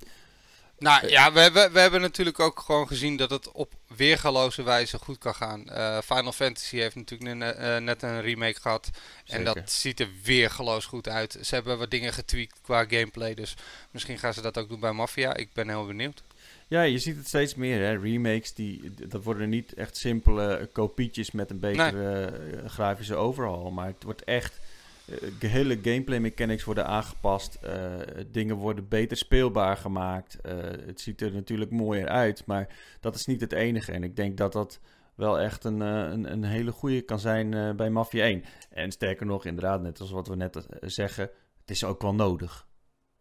Nou 0.80 1.08
ja, 1.08 1.32
we 1.32 1.40
hebben, 1.40 1.72
we 1.72 1.80
hebben 1.80 2.00
natuurlijk 2.00 2.40
ook 2.40 2.60
gewoon 2.60 2.86
gezien 2.86 3.16
dat 3.16 3.30
het 3.30 3.52
op 3.52 3.74
weergaloze 3.96 4.62
wijze 4.62 4.98
goed 4.98 5.18
kan 5.18 5.34
gaan. 5.34 5.64
Uh, 5.68 5.98
Final 5.98 6.32
Fantasy 6.32 6.76
heeft 6.76 6.94
natuurlijk 6.94 7.36
net, 7.36 7.58
uh, 7.58 7.76
net 7.76 8.02
een 8.02 8.20
remake 8.20 8.60
gehad. 8.60 8.90
En 9.26 9.44
dat 9.44 9.70
ziet 9.70 10.00
er 10.00 10.08
weergaloos 10.22 10.86
goed 10.86 11.08
uit. 11.08 11.38
Ze 11.40 11.54
hebben 11.54 11.78
wat 11.78 11.90
dingen 11.90 12.12
getweakt 12.12 12.60
qua 12.62 12.84
gameplay. 12.84 13.34
Dus 13.34 13.56
misschien 13.90 14.18
gaan 14.18 14.34
ze 14.34 14.40
dat 14.40 14.58
ook 14.58 14.68
doen 14.68 14.80
bij 14.80 14.92
Mafia. 14.92 15.34
Ik 15.34 15.52
ben 15.52 15.68
heel 15.68 15.86
benieuwd. 15.86 16.22
Ja, 16.70 16.82
je 16.82 16.98
ziet 16.98 17.16
het 17.16 17.26
steeds 17.26 17.54
meer. 17.54 17.80
Hè? 17.80 17.96
Remakes, 17.96 18.54
die, 18.54 18.94
dat 19.08 19.24
worden 19.24 19.48
niet 19.48 19.74
echt 19.74 19.96
simpele 19.96 20.68
kopietjes 20.72 21.30
met 21.30 21.50
een 21.50 21.58
betere 21.58 22.24
eh, 22.24 22.68
grafische 22.68 23.14
overhaul. 23.14 23.70
Maar 23.70 23.86
het 23.86 24.02
wordt 24.02 24.24
echt... 24.24 24.60
Uh, 25.08 25.50
hele 25.50 25.78
gameplay 25.82 26.18
mechanics 26.18 26.64
worden 26.64 26.86
aangepast. 26.86 27.58
Uh, 27.64 27.94
dingen 28.30 28.56
worden 28.56 28.88
beter 28.88 29.16
speelbaar 29.16 29.76
gemaakt. 29.76 30.38
het 30.86 31.00
ziet 31.00 31.20
er 31.20 31.32
natuurlijk 31.32 31.70
mooier 31.70 32.08
uit. 32.08 32.46
Maar 32.46 32.68
dat 33.00 33.14
is 33.14 33.26
niet 33.26 33.40
het 33.40 33.52
enige. 33.52 33.92
En 33.92 34.02
ik 34.02 34.16
denk 34.16 34.36
dat 34.36 34.52
dat 34.52 34.80
wel 35.14 35.40
echt 35.40 35.64
een, 35.64 35.80
een, 35.80 36.32
een 36.32 36.44
hele 36.44 36.72
goede 36.72 37.00
kan 37.00 37.18
zijn 37.18 37.76
bij 37.76 37.90
Mafia 37.90 38.24
1. 38.24 38.44
En 38.70 38.92
sterker 38.92 39.26
nog, 39.26 39.44
inderdaad, 39.44 39.82
net 39.82 40.00
als 40.00 40.10
wat 40.10 40.28
we 40.28 40.36
net 40.36 40.66
zeggen... 40.80 41.30
Het 41.60 41.70
is 41.70 41.84
ook 41.84 42.02
wel 42.02 42.14
nodig. 42.14 42.66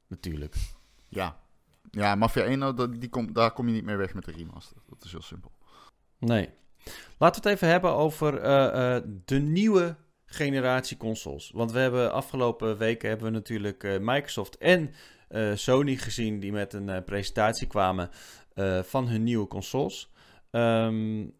Natuurlijk. 0.08 0.56
Ja, 1.08 1.40
ja, 1.92 2.15
Mafia 2.15 2.44
1, 2.44 2.60
nou, 2.60 3.00
die 3.00 3.32
daar 3.32 3.52
kom 3.52 3.68
je 3.68 3.74
niet 3.74 3.84
meer 3.84 3.98
weg 3.98 4.13
met 4.13 4.26
de 4.26 4.32
remaster. 4.32 4.78
Dat 4.88 5.04
is 5.04 5.12
heel 5.12 5.22
simpel. 5.22 5.52
Nee. 6.20 6.50
Laten 7.18 7.42
we 7.42 7.50
het 7.50 7.58
even 7.58 7.68
hebben 7.68 7.94
over 7.94 8.44
uh, 8.44 8.96
uh, 8.96 8.98
de 9.26 9.39
nieuwe 9.39 9.96
generatie 10.26 10.98
consoles. 10.98 11.52
Want 11.54 11.72
we 11.72 11.80
hebben 11.80 12.13
afgelopen 12.13 12.78
weken 12.78 13.10
hebben 13.10 13.28
we 13.28 13.34
natuurlijk 13.34 13.84
uh, 13.84 13.98
Microsoft 14.00 14.58
en 14.58 14.94
Sony 15.54 15.96
gezien 15.96 16.39
die 16.39 16.52
met 16.52 16.74
een 16.74 17.04
presentatie 17.04 17.68
kwamen 17.68 18.10
van 18.82 19.08
hun 19.08 19.24
nieuwe 19.24 19.48
consoles. 19.48 20.12
Um, 20.52 21.34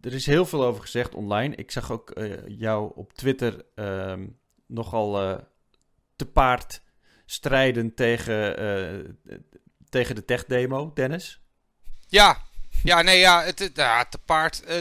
er 0.00 0.12
is 0.12 0.26
heel 0.26 0.46
veel 0.46 0.64
over 0.64 0.82
gezegd 0.82 1.14
online. 1.14 1.54
Ik 1.54 1.70
zag 1.70 1.92
ook 1.92 2.12
jou 2.46 2.92
op 2.94 3.12
Twitter 3.12 3.64
um, 3.74 4.38
nogal 4.66 5.40
te 6.16 6.26
paard 6.26 6.82
strijden 7.26 7.94
tegen, 7.94 8.62
uh, 8.62 9.38
tegen 9.88 10.14
de 10.14 10.24
tech-demo, 10.24 10.92
Dennis? 10.94 11.40
Ja, 12.08 12.38
ja, 12.82 13.02
nee, 13.02 13.18
ja, 13.18 13.42
het, 13.42 13.70
ja 13.74 14.04
te 14.04 14.18
paard. 14.18 14.62
Uh, 14.68 14.78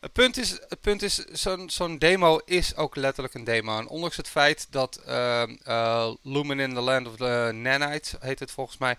Het 0.00 0.12
punt 0.12 0.36
is, 0.36 0.50
het 0.50 0.80
punt 0.80 1.02
is 1.02 1.14
zo'n 1.16 1.70
zo'n 1.70 1.98
demo 1.98 2.40
is 2.44 2.76
ook 2.76 2.96
letterlijk 2.96 3.34
een 3.34 3.44
demo. 3.44 3.78
En 3.78 3.88
ondanks 3.88 4.16
het 4.16 4.28
feit 4.28 4.66
dat 4.70 5.00
uh, 5.08 6.10
Lumen 6.22 6.60
in 6.60 6.74
the 6.74 6.80
Land 6.80 7.06
of 7.06 7.16
the 7.16 7.50
Nanites, 7.54 8.14
heet 8.20 8.38
het 8.38 8.50
volgens 8.50 8.78
mij, 8.78 8.96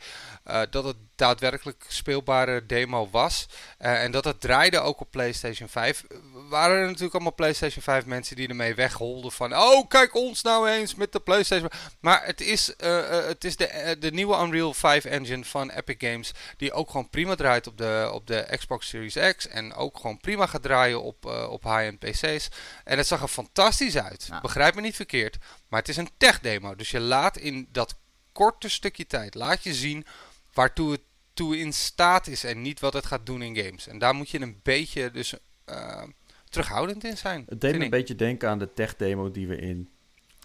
uh, 0.48 0.62
dat 0.70 0.84
het 0.84 0.96
daadwerkelijk 1.16 1.86
speelbare 1.88 2.66
demo 2.66 3.10
was. 3.12 3.48
Uh, 3.80 4.04
en 4.04 4.12
dat 4.12 4.24
het 4.24 4.42
draaide 4.42 4.80
ook 4.80 5.00
op 5.00 5.12
PlayStation 5.12 5.70
5. 5.70 6.04
Waren 6.50 6.78
er 6.78 6.86
natuurlijk 6.86 7.14
allemaal 7.14 7.34
PlayStation 7.34 7.84
5 7.84 8.06
mensen 8.06 8.36
die 8.36 8.48
ermee 8.48 8.76
wegholden 8.76 9.32
van... 9.32 9.56
Oh, 9.56 9.88
kijk 9.88 10.16
ons 10.16 10.42
nou 10.42 10.70
eens 10.70 10.96
met 10.96 11.12
de 11.12 11.20
PlayStation. 11.20 11.70
Maar 12.00 12.26
het 12.26 12.42
is, 12.42 12.74
het 12.78 13.44
is 13.44 13.56
de, 13.56 13.96
de 14.00 14.12
nieuwe 14.12 14.44
Unreal 14.44 14.74
5 14.74 15.06
engine 15.06 15.46
van 15.46 15.70
Epic 15.70 15.96
Games... 15.98 16.32
die 16.58 16.74
ook 16.74 16.90
gewoon 16.90 17.10
prima 17.10 17.36
draait 17.36 17.68
op 17.68 17.78
de, 17.78 18.10
op 18.14 18.28
de 18.28 18.48
Xbox 18.58 18.88
Series 18.88 19.36
X. 19.36 19.48
En 19.48 19.74
ook 19.74 19.98
gewoon 19.98 20.20
prima 20.20 20.46
gaat 20.46 20.64
draaien 20.64 20.91
op, 21.00 21.26
uh, 21.26 21.48
op 21.50 21.64
high-end 21.64 22.00
PC's. 22.00 22.50
En 22.84 22.98
het 22.98 23.08
zag 23.08 23.22
er 23.22 23.28
fantastisch 23.28 23.98
uit. 23.98 24.30
Begrijp 24.42 24.76
me 24.76 24.82
niet 24.82 24.96
verkeerd. 24.96 25.38
Maar 25.68 25.80
het 25.80 25.90
is 25.90 25.98
een 25.98 26.10
tech 26.18 26.40
demo. 26.40 26.76
Dus 26.76 26.92
je 26.92 27.00
laat 27.00 27.38
in 27.38 27.68
dat 27.72 27.96
korte 28.32 28.70
stukje 28.70 29.08
tijd 29.08 29.36
laat 29.36 29.64
je 29.64 29.74
zien 29.74 30.06
waartoe 30.54 30.92
het 30.92 31.02
toe 31.34 31.58
in 31.58 31.74
staat 31.74 32.28
is. 32.28 32.44
En 32.44 32.62
niet 32.62 32.80
wat 32.80 32.94
het 32.94 33.06
gaat 33.06 33.26
doen 33.26 33.42
in 33.42 33.56
games. 33.56 33.88
En 33.88 33.98
daar 33.98 34.16
moet 34.16 34.30
je 34.30 34.42
een 34.42 34.60
beetje 34.64 35.12
dus 35.12 35.34
uh, 35.70 36.04
terughoudend 36.50 37.04
in 37.04 37.18
zijn. 37.18 37.46
Het 37.50 37.62
deed 37.62 37.78
me 37.78 37.84
een 37.84 37.90
beetje 37.90 38.16
denken 38.16 38.50
aan 38.50 38.60
de 38.60 38.74
tech 38.74 38.96
demo 38.96 39.32
die 39.32 39.48
we 39.48 39.56
in. 39.56 39.90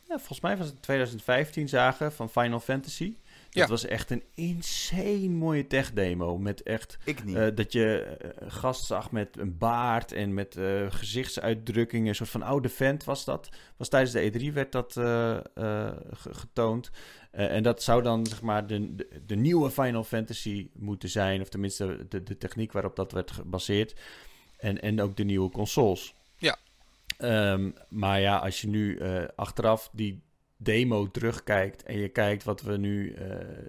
Ja, 0.09 0.17
volgens 0.17 0.41
mij 0.41 0.57
was 0.57 0.67
het 0.67 0.83
2015 0.83 1.69
zagen 1.69 2.13
van 2.13 2.31
Final 2.31 2.61
Fantasy. 2.61 3.15
Dat 3.61 3.69
was 3.69 3.87
echt 3.87 4.11
een 4.11 4.23
insane 4.35 5.29
mooie 5.29 5.66
tech-demo. 5.66 6.38
Met 6.38 6.62
echt 6.62 6.99
uh, 7.27 7.47
dat 7.55 7.73
je 7.73 8.16
uh, 8.25 8.51
gast 8.51 8.85
zag 8.85 9.11
met 9.11 9.38
een 9.38 9.59
baard 9.59 10.12
en 10.12 10.35
met 10.35 10.57
uh, 10.57 10.87
gezichtsuitdrukkingen. 10.88 12.09
Een 12.09 12.14
soort 12.14 12.29
van 12.29 12.42
oude 12.42 12.69
vent 12.69 13.05
was 13.05 13.25
dat. 13.25 13.49
Was 13.77 13.88
tijdens 13.88 14.12
de 14.12 14.51
E3 14.51 14.53
werd 14.53 14.73
dat 14.73 14.92
getoond. 16.12 16.90
en 17.31 17.62
dat 17.62 17.83
zou 17.83 18.03
dan 18.03 18.27
zeg 18.27 18.42
maar 18.42 18.66
de, 18.66 18.95
de, 18.95 19.09
de, 19.27 19.37
nieuwe 19.37 19.71
Final 19.71 20.05
Fantasy 20.05 20.69
moeten 20.73 21.09
zijn. 21.09 21.40
Of 21.40 21.49
tenminste 21.49 22.07
de, 22.09 22.23
de 22.23 22.38
techniek 22.38 22.73
waarop 22.73 22.97
dat 22.97 23.12
werd 23.12 23.31
gebaseerd. 23.31 23.95
En, 24.59 24.81
en 24.81 25.01
ook 25.01 25.16
de 25.16 25.25
nieuwe 25.25 25.51
consoles. 25.51 26.14
Ja. 26.37 26.57
Um, 27.53 27.75
maar 27.88 28.21
ja, 28.21 28.37
als 28.37 28.61
je 28.61 28.69
nu 28.69 29.01
achteraf 29.37 29.90
die 29.92 30.25
demo 30.57 31.11
terugkijkt 31.11 31.83
en 31.83 31.99
je 31.99 32.09
kijkt 32.09 32.45
wat 32.45 32.62
we 32.62 32.77
nu 32.77 33.11
uh, 33.11 33.19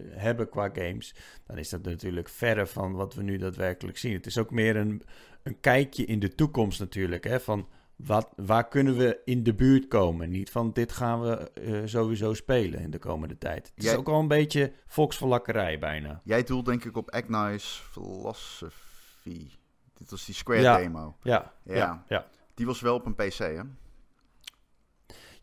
hebben 0.09 0.49
qua 0.49 0.69
games, 0.73 1.15
dan 1.45 1.57
is 1.57 1.69
dat 1.69 1.83
natuurlijk 1.83 2.29
verre 2.29 2.67
van 2.67 2.93
wat 2.93 3.13
we 3.13 3.23
nu 3.23 3.37
daadwerkelijk 3.37 3.97
zien. 3.97 4.13
Het 4.13 4.25
is 4.25 4.37
ook 4.37 4.51
meer 4.51 4.75
een, 4.75 5.01
een 5.43 5.59
kijkje 5.59 6.05
in 6.05 6.19
de 6.19 6.35
toekomst 6.35 6.79
natuurlijk, 6.79 7.23
hè, 7.23 7.39
van 7.39 7.67
wat, 7.95 8.29
waar 8.35 8.67
kunnen 8.67 8.97
we 8.97 9.21
in 9.25 9.43
de 9.43 9.53
buurt 9.53 9.87
komen? 9.87 10.29
Niet 10.29 10.49
van 10.49 10.71
dit 10.73 10.91
gaan 10.91 11.21
we 11.21 11.51
uh, 11.61 11.81
sowieso 11.85 12.33
spelen 12.33 12.79
in 12.79 12.91
de 12.91 12.99
komende 12.99 13.37
tijd. 13.37 13.71
Het 13.75 13.83
is 13.83 13.95
ook 13.95 14.07
al 14.07 14.19
een 14.19 14.27
beetje 14.27 14.73
volksverlakkerij 14.87 15.79
bijna. 15.79 16.21
Jij 16.23 16.43
doelt 16.43 16.65
denk 16.65 16.85
ik 16.85 16.97
op 16.97 17.11
Agnice 17.11 17.83
Philosophy. 17.83 19.49
Dit 19.93 20.09
was 20.09 20.25
die 20.25 20.35
Square 20.35 20.77
demo. 20.77 21.17
Ja, 21.21 21.53
ja, 21.63 21.75
ja, 21.75 22.03
ja. 22.07 22.27
Die 22.53 22.65
was 22.65 22.81
wel 22.81 22.95
op 22.95 23.05
een 23.05 23.15
PC, 23.15 23.37
hè? 23.37 23.61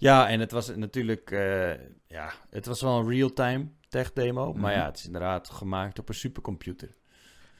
Ja, 0.04 0.28
en 0.28 0.40
het 0.40 0.50
was 0.50 0.74
natuurlijk, 0.74 1.30
uh, 1.30 1.70
ja, 2.06 2.32
het 2.50 2.66
was 2.66 2.80
wel 2.80 2.98
een 2.98 3.08
real-time 3.08 3.66
tech 3.88 4.12
demo. 4.12 4.52
Maar 4.52 4.70
mhm. 4.70 4.80
ja, 4.80 4.86
het 4.86 4.98
is 4.98 5.06
inderdaad 5.06 5.50
gemaakt 5.50 5.98
op 5.98 6.08
een 6.08 6.14
supercomputer. 6.14 6.94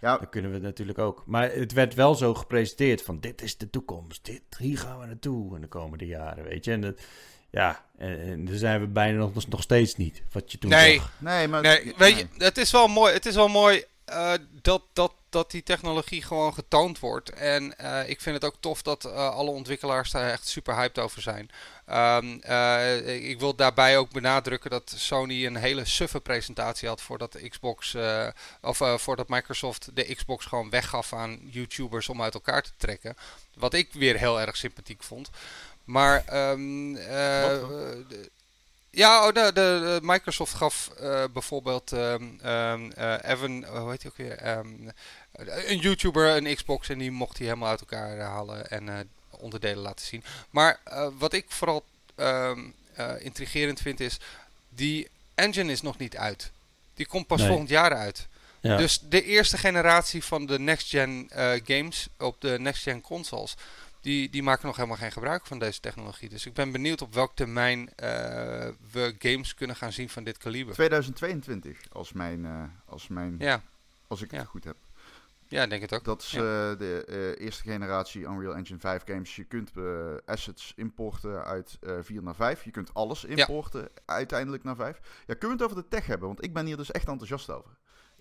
Ja. 0.01 0.19
Dat 0.19 0.29
kunnen 0.29 0.53
we 0.53 0.59
natuurlijk 0.59 0.99
ook. 0.99 1.23
Maar 1.27 1.53
het 1.53 1.73
werd 1.73 1.95
wel 1.95 2.15
zo 2.15 2.35
gepresenteerd 2.35 3.03
van 3.03 3.21
dit 3.21 3.43
is 3.43 3.57
de 3.57 3.71
toekomst. 3.71 4.25
Dit, 4.25 4.43
hier 4.59 4.79
gaan 4.79 4.99
we 4.99 5.07
naartoe 5.07 5.55
in 5.55 5.61
de 5.61 5.67
komende 5.67 6.07
jaren, 6.07 6.45
weet 6.45 6.65
je. 6.65 6.73
En 6.73 6.81
dat, 6.81 7.01
ja, 7.51 7.85
en, 7.97 8.19
en 8.21 8.45
daar 8.45 8.57
zijn 8.57 8.81
we 8.81 8.87
bijna 8.87 9.19
nog, 9.19 9.49
nog 9.49 9.63
steeds 9.63 9.97
niet. 9.97 10.23
Wat 10.33 10.53
je 10.53 10.59
toen 10.59 10.71
nee, 10.71 11.01
Nee, 11.19 11.49
maar... 11.49 11.63
Nee, 11.63 11.95
weet 11.97 12.19
je, 12.19 12.27
het 12.39 12.59
is 12.59 12.71
wel 12.71 12.89
mooi, 12.89 13.13
het 13.13 13.27
is 13.27 13.35
wel 13.35 13.49
mooi 13.49 13.85
uh, 14.09 14.33
dat, 14.63 14.83
dat 14.93 15.15
dat 15.35 15.51
die 15.51 15.63
technologie 15.63 16.23
gewoon 16.23 16.55
getoond 16.55 16.99
wordt. 16.99 17.31
En 17.31 17.75
uh, 17.81 18.09
ik 18.09 18.21
vind 18.21 18.35
het 18.35 18.45
ook 18.45 18.57
tof 18.61 18.83
dat 18.83 19.05
uh, 19.05 19.13
alle 19.13 19.51
ontwikkelaars 19.51 20.11
daar 20.11 20.31
echt 20.31 20.49
super 20.49 20.75
hyped 20.75 20.99
over 20.99 21.23
zijn. 21.23 21.51
Um, 21.91 22.41
uh, 22.49 23.29
ik 23.29 23.41
wil 23.41 23.55
daarbij 23.55 23.99
ook 23.99 24.11
benadrukken 24.11 24.71
dat 24.71 24.93
Sony 24.97 25.47
een 25.47 25.57
hele 25.57 25.85
suffe 25.85 26.21
presentatie 26.21 26.89
had 26.89 27.01
voordat 27.01 27.33
de 27.33 27.49
Xbox 27.49 27.97
of 28.61 28.83
voordat 28.97 29.29
Microsoft 29.29 29.97
de 29.97 30.15
Xbox 30.15 30.45
gewoon 30.45 30.71
weggaf 30.71 31.13
aan 31.13 31.41
YouTubers 31.51 32.09
om 32.09 32.23
uit 32.23 32.35
elkaar 32.35 32.63
te 32.63 32.73
trekken. 32.77 33.17
Wat 33.55 33.75
ik 33.75 33.93
weer 33.93 34.19
heel 34.19 34.41
erg 34.41 34.57
sympathiek 34.57 35.03
vond. 35.03 35.31
Maar 35.85 36.51
um, 36.51 36.97
ja, 38.95 39.27
oh, 39.27 39.35
de, 39.35 39.51
de, 39.55 39.99
Microsoft 40.03 40.55
gaf 40.55 40.91
uh, 41.01 41.25
bijvoorbeeld 41.33 41.93
um, 41.93 42.39
um, 42.45 42.93
uh, 42.99 43.15
Evan, 43.23 43.65
hoe 43.65 43.91
heet 43.91 44.03
hij 44.03 44.11
ook 44.11 44.17
weer? 44.17 44.57
Um, 44.57 44.91
een 45.37 45.79
YouTuber, 45.79 46.37
een 46.37 46.55
Xbox 46.55 46.89
en 46.89 46.99
die 46.99 47.11
mocht 47.11 47.39
hij 47.39 47.47
helemaal 47.47 47.69
uit 47.69 47.81
elkaar 47.81 48.19
halen 48.19 48.71
en 48.71 48.87
uh, 48.87 48.99
onderdelen 49.31 49.83
laten 49.83 50.07
zien. 50.07 50.25
Maar 50.51 50.81
wat 51.19 51.33
ik 51.33 51.45
vooral 51.49 51.85
intrigerend 53.19 53.81
vind 53.81 54.01
is, 54.01 54.19
die 54.69 55.09
engine 55.35 55.73
is 55.73 55.83
nog 55.83 55.99
niet 55.99 56.17
uit. 56.17 56.51
Die 56.95 57.07
komt 57.07 57.27
pas 57.27 57.47
volgend 57.47 57.69
jaar 57.69 57.95
uit. 57.95 58.27
Ja. 58.61 58.77
Dus 58.77 59.01
de 59.09 59.23
eerste 59.23 59.59
generatie 59.59 60.25
van 60.25 60.47
de 60.47 60.59
next-gen 60.59 61.31
games 61.65 62.09
op 62.19 62.41
de 62.41 62.59
next-gen 62.59 63.01
consoles 63.01 63.57
die, 64.05 64.31
die 64.31 64.43
maken 64.43 64.67
nog 64.67 64.77
helemaal 64.77 64.97
geen 64.97 65.13
gebruik 65.13 65.47
van 65.47 65.59
deze 65.59 65.81
technologie. 65.81 66.29
Dus 66.29 66.47
ik 66.47 66.53
ben 66.53 66.73
benieuwd 66.73 67.03
op 67.03 67.15
welk 67.15 67.33
termijn 67.35 67.81
uh, 67.81 67.87
we 68.93 69.15
games 69.19 69.55
kunnen 69.55 69.77
gaan 69.77 69.93
zien 69.93 70.09
van 70.09 70.25
dit 70.25 70.39
kaliber. 70.39 70.75
2022, 70.75 71.79
als, 71.93 72.13
mijn, 72.13 72.45
uh, 72.45 72.63
als, 72.85 73.09
mijn, 73.09 73.37
ja. 73.39 73.63
als 74.07 74.23
ik 74.23 74.31
het 74.31 74.47
goed 74.47 74.65
heb. 74.65 74.77
Ja, 75.55 75.67
denk 75.67 75.83
het 75.83 75.95
ook. 75.95 76.05
Dat 76.05 76.23
is 76.23 76.31
ja. 76.31 76.41
uh, 76.41 76.79
de 76.79 77.35
eerste 77.39 77.63
generatie 77.63 78.23
Unreal 78.23 78.55
Engine 78.55 78.79
5 78.79 79.03
games. 79.05 79.37
Je 79.37 79.45
kunt 79.45 79.73
assets 80.27 80.73
importen 80.77 81.45
uit 81.45 81.79
4 82.01 82.23
naar 82.23 82.35
5. 82.35 82.65
Je 82.65 82.71
kunt 82.71 82.95
alles 82.95 83.25
importen 83.25 83.81
ja. 83.81 83.89
uiteindelijk 84.07 84.65
naar 84.65 84.77
5. 84.77 85.01
Ja, 85.27 85.35
kunnen 85.35 85.57
we 85.57 85.63
het 85.63 85.73
over 85.73 85.83
de 85.83 85.89
tech 85.89 86.07
hebben? 86.07 86.27
Want 86.27 86.45
ik 86.45 86.53
ben 86.53 86.67
hier 86.67 86.77
dus 86.77 86.91
echt 86.91 87.09
enthousiast 87.09 87.51
over. 87.51 87.71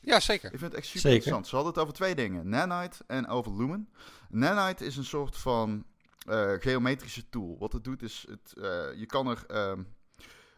Ja, 0.02 0.20
zeker. 0.20 0.54
Ik 0.54 0.60
vind 0.60 0.72
het 0.72 0.82
echt 0.82 0.90
super 0.92 1.10
interessant. 1.10 1.48
Ze 1.48 1.56
hadden 1.56 1.74
het 1.74 1.82
over 1.82 1.94
twee 1.94 2.16
dingen. 2.16 2.50
Nanite 2.50 3.04
en 3.08 3.28
over 3.28 3.56
Lumen. 3.56 3.90
Nanite 4.30 4.86
is 4.86 4.98
een 4.98 5.06
soort 5.06 5.38
van 5.38 5.86
uh, 6.30 6.52
geometrische 6.60 7.30
tool. 7.30 7.58
Wat 7.60 7.74
het 7.74 7.84
doet 7.84 8.02
is, 8.02 8.26
het, 8.30 8.54
uh, 8.58 8.64
je 9.00 9.06
kan 9.06 9.28
er... 9.28 9.44
Uh, 9.52 9.84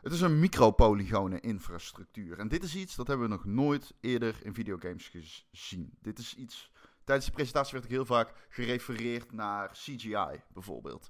het 0.05 0.13
is 0.13 0.21
een 0.21 0.39
micropolygone 0.39 1.39
infrastructuur. 1.39 2.39
En 2.39 2.47
dit 2.47 2.63
is 2.63 2.75
iets 2.75 2.95
dat 2.95 3.07
hebben 3.07 3.29
we 3.29 3.33
nog 3.33 3.45
nooit 3.45 3.93
eerder 4.01 4.35
in 4.43 4.53
videogames 4.53 5.07
gezien. 5.07 5.97
Dit 6.01 6.19
is 6.19 6.35
iets... 6.35 6.71
Tijdens 7.03 7.27
de 7.27 7.33
presentatie 7.33 7.71
werd 7.71 7.85
ik 7.85 7.91
heel 7.91 8.05
vaak 8.05 8.33
gerefereerd 8.49 9.31
naar 9.31 9.69
CGI, 9.71 10.41
bijvoorbeeld. 10.53 11.07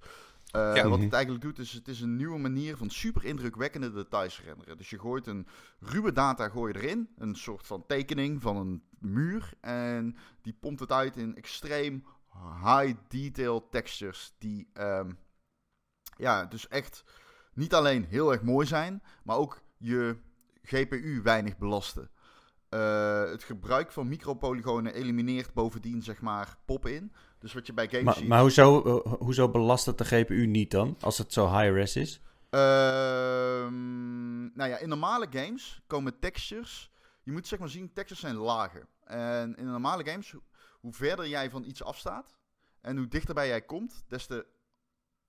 Uh, 0.56 0.84
Wat 0.84 1.00
het 1.00 1.14
eigenlijk 1.14 1.44
doet, 1.44 1.60
is 1.60 1.72
het 1.72 1.88
is 1.88 2.02
een 2.02 2.16
nieuwe 2.16 2.40
manier 2.40 2.78
van 2.78 2.90
super 2.90 3.26
indrukwekkende 3.26 3.94
details 3.94 4.42
renderen. 4.42 4.78
Dus 4.78 4.90
je 4.90 5.00
gooit 5.00 5.28
een 5.28 5.48
ruwe 5.80 6.12
data 6.12 6.50
gooi 6.50 6.74
je 6.74 6.80
erin, 6.80 7.10
een 7.18 7.36
soort 7.36 7.68
van 7.68 7.86
tekening 7.88 8.42
van 8.42 8.58
een 8.58 8.84
muur. 9.00 9.54
En 9.62 10.18
die 10.42 10.58
pompt 10.60 10.80
het 10.80 10.92
uit 10.92 11.18
in 11.18 11.36
extreem 11.36 12.06
high 12.64 12.94
detail 13.08 13.70
textures. 13.70 14.36
Die 14.38 14.70
um, 14.74 15.18
ja, 16.18 16.46
dus 16.46 16.68
echt 16.68 17.04
niet 17.56 17.74
alleen 17.74 18.06
heel 18.06 18.32
erg 18.32 18.42
mooi 18.42 18.68
zijn, 18.68 19.04
maar 19.24 19.38
ook 19.38 19.62
je 19.78 20.18
GPU 20.62 21.22
weinig 21.24 21.58
belasten. 21.58 22.10
Uh, 22.70 23.30
het 23.30 23.44
gebruik 23.44 23.92
van 23.92 24.08
micropolygonen 24.08 24.94
elimineert 24.94 25.54
bovendien 25.54 26.04
zeg 26.04 26.22
maar 26.22 26.58
pop-in. 26.66 27.14
Dus 27.40 27.54
wat 27.54 27.68
je 27.68 27.74
bij 27.74 27.88
games 27.88 28.04
maar, 28.04 28.16
ziet... 28.16 28.28
Maar 28.28 28.42
hoezo, 28.42 28.84
uh, 28.86 29.14
hoezo 29.20 29.50
belast 29.50 29.86
het 29.86 29.98
de 29.98 30.06
GPU 30.06 30.46
niet 30.46 30.72
dan, 30.72 30.98
als 31.00 31.18
het 31.18 31.34
zo 31.34 31.58
high-res 31.58 31.96
is? 31.96 32.22
Uh, 32.52 32.62
nou 34.54 34.70
ja, 34.70 34.78
in 34.78 34.90
normale 34.90 35.28
games 35.30 35.82
komen 35.88 36.20
textures... 36.20 36.92
Je 37.24 37.32
moet 37.32 37.48
zeg 37.48 37.60
maar 37.60 37.70
zien, 37.70 37.94
textures 37.94 38.24
zijn 38.24 38.36
lager. 38.36 38.88
En 39.04 39.56
in 39.56 39.66
normale 39.66 40.06
games, 40.06 40.34
hoe 40.80 40.94
verder 40.94 41.28
jij 41.28 41.50
van 41.50 41.64
iets 41.64 41.84
afstaat... 41.84 42.36
en 42.82 42.98
hoe 42.98 43.08
dichterbij 43.08 43.48
jij 43.48 43.62
komt, 43.62 44.06
des 44.08 44.26
te... 44.26 44.46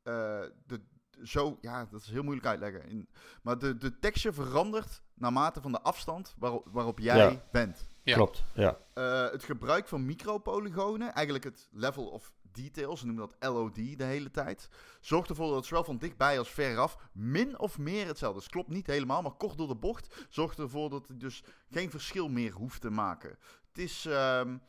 Uh, 0.04 0.42
de, 0.66 0.80
zo, 1.22 1.58
ja, 1.60 1.84
dat 1.90 2.00
is 2.00 2.10
heel 2.10 2.22
moeilijk 2.22 2.46
uitleggen. 2.46 2.88
In, 2.88 3.08
maar 3.42 3.58
de, 3.58 3.76
de 3.76 3.98
texture 3.98 4.34
verandert 4.34 5.02
naarmate 5.14 5.60
van 5.60 5.72
de 5.72 5.80
afstand 5.80 6.34
waarop, 6.38 6.68
waarop 6.70 6.98
jij 6.98 7.16
ja. 7.16 7.42
bent. 7.52 7.86
Ja. 8.02 8.14
Klopt, 8.14 8.44
ja. 8.54 8.78
Uh, 8.94 9.30
het 9.30 9.44
gebruik 9.44 9.88
van 9.88 10.06
micropolygonen, 10.06 11.12
eigenlijk 11.12 11.44
het 11.44 11.68
level 11.72 12.06
of 12.06 12.32
detail, 12.52 12.96
ze 12.96 13.06
noemen 13.06 13.28
dat 13.28 13.52
LOD 13.52 13.74
de 13.74 14.04
hele 14.04 14.30
tijd, 14.30 14.68
zorgt 15.00 15.28
ervoor 15.28 15.46
dat 15.46 15.56
het 15.56 15.66
zowel 15.66 15.84
van 15.84 15.98
dichtbij 15.98 16.38
als 16.38 16.50
veraf 16.50 16.96
min 17.12 17.58
of 17.58 17.78
meer 17.78 18.06
hetzelfde 18.06 18.40
is. 18.40 18.48
Klopt 18.48 18.68
niet 18.68 18.86
helemaal, 18.86 19.22
maar 19.22 19.36
kort 19.36 19.58
door 19.58 19.68
de 19.68 19.74
bocht 19.74 20.26
zorgt 20.28 20.58
ervoor 20.58 20.90
dat 20.90 21.08
het 21.08 21.20
dus 21.20 21.44
geen 21.70 21.90
verschil 21.90 22.28
meer 22.28 22.52
hoeft 22.52 22.80
te 22.80 22.90
maken. 22.90 23.38
Het 23.68 23.78
is... 23.78 24.04
Um, 24.04 24.62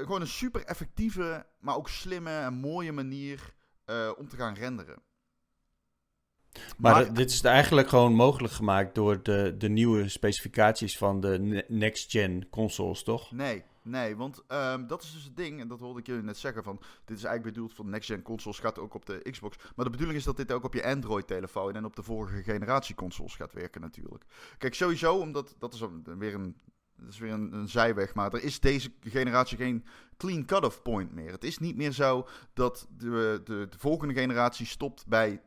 gewoon 0.00 0.20
een 0.20 0.26
super 0.26 0.64
effectieve, 0.64 1.46
maar 1.58 1.76
ook 1.76 1.88
slimme 1.88 2.38
en 2.38 2.54
mooie 2.54 2.92
manier 2.92 3.54
om 4.18 4.28
te 4.28 4.36
gaan 4.36 4.54
renderen. 4.54 5.02
Maar, 6.76 7.12
dit 7.14 7.30
is 7.30 7.42
eigenlijk 7.42 7.88
gewoon 7.88 8.14
mogelijk 8.14 8.52
gemaakt 8.52 8.94
door 8.94 9.22
de, 9.22 9.54
de 9.58 9.68
nieuwe 9.68 10.08
specificaties 10.08 10.98
van 10.98 11.20
de 11.20 11.64
next-gen 11.68 12.48
consoles, 12.48 13.02
toch? 13.02 13.32
Nee, 13.32 13.64
nee, 13.82 14.16
want 14.16 14.42
um, 14.48 14.86
dat 14.86 15.02
is 15.02 15.12
dus 15.12 15.24
het 15.24 15.36
ding, 15.36 15.60
en 15.60 15.68
dat 15.68 15.80
wilde 15.80 16.00
ik 16.00 16.06
jullie 16.06 16.22
net 16.22 16.38
zeggen, 16.38 16.62
van 16.62 16.80
dit 17.04 17.16
is 17.16 17.24
eigenlijk 17.24 17.54
bedoeld 17.54 17.74
voor 17.74 17.84
next-gen 17.84 18.22
consoles, 18.22 18.58
gaat 18.58 18.78
ook 18.78 18.94
op 18.94 19.06
de 19.06 19.26
Xbox. 19.30 19.56
Maar 19.76 19.84
de 19.84 19.90
bedoeling 19.90 20.18
is 20.18 20.24
dat 20.24 20.36
dit 20.36 20.52
ook 20.52 20.64
op 20.64 20.74
je 20.74 20.84
Android-telefoon 20.84 21.74
en 21.74 21.84
op 21.84 21.96
de 21.96 22.02
vorige 22.02 22.42
generatie 22.42 22.94
consoles 22.94 23.34
gaat 23.34 23.52
werken 23.52 23.80
natuurlijk. 23.80 24.24
Kijk, 24.58 24.74
sowieso, 24.74 25.16
omdat, 25.16 25.54
dat 25.58 25.74
is 25.74 25.84
weer 26.04 26.34
een 26.34 26.56
dat 27.00 27.12
is 27.12 27.18
weer 27.18 27.32
een, 27.32 27.52
een, 27.52 27.68
zijweg. 27.68 28.14
Maar 28.14 28.32
er 28.32 28.42
is 28.42 28.60
deze 28.60 28.92
generatie 29.00 29.56
geen 29.56 29.84
clean 30.16 30.44
cut-off 30.44 30.82
point 30.82 31.14
meer. 31.14 31.32
Het 31.32 31.44
is 31.44 31.58
niet 31.58 31.76
meer 31.76 31.92
zo 31.92 32.28
dat 32.54 32.86
de, 32.96 33.40
de, 33.44 33.66
de 33.70 33.78
volgende 33.78 34.14
generatie 34.14 34.66
stopt 34.66 35.06
bij 35.06 35.40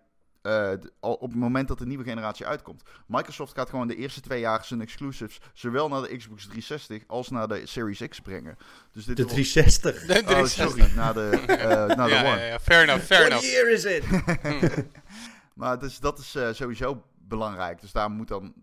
uh, 0.43 0.71
op 0.99 1.29
het 1.29 1.35
moment 1.35 1.67
dat 1.67 1.77
de 1.77 1.85
nieuwe 1.85 2.03
generatie 2.03 2.45
uitkomt. 2.45 2.83
Microsoft 3.07 3.53
gaat 3.53 3.69
gewoon 3.69 3.87
de 3.87 3.95
eerste 3.95 4.21
twee 4.21 4.39
jaar 4.39 4.65
zijn 4.65 4.81
exclusives 4.81 5.39
zowel 5.53 5.87
naar 5.87 6.01
de 6.01 6.17
Xbox 6.17 6.43
360 6.43 7.03
als 7.07 7.29
naar 7.29 7.47
de 7.47 7.65
Series 7.65 8.07
X 8.07 8.19
brengen. 8.19 8.57
Dus 8.91 9.05
dit 9.05 9.17
de 9.17 9.25
360. 9.25 9.99
De 9.99 10.05
360. 10.05 10.65
Oh, 10.65 10.69
sorry, 10.69 10.95
naar 10.95 11.13
de, 11.13 11.43
uh, 11.47 11.57
naar 11.97 12.07
de 12.07 12.13
ja, 12.13 12.31
One. 12.31 12.39
Ja, 12.39 12.45
ja, 12.45 12.59
fair 12.59 12.83
enough, 12.83 13.05
fair 13.05 13.29
What 13.29 13.31
enough. 13.31 13.53
year 13.53 13.71
is 13.71 13.85
it? 13.85 14.03
maar 15.61 15.79
dus, 15.79 15.99
dat 15.99 16.19
is 16.19 16.35
uh, 16.35 16.53
sowieso 16.53 17.03
belangrijk. 17.27 17.81
Dus 17.81 17.91
daar 17.91 18.11
moet 18.11 18.27
dan, 18.27 18.53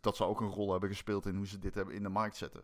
dat 0.00 0.16
zal 0.16 0.28
ook 0.28 0.40
een 0.40 0.48
rol 0.48 0.70
hebben 0.70 0.88
gespeeld 0.88 1.26
in 1.26 1.36
hoe 1.36 1.46
ze 1.46 1.58
dit 1.58 1.74
hebben 1.74 1.94
in 1.94 2.02
de 2.02 2.08
markt 2.08 2.36
zetten. 2.36 2.62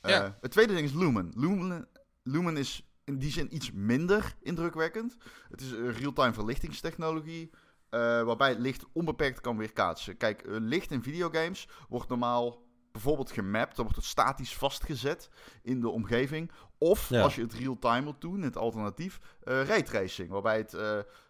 Ja. 0.00 0.38
Het 0.40 0.50
tweede 0.50 0.74
ding 0.74 0.86
is 0.86 0.94
Lumen. 0.94 1.32
Lumen. 1.34 1.88
Lumen 2.22 2.56
is 2.56 2.88
in 3.04 3.18
die 3.18 3.30
zin 3.30 3.54
iets 3.54 3.72
minder 3.72 4.36
indrukwekkend. 4.40 5.16
Het 5.48 5.60
is 5.60 5.70
een 5.70 5.92
real-time 5.92 6.32
verlichtingstechnologie. 6.32 7.50
Uh, 7.50 8.00
waarbij 8.22 8.48
het 8.48 8.58
licht 8.58 8.84
onbeperkt 8.92 9.40
kan 9.40 9.56
weerkaatsen. 9.56 10.16
Kijk, 10.16 10.46
uh, 10.46 10.56
licht 10.58 10.90
in 10.90 11.02
videogames 11.02 11.68
wordt 11.88 12.08
normaal 12.08 12.63
bijvoorbeeld 12.94 13.30
gemapt. 13.30 13.76
Dan 13.76 13.84
wordt 13.84 14.00
het 14.00 14.08
statisch 14.10 14.56
vastgezet 14.56 15.30
in 15.62 15.80
de 15.80 15.88
omgeving. 15.88 16.50
Of 16.78 17.12
als 17.12 17.34
je 17.34 17.42
het 17.42 17.52
real-time 17.52 18.02
wilt 18.02 18.20
doen, 18.20 18.42
het 18.42 18.56
alternatief, 18.56 19.20
uh, 19.44 19.64
raytracing. 19.64 20.28
Waarbij 20.28 20.56
het, 20.56 20.72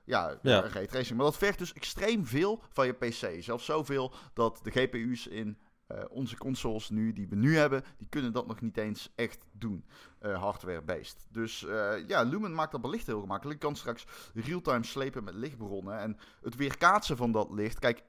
ja, 0.04 0.38
ja. 0.42 0.60
raytracing. 0.60 1.16
Maar 1.16 1.26
dat 1.26 1.36
vergt 1.36 1.58
dus 1.58 1.72
extreem 1.72 2.26
veel 2.26 2.62
van 2.68 2.86
je 2.86 2.92
PC. 2.92 3.42
Zelfs 3.42 3.64
zoveel 3.64 4.14
dat 4.34 4.60
de 4.62 4.70
GPU's 4.70 5.26
in 5.26 5.58
uh, 5.88 5.98
onze 6.08 6.36
consoles 6.36 6.90
nu, 6.90 7.12
die 7.12 7.28
we 7.28 7.36
nu 7.36 7.56
hebben, 7.56 7.84
die 7.96 8.08
kunnen 8.08 8.32
dat 8.32 8.46
nog 8.46 8.60
niet 8.60 8.76
eens 8.76 9.12
echt 9.14 9.46
doen. 9.52 9.84
Uh, 10.22 10.42
Hardware-based. 10.42 11.26
Dus 11.30 11.62
uh, 11.62 12.08
ja, 12.08 12.22
Lumen 12.22 12.54
maakt 12.54 12.72
dat 12.72 12.80
belicht 12.80 13.06
heel 13.06 13.20
gemakkelijk. 13.20 13.60
Je 13.60 13.66
kan 13.66 13.76
straks 13.76 14.06
real-time 14.34 14.84
slepen 14.84 15.24
met 15.24 15.34
lichtbronnen. 15.34 15.98
En 15.98 16.16
het 16.42 16.56
weerkaatsen 16.56 17.16
van 17.16 17.32
dat 17.32 17.50
licht. 17.50 17.78
Kijk, 17.78 18.02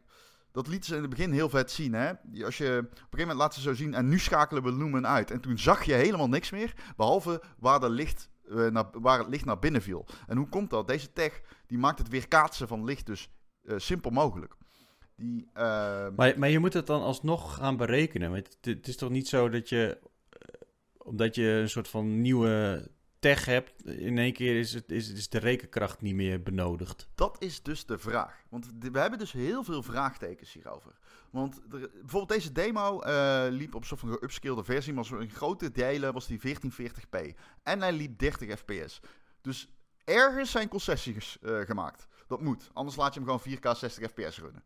dat 0.56 0.68
lieten 0.68 0.90
ze 0.90 0.96
in 0.96 1.02
het 1.02 1.10
begin 1.10 1.32
heel 1.32 1.50
vet 1.50 1.72
zien. 1.72 1.94
Hè? 1.94 2.12
Als 2.44 2.58
je, 2.58 2.78
op 2.82 2.92
een 2.92 2.98
gegeven 2.98 3.18
moment 3.18 3.38
laten 3.38 3.62
ze 3.62 3.68
zo 3.68 3.74
zien. 3.74 3.94
En 3.94 4.08
nu 4.08 4.20
schakelen 4.20 4.64
we 4.64 4.74
Lumen 4.74 5.08
uit. 5.08 5.32
En 5.32 5.40
toen 5.40 5.58
zag 5.58 5.84
je 5.84 5.94
helemaal 5.94 6.30
niks 6.30 6.52
meer. 6.52 6.74
Behalve 6.98 7.42
waar, 7.60 7.80
de 7.80 7.90
licht, 7.90 8.30
naar, 8.48 8.86
waar 8.92 9.20
het 9.20 9.28
licht 9.28 9.46
naar 9.46 9.60
binnen 9.60 9.82
viel. 9.82 10.06
En 10.28 10.38
hoe 10.38 10.50
komt 10.50 10.70
dat? 10.70 10.88
Deze 10.88 11.14
tech 11.14 11.42
die 11.68 11.78
maakt 11.78 12.00
het 12.00 12.08
weerkaatsen 12.08 12.68
van 12.68 12.84
licht 12.84 13.06
dus 13.06 13.30
simpel 13.76 14.12
mogelijk. 14.12 14.56
Die, 15.16 15.50
uh... 15.54 16.08
maar, 16.16 16.40
maar 16.40 16.50
je 16.50 16.60
moet 16.60 16.74
het 16.74 16.88
dan 16.88 17.02
alsnog 17.02 17.56
gaan 17.56 17.78
berekenen. 17.78 18.32
Het, 18.32 18.58
het 18.62 18.88
is 18.88 18.98
toch 18.98 19.10
niet 19.10 19.28
zo 19.28 19.50
dat 19.50 19.70
je, 19.70 19.98
uh, 20.02 20.08
omdat 20.98 21.36
je 21.36 21.48
een 21.48 21.70
soort 21.70 21.88
van 21.88 22.22
nieuwe 22.22 22.88
tech 23.26 23.46
hebt, 23.46 23.86
in 23.86 24.18
één 24.18 24.34
keer 24.34 24.60
is, 24.60 24.74
het, 24.74 24.92
is, 24.92 25.12
is 25.12 25.30
de 25.30 25.38
rekenkracht 25.38 26.02
niet 26.02 26.16
meer 26.16 26.44
benodigd. 26.44 27.08
Dat 27.16 27.36
is 27.40 27.62
dus 27.64 27.86
de 27.86 27.98
vraag. 27.98 28.44
Want 28.50 28.70
we 28.80 29.00
hebben 29.00 29.20
dus 29.20 29.32
heel 29.32 29.64
veel 29.64 29.84
vraagtekens 29.84 30.54
hierover. 30.54 30.92
Want 31.30 31.56
er, 31.56 31.90
bijvoorbeeld 31.94 32.30
deze 32.30 32.52
demo 32.52 33.04
uh, 33.04 33.46
liep 33.50 33.76
op 33.76 33.86
zo'n 33.86 33.98
geupscalede 33.98 34.64
versie, 34.64 34.94
maar 34.94 35.22
in 35.22 35.30
grote 35.30 35.72
delen 35.72 36.14
was 36.14 36.28
die 36.28 36.40
1440p. 36.48 37.40
En 37.64 37.82
hij 37.82 37.94
liep 37.94 38.20
30 38.20 38.60
fps. 38.60 39.00
Dus 39.42 39.74
ergens 40.04 40.52
zijn 40.52 40.68
concessies 40.68 41.38
gemaakt. 41.42 42.08
Dat 42.28 42.42
moet. 42.42 42.70
Anders 42.74 42.96
laat 42.96 43.14
je 43.14 43.20
hem 43.20 43.30
gewoon 43.30 43.58
4K 43.58 43.78
60 43.78 44.10
fps 44.10 44.40
runnen. 44.40 44.64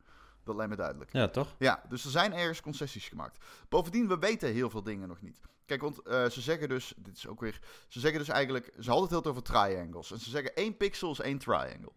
Dat 0.50 0.58
lijkt 0.58 0.72
me 0.72 0.78
duidelijk. 0.78 1.14
Ja, 1.14 1.28
toch? 1.28 1.56
Ja, 1.60 1.84
dus 1.90 2.04
er 2.04 2.12
zijn 2.12 2.34
ergens 2.34 2.62
concessies 2.62 3.08
gemaakt. 3.08 3.46
Bovendien, 3.70 4.08
we 4.08 4.18
weten 4.18 4.54
heel 4.54 4.70
veel 4.70 4.84
dingen 4.84 5.08
nog 5.08 5.22
niet. 5.22 5.42
Kijk, 5.66 5.82
want 5.82 6.00
uh, 6.08 6.26
ze 6.26 6.42
zeggen 6.42 6.70
dus, 6.70 6.94
dit 6.98 7.18
is 7.18 7.28
ook 7.28 7.40
weer, 7.40 7.60
ze 7.88 8.00
zeggen 8.00 8.20
dus 8.20 8.30
eigenlijk, 8.30 8.74
ze 8.80 8.90
hadden 8.90 9.10
het 9.10 9.24
heel 9.24 9.32
over 9.32 9.44
triangles. 9.44 10.12
En 10.12 10.20
ze 10.20 10.30
zeggen 10.30 10.56
één 10.56 10.78
pixel 10.78 11.12
is 11.12 11.20
één 11.20 11.38
triangle. 11.38 11.92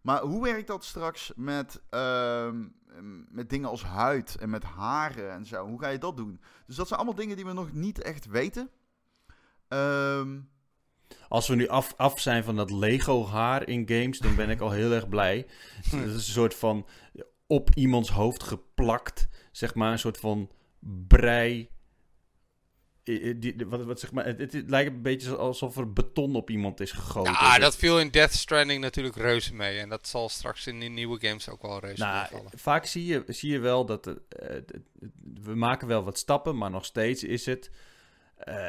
Maar 0.00 0.20
hoe 0.20 0.42
werkt 0.42 0.66
dat 0.66 0.84
straks 0.84 1.32
met, 1.36 1.80
uh, 1.90 2.50
met 3.28 3.50
dingen 3.50 3.68
als 3.68 3.82
huid 3.82 4.36
en 4.36 4.50
met 4.50 4.64
haren 4.64 5.32
en 5.32 5.46
zo? 5.46 5.66
Hoe 5.66 5.80
ga 5.80 5.88
je 5.88 5.98
dat 5.98 6.16
doen? 6.16 6.40
Dus 6.66 6.76
dat 6.76 6.86
zijn 6.86 7.00
allemaal 7.00 7.18
dingen 7.18 7.36
die 7.36 7.44
we 7.44 7.52
nog 7.52 7.72
niet 7.72 8.02
echt 8.02 8.26
weten. 8.26 8.70
Um, 9.68 10.50
als 11.28 11.48
we 11.48 11.54
nu 11.54 11.68
af, 11.68 11.94
af 11.96 12.20
zijn 12.20 12.44
van 12.44 12.56
dat 12.56 12.70
Lego 12.70 13.26
haar 13.26 13.68
in 13.68 13.88
games, 13.88 14.18
dan 14.18 14.34
ben 14.34 14.50
ik 14.50 14.60
al 14.60 14.70
heel 14.70 14.92
erg 14.92 15.08
blij. 15.08 15.46
Dat 15.90 16.00
is 16.00 16.14
een 16.14 16.20
soort 16.20 16.54
van 16.54 16.86
op 17.46 17.70
iemands 17.74 18.10
hoofd 18.10 18.42
geplakt. 18.42 19.28
Zeg 19.52 19.74
maar 19.74 19.92
een 19.92 19.98
soort 19.98 20.18
van 20.18 20.50
brei. 21.08 21.70
Die, 23.36 23.54
wat, 23.66 23.84
wat 23.84 24.00
zeg 24.00 24.12
maar, 24.12 24.26
het, 24.26 24.38
het, 24.38 24.64
lijkt 24.66 24.90
een 24.90 25.02
beetje 25.02 25.36
alsof 25.36 25.76
er 25.76 25.92
beton 25.92 26.34
op 26.34 26.50
iemand 26.50 26.80
is 26.80 26.92
gegoten. 26.92 27.32
Ja, 27.32 27.58
dat 27.58 27.76
viel 27.76 28.00
in 28.00 28.10
Death 28.10 28.32
Stranding 28.32 28.80
natuurlijk 28.80 29.16
reuze 29.16 29.54
mee. 29.54 29.78
En 29.78 29.88
dat 29.88 30.08
zal 30.08 30.28
straks 30.28 30.66
in 30.66 30.80
die 30.80 30.90
nieuwe 30.90 31.26
games 31.26 31.48
ook 31.48 31.62
wel 31.62 31.80
reuze 31.80 32.02
nou, 32.02 32.28
vallen. 32.28 32.50
Vaak 32.54 32.86
zie 32.86 33.06
je, 33.06 33.24
zie 33.26 33.52
je 33.52 33.58
wel 33.58 33.86
dat... 33.86 34.06
Uh, 34.06 34.14
we 35.42 35.54
maken 35.54 35.88
wel 35.88 36.04
wat 36.04 36.18
stappen, 36.18 36.56
maar 36.56 36.70
nog 36.70 36.84
steeds 36.84 37.24
is 37.24 37.46
het... 37.46 37.70
Uh, 38.44 38.68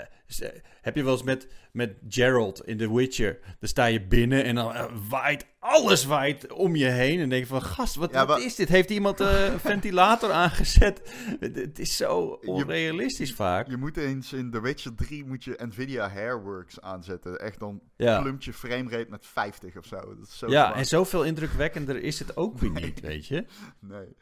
heb 0.82 0.96
je 0.96 1.04
wel 1.04 1.14
eens 1.14 1.24
met, 1.24 1.48
met 1.72 1.96
Gerald 2.10 2.66
in 2.66 2.78
The 2.78 2.94
Witcher? 2.94 3.40
Dan 3.60 3.70
sta 3.70 3.86
je 3.86 4.02
binnen 4.02 4.44
en 4.44 4.56
dan 4.56 4.76
uh, 4.76 4.86
waait 5.10 5.46
alles 5.60 6.06
waait 6.06 6.52
om 6.52 6.76
je 6.76 6.86
heen. 6.86 7.20
En 7.20 7.30
denk 7.30 7.42
je 7.42 7.48
van, 7.50 7.62
gast, 7.62 7.96
wat, 7.96 8.12
ja, 8.12 8.26
wat 8.26 8.40
is 8.40 8.56
dit? 8.56 8.70
Heeft 8.70 8.90
iemand 8.90 9.22
uh, 9.22 9.46
een 9.46 9.60
ventilator 9.60 10.32
aangezet? 10.44 11.02
Het 11.40 11.80
is 11.80 11.98
zo 11.98 12.40
onrealistisch 12.46 13.30
je, 13.30 13.36
vaak. 13.36 13.68
Je 13.68 13.78
moet 13.78 13.98
eens 13.98 14.34
in 14.34 14.52
The 14.52 14.62
Witcher 14.62 14.96
3 14.96 15.26
moet 15.26 15.44
je 15.44 15.60
Nvidia 15.66 16.10
Hairworks 16.10 16.82
aanzetten. 16.82 17.40
Echt 17.40 17.60
dan 17.60 17.82
ja. 17.96 18.36
je 18.40 18.54
framerate 18.54 19.10
met 19.10 19.26
50 19.26 19.78
of 19.78 19.86
zo. 19.86 19.96
Dat 19.96 20.28
is 20.28 20.38
zo 20.38 20.50
ja, 20.50 20.76
en 20.76 20.86
zoveel 20.86 21.24
indrukwekkender 21.24 22.04
is 22.04 22.20
het 22.20 22.38
ook 22.38 22.58
weer 22.58 22.72
niet, 22.86 23.00
weet 23.00 23.28
je? 23.28 23.46
Nee. 23.80 24.16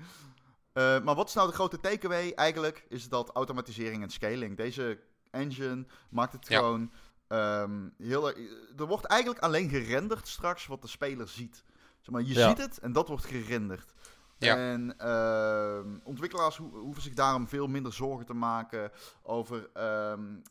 Maar 0.73 1.15
wat 1.15 1.27
is 1.27 1.33
nou 1.33 1.47
de 1.47 1.53
grote 1.53 1.79
takeaway 1.79 2.31
eigenlijk? 2.31 2.85
Is 2.89 3.09
dat 3.09 3.29
automatisering 3.33 4.03
en 4.03 4.09
scaling. 4.09 4.57
Deze 4.57 4.99
engine 5.35 5.85
maakt 6.09 6.33
het 6.33 6.47
ja. 6.47 6.57
gewoon 6.57 6.91
um, 7.27 7.93
heel 7.97 8.29
Er 8.77 8.85
wordt 8.87 9.05
eigenlijk 9.05 9.41
alleen 9.41 9.69
gerenderd 9.69 10.27
straks 10.27 10.67
wat 10.67 10.81
de 10.81 10.87
speler 10.87 11.27
ziet. 11.27 11.63
Zeg 12.01 12.13
maar, 12.13 12.23
je 12.23 12.33
ja. 12.33 12.49
ziet 12.49 12.57
het 12.57 12.79
en 12.79 12.91
dat 12.91 13.07
wordt 13.07 13.25
gerenderd. 13.25 13.93
Ja. 14.37 14.55
En 14.57 14.95
uh, 15.01 15.97
ontwikkelaars 16.03 16.57
ho 16.57 16.69
hoeven 16.69 17.03
zich 17.03 17.13
daarom 17.13 17.47
veel 17.47 17.67
minder 17.67 17.93
zorgen 17.93 18.25
te 18.25 18.33
maken 18.33 18.91
over 19.23 19.69
um, 20.11 20.41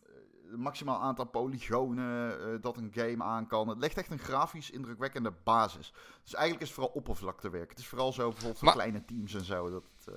het 0.50 0.62
maximaal 0.62 1.00
aantal 1.00 1.24
polygonen 1.24 2.40
uh, 2.40 2.60
dat 2.60 2.76
een 2.76 2.92
game 2.94 3.24
aan 3.24 3.46
kan. 3.46 3.68
Het 3.68 3.78
legt 3.78 3.96
echt 3.96 4.10
een 4.10 4.18
grafisch 4.18 4.70
indrukwekkende 4.70 5.32
basis. 5.44 5.92
Dus 6.22 6.34
eigenlijk 6.34 6.62
is 6.62 6.68
het 6.68 6.78
vooral 6.78 6.94
oppervlaktewerk. 6.94 7.70
Het 7.70 7.78
is 7.78 7.86
vooral 7.86 8.12
zo 8.12 8.28
bijvoorbeeld 8.28 8.58
voor 8.58 8.66
maar, 8.66 8.76
kleine 8.76 9.04
teams 9.04 9.34
en 9.34 9.44
zo. 9.44 9.70
Dat, 9.70 9.84
uh, 10.08 10.14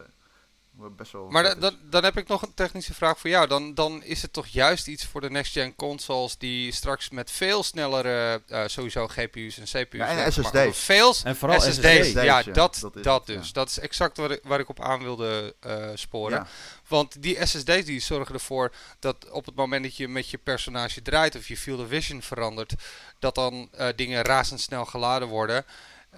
best 0.77 1.11
wel. 1.11 1.29
Maar 1.29 1.59
dan, 1.59 1.77
dan 1.89 2.03
heb 2.03 2.17
ik 2.17 2.27
nog 2.27 2.41
een 2.41 2.53
technische 2.53 2.93
vraag 2.93 3.19
voor 3.19 3.29
jou. 3.29 3.47
Dan, 3.47 3.73
dan 3.73 4.03
is 4.03 4.21
het 4.21 4.33
toch 4.33 4.47
juist 4.47 4.87
iets 4.87 5.05
voor 5.05 5.21
de 5.21 5.29
next-gen 5.29 5.75
consoles 5.75 6.37
die 6.37 6.71
straks 6.71 7.09
met 7.09 7.31
veel 7.31 7.63
snellere, 7.63 8.41
uh, 8.47 8.63
sowieso 8.65 9.07
GPU's 9.07 9.57
en 9.57 9.63
CPU's. 9.63 9.99
Ja, 9.99 10.07
en 10.07 10.31
SSD's. 10.31 10.79
Veel 10.79 11.15
en 11.23 11.35
vooral 11.35 11.61
SSD's. 11.61 12.07
SSD's. 12.07 12.23
Ja, 12.23 12.43
dat, 12.43 12.77
dat, 12.81 13.03
dat 13.03 13.25
dus. 13.25 13.45
Ja. 13.45 13.53
Dat 13.53 13.69
is 13.69 13.79
exact 13.79 14.17
waar 14.17 14.31
ik, 14.31 14.39
waar 14.43 14.59
ik 14.59 14.69
op 14.69 14.81
aan 14.81 15.03
wilde 15.03 15.55
uh, 15.67 15.89
sporen. 15.93 16.37
Ja. 16.37 16.47
Want 16.87 17.21
die 17.21 17.45
SSD's 17.45 17.85
die 17.85 17.99
zorgen 17.99 18.33
ervoor 18.33 18.73
dat 18.99 19.29
op 19.29 19.45
het 19.45 19.55
moment 19.55 19.83
dat 19.83 19.97
je 19.97 20.07
met 20.07 20.29
je 20.29 20.37
personage 20.37 21.01
draait 21.01 21.35
of 21.35 21.47
je 21.47 21.57
field 21.57 21.79
of 21.79 21.87
vision 21.87 22.21
verandert, 22.21 22.73
dat 23.19 23.35
dan 23.35 23.69
uh, 23.79 23.87
dingen 23.95 24.23
razendsnel 24.23 24.85
geladen 24.85 25.27
worden. 25.27 25.65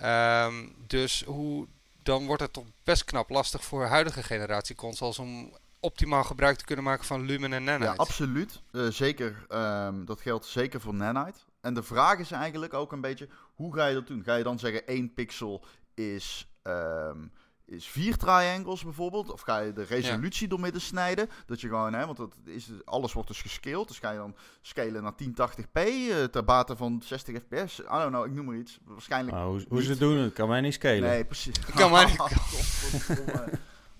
Um, 0.03 0.75
dus 0.87 1.23
hoe 1.25 1.67
dan 2.03 2.25
wordt 2.25 2.41
het 2.41 2.53
toch 2.53 2.65
best 2.83 3.03
knap 3.03 3.29
lastig 3.29 3.63
voor 3.63 3.85
huidige 3.85 4.23
generatie 4.23 4.75
consoles 4.75 5.19
om 5.19 5.53
optimaal 5.79 6.23
gebruik 6.23 6.57
te 6.57 6.65
kunnen 6.65 6.85
maken 6.85 7.05
van 7.05 7.25
Lumen 7.25 7.53
en 7.53 7.63
Nanite. 7.63 7.85
Ja, 7.85 7.93
absoluut. 7.95 8.61
Uh, 8.71 8.87
zeker. 8.87 9.45
Um, 9.49 10.05
dat 10.05 10.21
geldt 10.21 10.45
zeker 10.45 10.81
voor 10.81 10.93
Nanite. 10.93 11.39
En 11.61 11.73
de 11.73 11.83
vraag 11.83 12.19
is 12.19 12.31
eigenlijk 12.31 12.73
ook 12.73 12.91
een 12.91 13.01
beetje, 13.01 13.29
hoe 13.55 13.75
ga 13.75 13.85
je 13.85 13.93
dat 13.93 14.07
doen? 14.07 14.23
Ga 14.23 14.35
je 14.35 14.43
dan 14.43 14.59
zeggen 14.59 14.87
één 14.87 15.13
pixel 15.13 15.65
is, 15.93 16.47
um, 16.63 17.31
is 17.69 17.87
vier 17.87 18.17
triangles 18.17 18.83
bijvoorbeeld. 18.83 19.31
Of 19.31 19.41
ga 19.41 19.59
je 19.59 19.73
de 19.73 19.83
resolutie 19.83 20.47
door 20.47 20.59
midden 20.59 20.81
snijden. 20.81 21.29
Dat 21.45 21.61
je 21.61 21.67
gewoon, 21.67 21.93
hè, 21.93 22.05
want 22.05 22.17
dat 22.17 22.33
is, 22.45 22.69
alles 22.85 23.13
wordt 23.13 23.27
dus 23.27 23.41
gescaled. 23.41 23.87
Dus 23.87 23.99
ga 23.99 24.11
je 24.11 24.17
dan 24.17 24.35
scalen 24.61 25.03
naar 25.03 25.13
1080p 25.13 25.87
uh, 25.87 26.23
ter 26.23 26.43
bate 26.43 26.75
van 26.75 27.01
60 27.05 27.35
fps. 27.35 27.79
I 27.79 27.83
don't 27.83 28.09
know, 28.09 28.25
ik 28.25 28.31
noem 28.31 28.45
maar 28.45 28.55
iets. 28.55 28.79
Waarschijnlijk. 28.83 29.37
hoe, 29.37 29.65
hoe 29.69 29.83
ze 29.83 29.97
doen 29.97 30.17
het, 30.17 30.33
kan 30.33 30.47
mij 30.47 30.61
niet 30.61 30.73
scalen. 30.73 31.01
Nee, 31.01 31.25
precies. 31.25 31.59
Kan 31.59 31.91
mij 31.91 32.05
niet. 32.09 32.19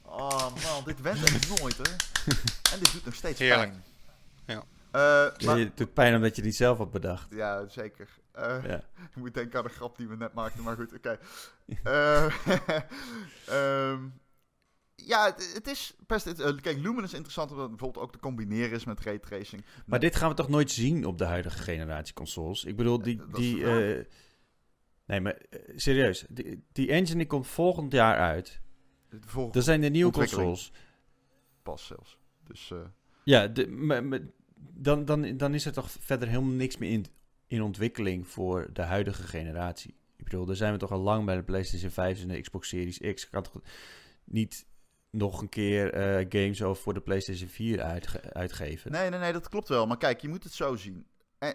oh 0.02 0.40
man, 0.40 0.84
dit 0.86 1.02
went 1.02 1.24
echt 1.24 1.60
nooit 1.60 1.78
hè. 1.78 1.92
En 2.74 2.80
dit 2.80 2.92
doet 2.92 3.06
nog 3.06 3.16
steeds 3.16 3.40
Heerlijk. 3.40 3.72
pijn. 3.72 3.84
Ja. 4.46 4.64
Uh, 4.96 5.02
maar... 5.46 5.58
Het 5.58 5.78
doet 5.78 5.94
pijn 5.94 6.16
omdat 6.16 6.36
je 6.36 6.44
het 6.44 6.56
zelf 6.56 6.78
had 6.78 6.92
bedacht. 6.92 7.32
Ja, 7.32 7.68
zeker. 7.68 8.10
Uh, 8.36 8.64
ja. 8.64 8.84
Ik 9.10 9.16
moet 9.16 9.34
denken 9.34 9.60
aan 9.60 9.66
de 9.66 9.72
grap 9.72 9.98
die 9.98 10.08
we 10.08 10.16
net 10.16 10.34
maakten, 10.34 10.64
maar 10.64 10.76
goed, 10.76 10.94
oké. 10.94 11.18
Okay. 11.84 12.30
Uh, 13.48 13.92
um, 13.92 14.14
ja, 14.96 15.26
het, 15.26 15.54
het, 15.54 15.68
is 15.68 15.96
best... 16.08 16.34
Kijk, 16.62 16.78
Lumen 16.78 17.04
is 17.04 17.14
interessant 17.14 17.50
omdat 17.50 17.66
het 17.66 17.76
bijvoorbeeld 17.76 18.06
ook 18.06 18.12
te 18.12 18.20
combineren 18.20 18.72
is 18.72 18.86
met 18.86 19.00
raytracing. 19.00 19.66
Maar 19.86 20.00
dit 20.00 20.16
gaan 20.16 20.30
we 20.30 20.36
toch 20.36 20.50
nooit 20.50 20.72
zien 20.72 21.06
op 21.06 21.18
de 21.18 21.26
huidige 21.26 21.58
generatie 21.58 22.14
consoles? 22.14 22.64
Ik 22.64 22.76
bedoel, 22.76 23.02
die... 23.02 23.22
die 23.32 23.66
nee, 25.06 25.22
maar 25.22 25.42
serieus. 25.76 26.26
Die, 26.30 26.64
die 26.72 26.92
engine 26.92 27.18
die 27.18 27.28
komt 27.28 27.48
volgend 27.48 27.92
jaar 27.92 28.18
uit. 28.18 28.60
Dat 29.52 29.64
zijn 29.64 29.82
de 29.82 29.90
nieuwe 29.90 30.12
consoles. 30.12 30.72
Pas 31.64 31.86
zelfs. 31.86 32.18
Dus... 32.44 32.74
ja, 33.24 33.48
de, 33.48 33.68
dan, 34.60 35.06
dan, 35.06 35.38
dan 35.38 35.54
is 35.54 35.66
er 35.66 35.74
toch 35.74 35.92
verder 36.00 36.28
helemaal 36.28 36.54
niks 36.54 36.78
meer 36.78 36.92
in, 36.92 37.06
in 37.48 37.62
ontwikkeling 37.62 38.28
voor 38.28 38.70
de 38.74 38.82
huidige 38.82 39.24
generatie. 39.24 39.96
Ik 40.16 40.24
bedoel, 40.24 40.46
daar 40.46 40.56
zijn 40.56 40.74
we 40.74 40.80
toch 40.80 40.92
al 40.92 41.00
lang 41.00 41.26
bij 41.26 41.36
de 41.36 41.44
PlayStation 41.44 41.92
5 41.92 42.22
en 42.22 42.28
de 42.28 42.42
Xbox 42.42 42.68
Series 42.68 42.98
X. 42.98 43.24
Ik 43.24 43.32
kan 43.32 43.44
toch 43.44 43.62
niet 44.24 44.66
nog 45.12 45.42
een 45.42 45.50
keer 45.50 45.94
uh, 45.94 46.26
games 46.30 46.64
over 46.64 46.84
voor 46.84 46.94
de 46.94 47.02
PlayStation 47.02 47.50
4 47.50 47.82
uitge 47.82 48.34
uitgeven? 48.34 48.92
Nee, 48.92 49.10
nee, 49.10 49.20
nee, 49.20 49.34
dat 49.34 49.50
klopt 49.50 49.68
wel. 49.68 49.88
Maar 49.88 49.98
kijk, 49.98 50.22
je 50.22 50.30
moet 50.30 50.44
het 50.44 50.54
zo 50.54 50.76
zien. 50.76 51.08
Eh, 51.38 51.50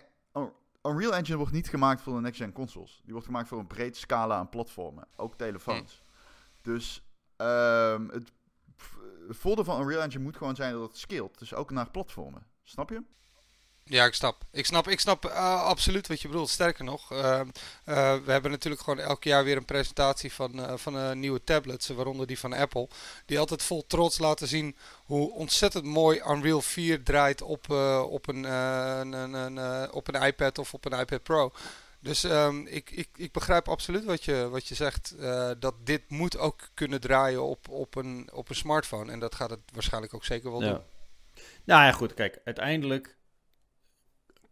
Unreal 0.83 1.15
Engine 1.15 1.37
wordt 1.37 1.53
niet 1.53 1.69
gemaakt 1.69 2.01
voor 2.01 2.15
de 2.15 2.21
next-gen 2.21 2.53
consoles. 2.53 3.01
Die 3.03 3.13
wordt 3.13 3.27
gemaakt 3.27 3.49
voor 3.49 3.59
een 3.59 3.67
breed 3.67 3.97
scala 3.97 4.37
aan 4.37 4.49
platformen. 4.49 5.07
Ook 5.17 5.37
telefoons. 5.37 6.03
Hm. 6.63 6.71
Dus 6.71 7.03
um, 7.37 8.09
het 8.11 8.33
voordeel 9.29 9.65
van 9.65 9.81
Unreal 9.81 10.03
Engine 10.03 10.23
moet 10.23 10.37
gewoon 10.37 10.55
zijn 10.55 10.73
dat 10.73 10.83
het 10.83 10.97
scaleert. 10.97 11.39
Dus 11.39 11.55
ook 11.55 11.71
naar 11.71 11.91
platformen. 11.91 12.47
Snap 12.65 12.91
je? 12.91 13.03
Ja, 13.87 14.05
ik 14.05 14.15
snap. 14.15 14.45
Ik 14.51 14.67
snap, 14.67 14.89
ik 14.89 15.01
snap 15.01 15.25
uh, 15.25 15.63
absoluut 15.63 16.07
wat 16.07 16.21
je 16.21 16.29
bedoelt. 16.29 16.51
Sterker 16.51 16.85
nog, 16.85 17.13
uh, 17.13 17.19
uh, 17.21 17.45
we 18.25 18.33
hebben 18.33 18.51
natuurlijk 18.51 18.83
gewoon 18.83 18.99
elk 18.99 19.25
jaar 19.25 19.45
weer 19.45 19.57
een 19.57 19.65
presentatie 19.65 20.33
van, 20.33 20.79
van 20.79 21.21
nieuwe 21.21 21.45
tablets, 21.45 21.89
waaronder 21.89 22.27
die 22.27 22.39
van 22.39 22.53
Apple. 22.53 22.89
Die 23.27 23.39
altijd 23.39 23.63
vol 23.63 23.87
trots 23.87 24.19
laten 24.19 24.49
zien 24.49 24.77
hoe 25.05 25.31
ontzettend 25.33 25.85
mooi 25.85 26.23
Unreal 26.29 26.61
4 26.61 27.03
draait 27.03 27.43
op, 27.43 27.71
op, 28.11 28.29
een, 28.29 28.45
een, 28.45 29.13
een, 29.13 29.57
een 29.57 29.93
op 29.93 30.09
een 30.09 30.23
iPad 30.23 30.59
of 30.59 30.75
op 30.75 30.85
een 30.85 30.99
iPad 30.99 31.23
Pro. 31.23 31.53
Dus 32.01 32.23
um, 32.23 32.67
ik, 32.67 32.91
ik, 32.91 33.09
ik 33.17 33.33
begrijp 33.33 33.69
absoluut 33.69 34.05
wat 34.05 34.25
je, 34.25 34.49
wat 34.49 34.69
je 34.69 34.75
zegt. 34.75 35.15
dat 35.59 35.75
dit 35.85 36.03
moet 36.09 36.39
ook 36.39 36.69
kunnen 36.75 37.01
draaien 37.01 37.43
op, 37.43 37.69
op, 37.69 37.95
een, 37.95 38.29
op 38.33 38.49
een 38.49 38.55
smartphone. 38.55 39.13
En 39.13 39.19
dat 39.19 39.35
gaat 39.35 39.51
het 39.51 39.61
waarschijnlijk 39.73 40.15
ook 40.15 40.25
zeker 40.25 40.51
wel 40.51 40.63
ja. 40.63 40.71
doen. 40.71 40.94
Nou 41.65 41.85
ja, 41.85 41.93
goed. 41.93 42.15
Kijk, 42.15 42.41
uiteindelijk 42.45 43.17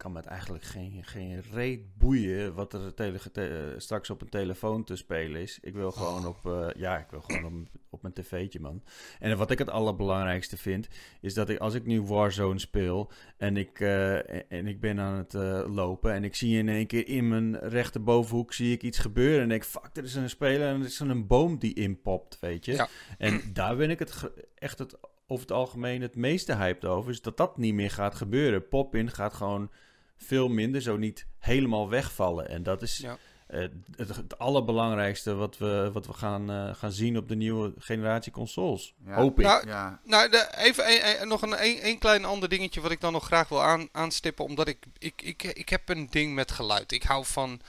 kan 0.02 0.12
me 0.12 0.18
het 0.18 0.26
eigenlijk 0.26 0.64
geen, 0.64 1.04
geen 1.04 1.42
reet 1.52 1.98
boeien 1.98 2.54
wat 2.54 2.72
er 2.72 2.94
tele, 2.94 3.18
te, 3.32 3.74
straks 3.76 4.10
op 4.10 4.20
een 4.20 4.28
telefoon 4.28 4.84
te 4.84 4.96
spelen 4.96 5.40
is. 5.40 5.58
Ik 5.60 5.74
wil 5.74 5.90
gewoon 5.90 6.26
op, 6.26 6.46
uh, 6.46 6.66
ja, 6.76 6.98
ik 6.98 7.06
wil 7.10 7.20
gewoon 7.20 7.44
op, 7.44 7.80
op 7.90 8.02
mijn 8.02 8.14
tv'tje, 8.14 8.60
man. 8.60 8.82
En 9.18 9.36
wat 9.36 9.50
ik 9.50 9.58
het 9.58 9.70
allerbelangrijkste 9.70 10.56
vind, 10.56 10.88
is 11.20 11.34
dat 11.34 11.48
ik 11.48 11.58
als 11.58 11.74
ik 11.74 11.86
nu 11.86 12.02
Warzone 12.02 12.58
speel 12.58 13.10
en 13.36 13.56
ik, 13.56 13.80
uh, 13.80 14.52
en 14.52 14.66
ik 14.66 14.80
ben 14.80 15.00
aan 15.00 15.16
het 15.16 15.34
uh, 15.34 15.64
lopen 15.66 16.12
en 16.12 16.24
ik 16.24 16.34
zie 16.34 16.58
in 16.58 16.68
één 16.68 16.86
keer 16.86 17.08
in 17.08 17.28
mijn 17.28 17.58
rechterbovenhoek 17.58 18.52
zie 18.52 18.72
ik 18.72 18.82
iets 18.82 18.98
gebeuren 18.98 19.42
en 19.42 19.48
denk, 19.48 19.64
fuck, 19.64 19.88
er 19.92 20.04
is 20.04 20.14
een 20.14 20.30
speler 20.30 20.68
en 20.68 20.80
er 20.80 20.86
is 20.86 21.00
een 21.00 21.26
boom 21.26 21.58
die 21.58 21.74
inpopt, 21.74 22.38
weet 22.40 22.64
je. 22.64 22.72
Ja. 22.72 22.88
En 23.18 23.40
daar 23.52 23.76
ben 23.76 23.90
ik 23.90 23.98
het 23.98 24.30
echt 24.54 24.78
het 24.78 24.96
over 25.32 25.46
het 25.46 25.56
algemeen 25.56 26.02
het 26.02 26.16
meeste 26.16 26.54
hyped 26.54 26.84
over, 26.84 27.10
is 27.10 27.22
dat 27.22 27.36
dat 27.36 27.56
niet 27.56 27.74
meer 27.74 27.90
gaat 27.90 28.14
gebeuren. 28.14 28.68
Pop-in 28.68 29.10
gaat 29.10 29.34
gewoon 29.34 29.70
veel 30.16 30.48
minder, 30.48 30.82
zo 30.82 30.96
niet 30.96 31.26
helemaal 31.38 31.88
wegvallen. 31.88 32.48
En 32.48 32.62
dat 32.62 32.82
is 32.82 32.96
ja. 32.96 33.18
uh, 33.50 33.68
het, 33.96 34.16
het, 34.16 34.38
allerbelangrijkste 34.38 35.34
wat 35.34 35.58
we, 35.58 35.90
wat 35.92 36.06
we 36.06 36.12
gaan, 36.12 36.50
uh, 36.50 36.74
gaan 36.74 36.92
zien 36.92 37.16
op 37.16 37.28
de 37.28 37.36
nieuwe 37.36 37.72
generatie 37.78 38.32
consoles. 38.32 38.94
Ja. 39.06 39.14
Hoop 39.14 39.38
ik. 39.38 39.44
Nou, 39.44 39.66
ja. 39.66 40.00
nou 40.04 40.30
de, 40.30 40.48
even 40.56 40.86
een, 40.86 41.20
een, 41.22 41.28
nog 41.28 41.42
een, 41.42 41.64
een, 41.64 41.86
een, 41.86 41.98
klein 41.98 42.24
ander 42.24 42.48
dingetje 42.48 42.80
wat 42.80 42.90
ik 42.90 43.00
dan 43.00 43.12
nog 43.12 43.24
graag 43.24 43.48
wil 43.48 43.62
aan, 43.62 43.88
aanstippen. 43.92 44.44
Omdat 44.44 44.68
ik, 44.68 44.86
ik, 44.98 45.22
ik, 45.22 45.42
ik 45.42 45.68
heb 45.68 45.88
een 45.88 46.08
ding 46.10 46.34
met 46.34 46.50
geluid. 46.50 46.92
Ik 46.92 47.02
hou 47.02 47.24
van 47.24 47.60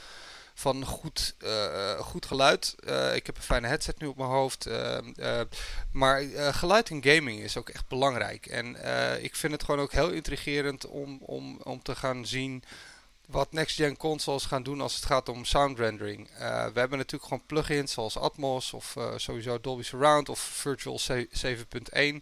van 0.53 0.85
goed, 0.85 1.35
uh, 1.43 1.99
goed 1.99 2.25
geluid. 2.25 2.75
Uh, 2.79 3.15
ik 3.15 3.25
heb 3.25 3.37
een 3.37 3.43
fijne 3.43 3.67
headset 3.67 3.99
nu 3.99 4.07
op 4.07 4.17
mijn 4.17 4.29
hoofd. 4.29 4.69
Maar 5.91 6.21
geluid 6.53 6.89
in 6.89 7.03
gaming 7.03 7.39
is 7.39 7.57
ook 7.57 7.69
echt 7.69 7.87
belangrijk. 7.87 8.45
En 8.45 8.67
ik 9.23 9.35
vind 9.35 9.53
het 9.53 9.63
gewoon 9.63 9.79
ook 9.79 9.91
heel 9.91 10.09
intrigerend 10.09 10.85
om, 10.85 11.17
om, 11.21 11.59
om 11.63 11.81
te 11.81 11.95
gaan 11.95 12.25
zien 12.25 12.63
wat 13.27 13.51
next-gen 13.51 13.97
consoles 13.97 14.45
gaan 14.45 14.63
doen 14.63 14.81
als 14.81 14.95
het 14.95 15.05
gaat 15.05 15.29
om 15.29 15.45
sound 15.45 15.79
rendering. 15.79 16.29
we 16.73 16.79
hebben 16.79 16.97
natuurlijk 16.97 17.23
gewoon 17.23 17.45
plugins 17.45 17.91
zoals 17.91 18.17
Atmos 18.17 18.73
of 18.73 18.95
sowieso 19.15 19.61
Dolby 19.61 19.83
Surround 19.83 20.29
of 20.29 20.39
Virtual 20.39 20.99
7.1. 20.99 22.21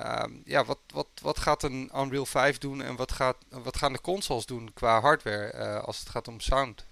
Um, 0.00 0.42
ja, 0.44 0.64
wat, 0.64 0.78
wat, 0.86 1.06
wat 1.22 1.38
gaat 1.38 1.62
een 1.62 1.90
Unreal 1.96 2.26
5 2.26 2.58
doen 2.58 2.82
en 2.82 2.96
wat, 2.96 3.12
gaat, 3.12 3.36
wat 3.48 3.76
gaan 3.76 3.92
de 3.92 4.00
consoles 4.00 4.46
doen 4.46 4.70
qua 4.74 5.00
hardware 5.00 5.80
als 5.80 5.98
het 5.98 6.08
gaat 6.08 6.28
om 6.28 6.40
sound? 6.40 6.84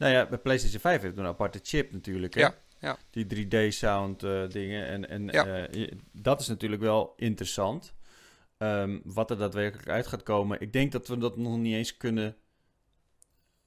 Nou 0.00 0.12
ja, 0.12 0.26
bij 0.26 0.38
PlayStation 0.38 0.80
5 0.80 1.02
heeft 1.02 1.18
een 1.18 1.26
aparte 1.26 1.60
chip 1.62 1.92
natuurlijk. 1.92 2.34
Hè? 2.34 2.40
Ja, 2.40 2.54
ja. 2.78 2.98
Die 3.10 3.46
3D-sound 3.46 4.22
uh, 4.22 4.48
dingen. 4.48 4.86
En, 4.86 5.08
en 5.08 5.26
ja. 5.26 5.68
uh, 5.74 5.90
dat 6.12 6.40
is 6.40 6.48
natuurlijk 6.48 6.82
wel 6.82 7.12
interessant. 7.16 7.94
Um, 8.58 9.00
wat 9.04 9.30
er 9.30 9.38
daadwerkelijk 9.38 9.88
uit 9.88 10.06
gaat 10.06 10.22
komen. 10.22 10.60
Ik 10.60 10.72
denk 10.72 10.92
dat 10.92 11.08
we 11.08 11.18
dat 11.18 11.36
nog 11.36 11.58
niet 11.58 11.74
eens 11.74 11.96
kunnen 11.96 12.36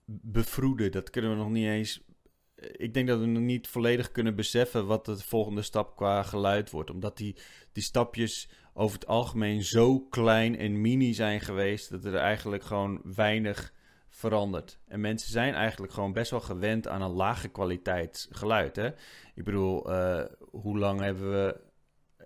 bevroeden. 0.06 0.92
Dat 0.92 1.10
kunnen 1.10 1.32
we 1.32 1.38
nog 1.38 1.50
niet 1.50 1.68
eens. 1.68 2.04
Ik 2.56 2.94
denk 2.94 3.08
dat 3.08 3.20
we 3.20 3.26
nog 3.26 3.44
niet 3.44 3.68
volledig 3.68 4.12
kunnen 4.12 4.36
beseffen 4.36 4.86
wat 4.86 5.06
de 5.06 5.18
volgende 5.18 5.62
stap 5.62 5.96
qua 5.96 6.24
geluid 6.24 6.70
wordt. 6.70 6.90
Omdat 6.90 7.18
die, 7.18 7.36
die 7.72 7.84
stapjes 7.84 8.50
over 8.74 9.00
het 9.00 9.08
algemeen 9.08 9.64
zo 9.64 10.00
klein 10.00 10.58
en 10.58 10.82
mini 10.82 11.14
zijn 11.14 11.42
geweest. 11.42 11.90
Dat 11.90 12.06
er 12.06 12.16
eigenlijk 12.16 12.64
gewoon 12.64 13.02
weinig 13.04 13.74
veranderd. 14.16 14.80
En 14.88 15.02
mensen 15.02 15.32
zijn 15.32 15.54
eigenlijk 15.54 15.94
gewoon 15.94 16.14
best 16.14 16.32
wel 16.32 16.40
gewend 16.40 16.88
aan 16.88 17.02
een 17.02 17.12
lage 17.12 17.48
kwaliteit 17.48 18.28
geluid. 18.32 18.76
Hè? 18.76 18.88
Ik 19.36 19.44
bedoel, 19.44 19.92
uh, 19.92 20.22
hoe 20.52 20.78
lang 20.78 21.00
hebben 21.00 21.32
we 21.32 21.62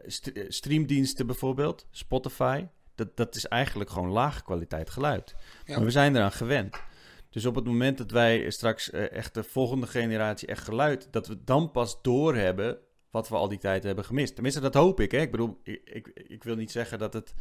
st 0.05 0.31
streamdiensten 0.47 1.25
bijvoorbeeld, 1.25 1.87
Spotify? 1.91 2.65
Dat, 2.95 3.17
dat 3.17 3.35
is 3.35 3.47
eigenlijk 3.47 3.89
gewoon 3.89 4.09
lage 4.09 4.43
kwaliteit 4.43 4.89
geluid. 4.89 5.35
Ja. 5.65 5.75
Maar 5.75 5.85
we 5.85 5.91
zijn 5.91 6.15
eraan 6.15 6.31
gewend. 6.31 6.81
Dus 7.29 7.45
op 7.45 7.55
het 7.55 7.65
moment 7.65 7.97
dat 7.97 8.11
wij 8.11 8.49
straks 8.49 8.91
uh, 8.91 9.11
echt 9.11 9.33
de 9.33 9.43
volgende 9.43 9.87
generatie 9.87 10.47
echt 10.47 10.63
geluid, 10.63 11.07
dat 11.11 11.27
we 11.27 11.43
dan 11.43 11.71
pas 11.71 12.01
doorhebben 12.01 12.77
wat 13.11 13.29
we 13.29 13.35
al 13.35 13.47
die 13.47 13.57
tijd 13.57 13.83
hebben 13.83 14.05
gemist. 14.05 14.33
Tenminste, 14.33 14.61
dat 14.61 14.73
hoop 14.73 14.99
ik. 14.99 15.11
Hè? 15.11 15.19
Ik 15.19 15.31
bedoel, 15.31 15.59
ik, 15.63 15.81
ik, 15.83 16.07
ik 16.13 16.43
wil 16.43 16.55
niet 16.55 16.71
zeggen 16.71 16.99
dat 16.99 17.13
het 17.13 17.33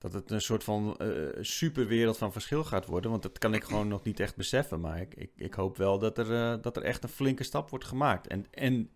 dat 0.00 0.12
het 0.12 0.30
een 0.30 0.40
soort 0.40 0.64
van 0.64 0.96
uh, 1.02 1.28
superwereld 1.40 2.18
van 2.18 2.32
verschil 2.32 2.64
gaat 2.64 2.86
worden. 2.86 3.10
Want 3.10 3.22
dat 3.22 3.38
kan 3.38 3.54
ik 3.54 3.64
gewoon 3.64 3.88
nog 3.88 4.02
niet 4.02 4.20
echt 4.20 4.36
beseffen. 4.36 4.80
Maar 4.80 5.00
ik, 5.00 5.14
ik, 5.14 5.30
ik 5.36 5.54
hoop 5.54 5.76
wel 5.76 5.98
dat 5.98 6.18
er, 6.18 6.30
uh, 6.30 6.62
dat 6.62 6.76
er 6.76 6.82
echt 6.82 7.02
een 7.02 7.08
flinke 7.08 7.44
stap 7.44 7.70
wordt 7.70 7.84
gemaakt. 7.84 8.26
En, 8.26 8.46
en 8.50 8.90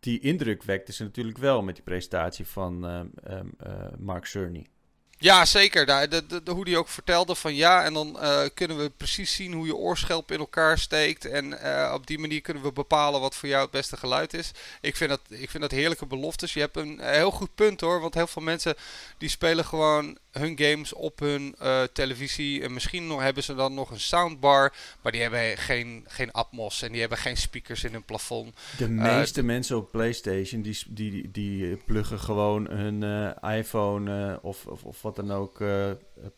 die 0.00 0.20
indruk 0.20 0.62
wekte 0.62 0.92
ze 0.92 1.02
natuurlijk 1.02 1.38
wel 1.38 1.62
met 1.62 1.74
die 1.74 1.84
presentatie 1.84 2.46
van 2.46 2.84
uh, 2.86 3.40
Mark 3.98 4.24
Cerny. 4.24 4.66
Ja, 5.22 5.44
zeker. 5.44 5.86
De, 5.86 6.24
de, 6.28 6.42
de, 6.42 6.50
hoe 6.50 6.64
die 6.64 6.78
ook 6.78 6.88
vertelde 6.88 7.34
van 7.34 7.54
ja, 7.54 7.84
en 7.84 7.92
dan 7.92 8.16
uh, 8.20 8.40
kunnen 8.54 8.78
we 8.78 8.90
precies 8.96 9.34
zien 9.34 9.52
hoe 9.52 9.66
je 9.66 9.76
oorschelp 9.76 10.32
in 10.32 10.38
elkaar 10.38 10.78
steekt. 10.78 11.24
En 11.24 11.46
uh, 11.46 11.92
op 11.94 12.06
die 12.06 12.18
manier 12.18 12.40
kunnen 12.40 12.62
we 12.62 12.72
bepalen 12.72 13.20
wat 13.20 13.34
voor 13.34 13.48
jou 13.48 13.62
het 13.62 13.70
beste 13.70 13.96
geluid 13.96 14.34
is. 14.34 14.50
Ik 14.80 14.96
vind 14.96 15.10
dat, 15.10 15.20
ik 15.28 15.50
vind 15.50 15.62
dat 15.62 15.70
heerlijke 15.70 16.06
beloftes. 16.06 16.52
Je 16.52 16.60
hebt 16.60 16.76
een 16.76 17.00
heel 17.00 17.30
goed 17.30 17.54
punt 17.54 17.80
hoor, 17.80 18.00
want 18.00 18.14
heel 18.14 18.26
veel 18.26 18.42
mensen 18.42 18.74
die 19.18 19.28
spelen 19.28 19.64
gewoon 19.64 20.18
hun 20.30 20.58
games 20.58 20.92
op 20.92 21.18
hun 21.18 21.54
uh, 21.62 21.82
televisie. 21.92 22.62
En 22.62 22.72
misschien 22.72 23.06
nog, 23.06 23.20
hebben 23.20 23.42
ze 23.42 23.54
dan 23.54 23.74
nog 23.74 23.90
een 23.90 24.00
soundbar. 24.00 24.72
Maar 25.02 25.12
die 25.12 25.20
hebben 25.20 25.58
geen, 25.58 26.04
geen 26.08 26.32
Atmos 26.32 26.82
en 26.82 26.92
die 26.92 27.00
hebben 27.00 27.18
geen 27.18 27.36
speakers 27.36 27.84
in 27.84 27.92
hun 27.92 28.04
plafond. 28.04 28.56
De 28.78 28.88
meeste 28.88 29.42
mensen 29.42 29.76
op 29.76 29.90
PlayStation 29.90 30.62
die, 30.62 30.78
die, 30.88 31.30
die 31.30 31.76
pluggen 31.76 32.18
gewoon 32.18 32.66
hun 32.66 33.34
iPhone 33.42 34.38
of, 34.42 34.66
of, 34.66 34.84
of, 34.84 35.04
wat 35.14 35.26
dan 35.26 35.36
ook. 35.36 35.58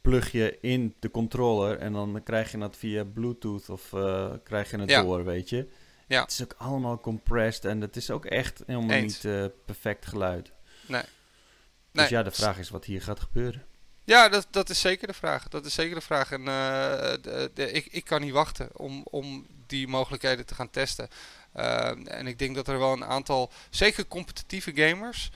plug 0.00 0.32
je 0.32 0.58
in 0.60 0.94
de 0.98 1.10
controller. 1.10 1.78
En 1.78 1.92
dan 1.92 2.20
krijg 2.24 2.50
je 2.50 2.58
dat 2.58 2.76
via 2.76 3.04
Bluetooth 3.04 3.68
of 3.68 3.88
krijg 4.42 4.70
je 4.70 4.78
het 4.78 4.90
ja. 4.90 5.02
door, 5.02 5.24
weet 5.24 5.48
je. 5.48 5.68
Ja. 6.06 6.22
Het 6.22 6.30
is 6.30 6.42
ook 6.42 6.54
allemaal 6.58 7.00
compressed 7.00 7.64
en 7.64 7.80
het 7.80 7.96
is 7.96 8.10
ook 8.10 8.24
echt 8.24 8.62
helemaal 8.66 9.00
niet 9.00 9.24
uh, 9.24 9.44
perfect 9.64 10.06
geluid. 10.06 10.52
Nee. 10.86 11.02
Dus 11.92 12.08
ja, 12.08 12.22
de 12.22 12.30
vraag 12.30 12.58
is 12.58 12.70
wat 12.70 12.84
hier 12.84 13.02
gaat 13.02 13.20
gebeuren. 13.20 13.64
Ja, 14.04 14.28
dat, 14.28 14.46
dat 14.50 14.70
is 14.70 14.80
zeker 14.80 15.06
de 15.06 15.14
vraag. 15.14 15.48
Dat 15.48 15.66
is 15.66 15.74
zeker 15.74 15.94
de 15.94 16.00
vraag. 16.00 16.32
En 16.32 16.44
de, 16.44 17.50
de, 17.54 17.72
ik, 17.72 17.86
ik 17.86 18.04
kan 18.04 18.20
niet 18.20 18.32
wachten 18.32 18.68
om, 18.78 19.06
om 19.10 19.46
die 19.66 19.88
mogelijkheden 19.88 20.46
te 20.46 20.54
gaan 20.54 20.70
testen. 20.70 21.08
en 22.04 22.26
ik 22.26 22.38
denk 22.38 22.54
dat 22.54 22.68
er 22.68 22.78
wel 22.78 22.92
een 22.92 23.04
aantal, 23.04 23.52
zeker 23.70 24.06
competitieve 24.06 24.72
gamers, 24.74 25.30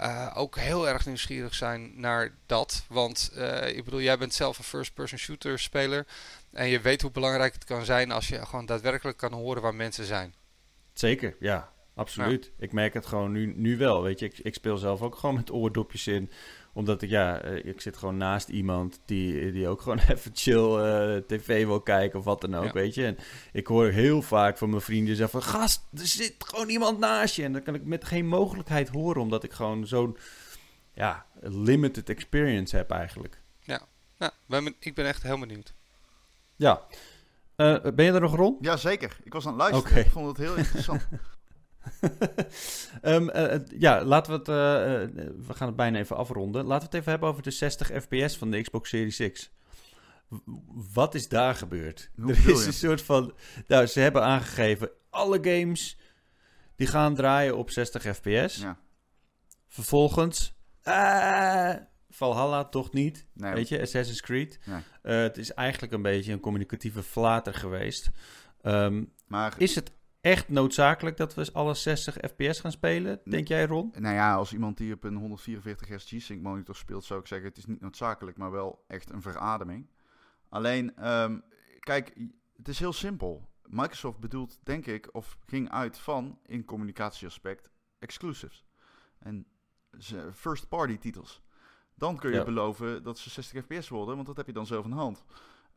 uh, 0.00 0.32
ook 0.34 0.56
heel 0.56 0.88
erg 0.88 1.06
nieuwsgierig 1.06 1.54
zijn 1.54 1.92
naar 2.00 2.34
dat. 2.46 2.84
Want 2.88 3.32
uh, 3.36 3.76
ik 3.76 3.84
bedoel, 3.84 4.00
jij 4.00 4.18
bent 4.18 4.34
zelf 4.34 4.58
een 4.58 4.64
first-person 4.64 5.18
shooter 5.18 5.58
speler. 5.58 6.06
En 6.52 6.68
je 6.68 6.80
weet 6.80 7.02
hoe 7.02 7.10
belangrijk 7.10 7.54
het 7.54 7.64
kan 7.64 7.84
zijn 7.84 8.10
als 8.10 8.28
je 8.28 8.46
gewoon 8.46 8.66
daadwerkelijk 8.66 9.18
kan 9.18 9.32
horen 9.32 9.62
waar 9.62 9.74
mensen 9.74 10.04
zijn. 10.04 10.34
Zeker, 10.92 11.36
ja. 11.40 11.74
Absoluut. 11.96 12.50
Ik 12.58 12.72
merk 12.72 12.94
het 12.94 13.06
gewoon 13.06 13.32
nu, 13.32 13.52
nu 13.56 13.76
wel. 13.76 14.02
Weet 14.02 14.18
je, 14.18 14.26
ik, 14.26 14.38
ik 14.38 14.54
speel 14.54 14.76
zelf 14.76 15.02
ook 15.02 15.16
gewoon 15.16 15.34
met 15.34 15.50
oordopjes 15.50 16.06
in 16.06 16.30
omdat 16.76 17.02
ik, 17.02 17.10
ja, 17.10 17.40
eh, 17.40 17.64
ik 17.64 17.80
zit 17.80 17.96
gewoon 17.96 18.16
naast 18.16 18.48
iemand 18.48 19.00
die, 19.04 19.52
die 19.52 19.68
ook 19.68 19.80
gewoon 19.80 19.98
even 20.08 20.30
chill 20.34 20.56
uh, 20.56 21.16
tv 21.16 21.64
wil 21.64 21.80
kijken 21.80 22.18
of 22.18 22.24
wat 22.24 22.40
dan 22.40 22.54
ook, 22.54 22.72
weet 22.72 22.94
je. 22.94 23.04
En 23.04 23.18
ik 23.52 23.66
hoor 23.66 23.86
heel 23.86 24.22
vaak 24.22 24.58
van 24.58 24.70
mijn 24.70 24.82
vrienden 24.82 25.16
zeggen 25.16 25.42
van, 25.42 25.50
gast, 25.50 25.86
er 25.92 26.06
zit 26.06 26.34
gewoon 26.38 26.68
iemand 26.68 26.98
naast 26.98 27.36
je. 27.36 27.42
En 27.42 27.52
dan 27.52 27.62
kan 27.62 27.74
ik 27.74 27.84
met 27.84 28.04
geen 28.04 28.26
mogelijkheid 28.26 28.88
horen, 28.88 29.22
omdat 29.22 29.44
ik 29.44 29.52
gewoon 29.52 29.86
zo'n, 29.86 30.16
ja, 30.92 31.26
limited 31.40 32.08
experience 32.08 32.76
heb 32.76 32.90
eigenlijk. 32.90 33.40
Ja, 33.60 33.80
nou, 34.16 34.74
ik 34.78 34.94
ben 34.94 35.06
echt 35.06 35.22
heel 35.22 35.38
benieuwd. 35.38 35.74
Ja. 36.56 36.82
Uh, 37.56 37.80
ben 37.94 38.04
je 38.04 38.12
er 38.12 38.20
nog 38.20 38.34
rond? 38.34 38.64
Ja, 38.64 38.76
zeker. 38.76 39.16
Ik 39.24 39.32
was 39.32 39.46
aan 39.46 39.60
het 39.60 39.70
luisteren. 39.70 40.04
Ik 40.04 40.10
vond 40.10 40.26
het 40.26 40.36
heel 40.36 40.56
interessant. 40.56 41.08
um, 43.02 43.30
ja, 43.78 44.04
laten 44.04 44.32
we 44.32 44.38
het. 44.38 44.48
Uh, 44.48 45.24
we 45.46 45.54
gaan 45.54 45.66
het 45.66 45.76
bijna 45.76 45.98
even 45.98 46.16
afronden. 46.16 46.64
Laten 46.64 46.78
we 46.78 46.84
het 46.84 46.94
even 46.94 47.10
hebben 47.10 47.28
over 47.28 47.42
de 47.42 47.50
60 47.50 47.90
FPS 48.02 48.36
van 48.36 48.50
de 48.50 48.62
Xbox 48.62 48.88
Series 48.88 49.30
X. 49.32 49.50
wat 50.94 51.14
is 51.14 51.28
daar 51.28 51.54
gebeurd? 51.54 52.10
er 52.26 52.48
is 52.48 52.66
een 52.66 52.72
soort 52.72 53.02
van. 53.02 53.34
Nou, 53.66 53.86
ze 53.86 54.00
hebben 54.00 54.22
aangegeven. 54.22 54.90
Alle 55.10 55.38
games 55.42 55.98
die 56.76 56.86
gaan 56.86 57.14
draaien 57.14 57.56
op 57.56 57.70
60 57.70 58.16
FPS. 58.16 58.56
Ja. 58.56 58.78
Vervolgens. 59.68 60.54
Valhalla 62.10 62.64
toch 62.64 62.92
niet. 62.92 63.26
Weet 63.34 63.68
je, 63.68 63.80
Assassin's 63.80 64.20
Creed. 64.20 64.58
het 65.02 65.36
is 65.36 65.52
eigenlijk 65.52 65.92
een 65.92 66.02
beetje 66.02 66.32
een 66.32 66.40
communicatieve 66.40 67.02
flater 67.02 67.54
geweest. 67.54 68.10
Um, 68.62 69.12
maar 69.26 69.54
is 69.58 69.74
het 69.74 69.92
echt 70.26 70.48
noodzakelijk 70.48 71.16
dat 71.16 71.34
we 71.34 71.50
alle 71.52 71.74
60 71.74 72.14
fps 72.14 72.60
gaan 72.60 72.72
spelen, 72.72 73.20
denk 73.24 73.48
jij 73.48 73.66
Ron? 73.66 73.92
Nou 73.98 74.14
ja, 74.14 74.34
als 74.34 74.52
iemand 74.52 74.76
die 74.76 74.92
op 74.92 75.04
een 75.04 75.16
144 75.16 75.88
Hz 75.88 76.04
G-Sync 76.04 76.42
monitor 76.42 76.76
speelt, 76.76 77.04
zou 77.04 77.20
ik 77.20 77.26
zeggen 77.26 77.48
het 77.48 77.58
is 77.58 77.66
niet 77.66 77.80
noodzakelijk, 77.80 78.36
maar 78.36 78.50
wel 78.50 78.84
echt 78.86 79.10
een 79.10 79.22
verademing. 79.22 79.86
Alleen, 80.48 80.96
ehm, 80.96 81.38
kijk, 81.78 82.12
het 82.56 82.68
is 82.68 82.78
heel 82.78 82.92
simpel. 82.92 83.48
Microsoft 83.66 84.18
bedoelt, 84.18 84.58
denk 84.62 84.86
ik, 84.86 85.08
of 85.12 85.38
ging 85.46 85.70
uit 85.70 85.98
van, 85.98 86.38
in 86.46 86.64
communicatieaspect, 86.64 87.70
exclusives. 87.98 88.64
En 89.18 89.46
first-party 90.34 90.98
titels. 90.98 91.42
Dan 91.94 92.18
kun 92.18 92.32
je 92.32 92.44
beloven 92.44 93.02
dat 93.02 93.18
ze 93.18 93.30
60 93.30 93.64
fps 93.64 93.88
worden, 93.88 94.14
want 94.14 94.26
dat 94.26 94.36
heb 94.36 94.46
je 94.46 94.52
dan 94.52 94.66
zelf 94.66 94.84
in 94.84 94.90
hand. 94.90 95.24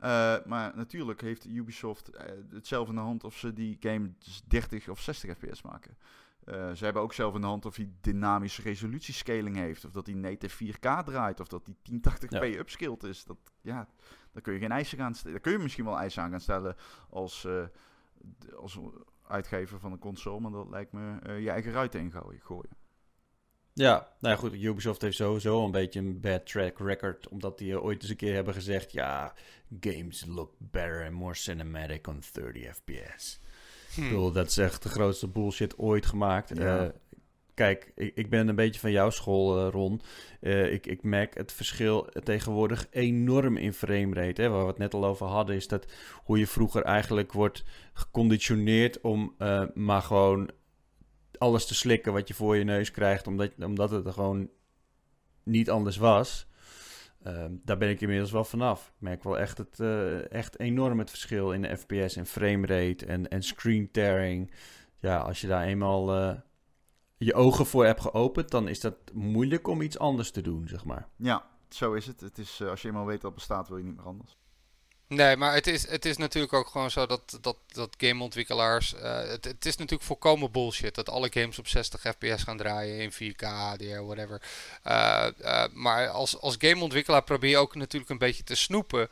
Uh, 0.02 0.36
maar 0.46 0.72
natuurlijk 0.76 1.20
heeft 1.20 1.44
Ubisoft 1.44 2.10
uh, 2.14 2.20
het 2.50 2.66
zelf 2.66 2.88
in 2.88 2.94
de 2.94 3.00
hand 3.00 3.24
of 3.24 3.36
ze 3.36 3.52
die 3.52 3.76
game 3.80 4.12
30 4.46 4.88
of 4.88 5.00
60 5.00 5.38
fps 5.38 5.62
maken. 5.62 5.96
Uh, 6.44 6.72
ze 6.72 6.84
hebben 6.84 7.02
ook 7.02 7.12
zelf 7.12 7.34
in 7.34 7.40
de 7.40 7.46
hand 7.46 7.66
of 7.66 7.76
hij 7.76 7.90
dynamische 8.00 8.62
resolutiescaling 8.62 9.56
heeft. 9.56 9.84
Of 9.84 9.90
dat 9.90 10.06
hij 10.06 10.14
native 10.14 10.72
4K 10.72 11.04
draait. 11.04 11.40
Of 11.40 11.48
dat 11.48 11.66
hij 11.66 12.00
1080p 12.00 12.28
ja. 12.28 12.44
upskilled 12.44 13.02
is. 13.02 13.24
Dat, 13.24 13.36
ja, 13.60 13.88
daar 14.32 14.42
kun 14.42 14.52
je 14.52 14.58
geen 14.58 14.72
eisen 14.72 15.00
aan 15.00 15.14
stellen. 15.14 15.32
Daar 15.32 15.40
kun 15.40 15.52
je 15.52 15.58
misschien 15.58 15.84
wel 15.84 15.98
eisen 15.98 16.22
aan 16.22 16.30
gaan 16.30 16.40
stellen 16.40 16.76
als, 17.10 17.48
als 18.56 18.78
uitgever 19.22 19.80
van 19.80 19.92
een 19.92 19.98
console. 19.98 20.40
Maar 20.40 20.50
dat 20.50 20.70
lijkt 20.70 20.92
me 20.92 21.34
je 21.40 21.50
eigen 21.50 21.72
ruiten 21.72 22.00
ingooien. 22.00 22.40
Gooien. 22.40 22.79
Ja, 23.74 24.08
nou 24.20 24.34
ja, 24.34 24.40
goed. 24.40 24.52
Ubisoft 24.52 25.02
heeft 25.02 25.16
sowieso 25.16 25.64
een 25.64 25.70
beetje 25.70 26.00
een 26.00 26.20
bad 26.20 26.46
track 26.46 26.78
record. 26.78 27.28
Omdat 27.28 27.58
die 27.58 27.80
ooit 27.80 28.02
eens 28.02 28.10
een 28.10 28.16
keer 28.16 28.34
hebben 28.34 28.54
gezegd: 28.54 28.92
ja, 28.92 29.34
games 29.80 30.24
look 30.26 30.52
better 30.58 31.04
and 31.04 31.12
more 31.12 31.34
cinematic 31.34 32.06
on 32.06 32.22
30 32.32 32.74
fps. 32.74 33.40
Hmm. 33.94 34.04
Ik 34.04 34.10
bedoel, 34.10 34.32
dat 34.32 34.46
is 34.46 34.58
echt 34.58 34.82
de 34.82 34.88
grootste 34.88 35.28
bullshit 35.28 35.78
ooit 35.78 36.06
gemaakt. 36.06 36.58
Uh, 36.58 36.84
kijk, 37.54 37.92
ik, 37.94 38.12
ik, 38.14 38.30
ben 38.30 38.48
een 38.48 38.54
beetje 38.54 38.80
van 38.80 38.90
jouw 38.90 39.10
school, 39.10 39.66
uh, 39.66 39.72
Ron. 39.72 40.00
Uh, 40.40 40.72
ik, 40.72 40.86
ik 40.86 41.02
merk 41.02 41.34
het 41.34 41.52
verschil 41.52 42.08
tegenwoordig 42.24 42.86
enorm 42.90 43.56
in 43.56 43.72
framerate. 43.72 44.42
Hè. 44.42 44.48
Waar 44.48 44.62
we 44.62 44.66
het 44.66 44.78
net 44.78 44.94
al 44.94 45.04
over 45.04 45.26
hadden, 45.26 45.56
is 45.56 45.68
dat 45.68 45.86
hoe 46.24 46.38
je 46.38 46.46
vroeger 46.46 46.82
eigenlijk 46.82 47.32
wordt 47.32 47.64
geconditioneerd 47.92 49.00
om 49.00 49.34
maar 49.74 50.02
gewoon 50.02 50.50
alles 51.40 51.66
te 51.66 51.74
slikken 51.74 52.12
wat 52.12 52.28
je 52.28 52.34
voor 52.34 52.56
je 52.56 52.64
neus 52.64 52.90
krijgt, 52.90 53.26
omdat, 53.26 53.50
omdat 53.58 53.90
het 53.90 54.06
er 54.06 54.12
gewoon 54.12 54.50
niet 55.42 55.70
anders 55.70 55.96
was. 55.96 56.46
Ehm, 57.22 57.54
daar 57.64 57.78
ben 57.78 57.88
ik 57.88 58.00
inmiddels 58.00 58.30
wel 58.30 58.44
vanaf. 58.44 58.86
Ik 58.86 59.00
merk 59.00 59.24
wel 59.24 59.38
echt, 59.38 59.58
het, 59.58 59.78
uh, 59.78 60.32
echt 60.32 60.58
enorm 60.58 60.98
het 60.98 61.10
verschil 61.10 61.52
in 61.52 61.62
de 61.62 61.76
FPS 61.76 62.16
en 62.16 62.26
framerate 62.26 63.06
en, 63.06 63.28
en 63.28 63.42
screen 63.42 63.90
tearing. 63.90 64.50
Ja, 64.98 65.18
als 65.18 65.40
je 65.40 65.46
daar 65.46 65.64
eenmaal 65.64 66.16
uh, 66.16 66.36
je 67.16 67.34
ogen 67.34 67.66
voor 67.66 67.84
hebt 67.84 68.00
geopend, 68.00 68.50
dan 68.50 68.68
is 68.68 68.80
dat 68.80 68.94
moeilijk 69.12 69.66
om 69.66 69.82
iets 69.82 69.98
anders 69.98 70.30
te 70.30 70.40
doen, 70.40 70.68
zeg 70.68 70.84
maar. 70.84 71.08
Ja, 71.16 71.46
zo 71.68 71.92
is 71.92 72.06
het. 72.06 72.20
het 72.20 72.38
is, 72.38 72.60
uh, 72.60 72.68
als 72.68 72.82
je 72.82 72.88
eenmaal 72.88 73.06
weet 73.06 73.20
dat 73.20 73.34
bestaat, 73.34 73.68
wil 73.68 73.76
je 73.76 73.84
niet 73.84 73.96
meer 73.96 74.06
anders. 74.06 74.38
Nee, 75.10 75.36
maar 75.36 75.54
het 75.54 75.66
is, 75.66 75.88
het 75.88 76.04
is 76.04 76.16
natuurlijk 76.16 76.52
ook 76.52 76.68
gewoon 76.68 76.90
zo 76.90 77.06
dat, 77.06 77.38
dat, 77.40 77.56
dat 77.72 77.94
gameontwikkelaars. 77.98 78.94
Uh, 78.94 79.18
het, 79.18 79.44
het 79.44 79.66
is 79.66 79.76
natuurlijk 79.76 80.02
volkomen 80.02 80.50
bullshit 80.50 80.94
dat 80.94 81.08
alle 81.08 81.28
games 81.32 81.58
op 81.58 81.68
60 81.68 82.00
fps 82.00 82.42
gaan 82.42 82.56
draaien 82.56 82.98
in 82.98 83.12
4K, 83.12 83.44
HDR, 83.44 84.00
whatever. 84.00 84.42
Uh, 84.86 85.26
uh, 85.40 85.64
maar 85.72 86.08
als, 86.08 86.40
als 86.40 86.56
gameontwikkelaar 86.58 87.22
probeer 87.22 87.50
je 87.50 87.58
ook 87.58 87.74
natuurlijk 87.74 88.10
een 88.10 88.18
beetje 88.18 88.44
te 88.44 88.54
snoepen. 88.54 89.08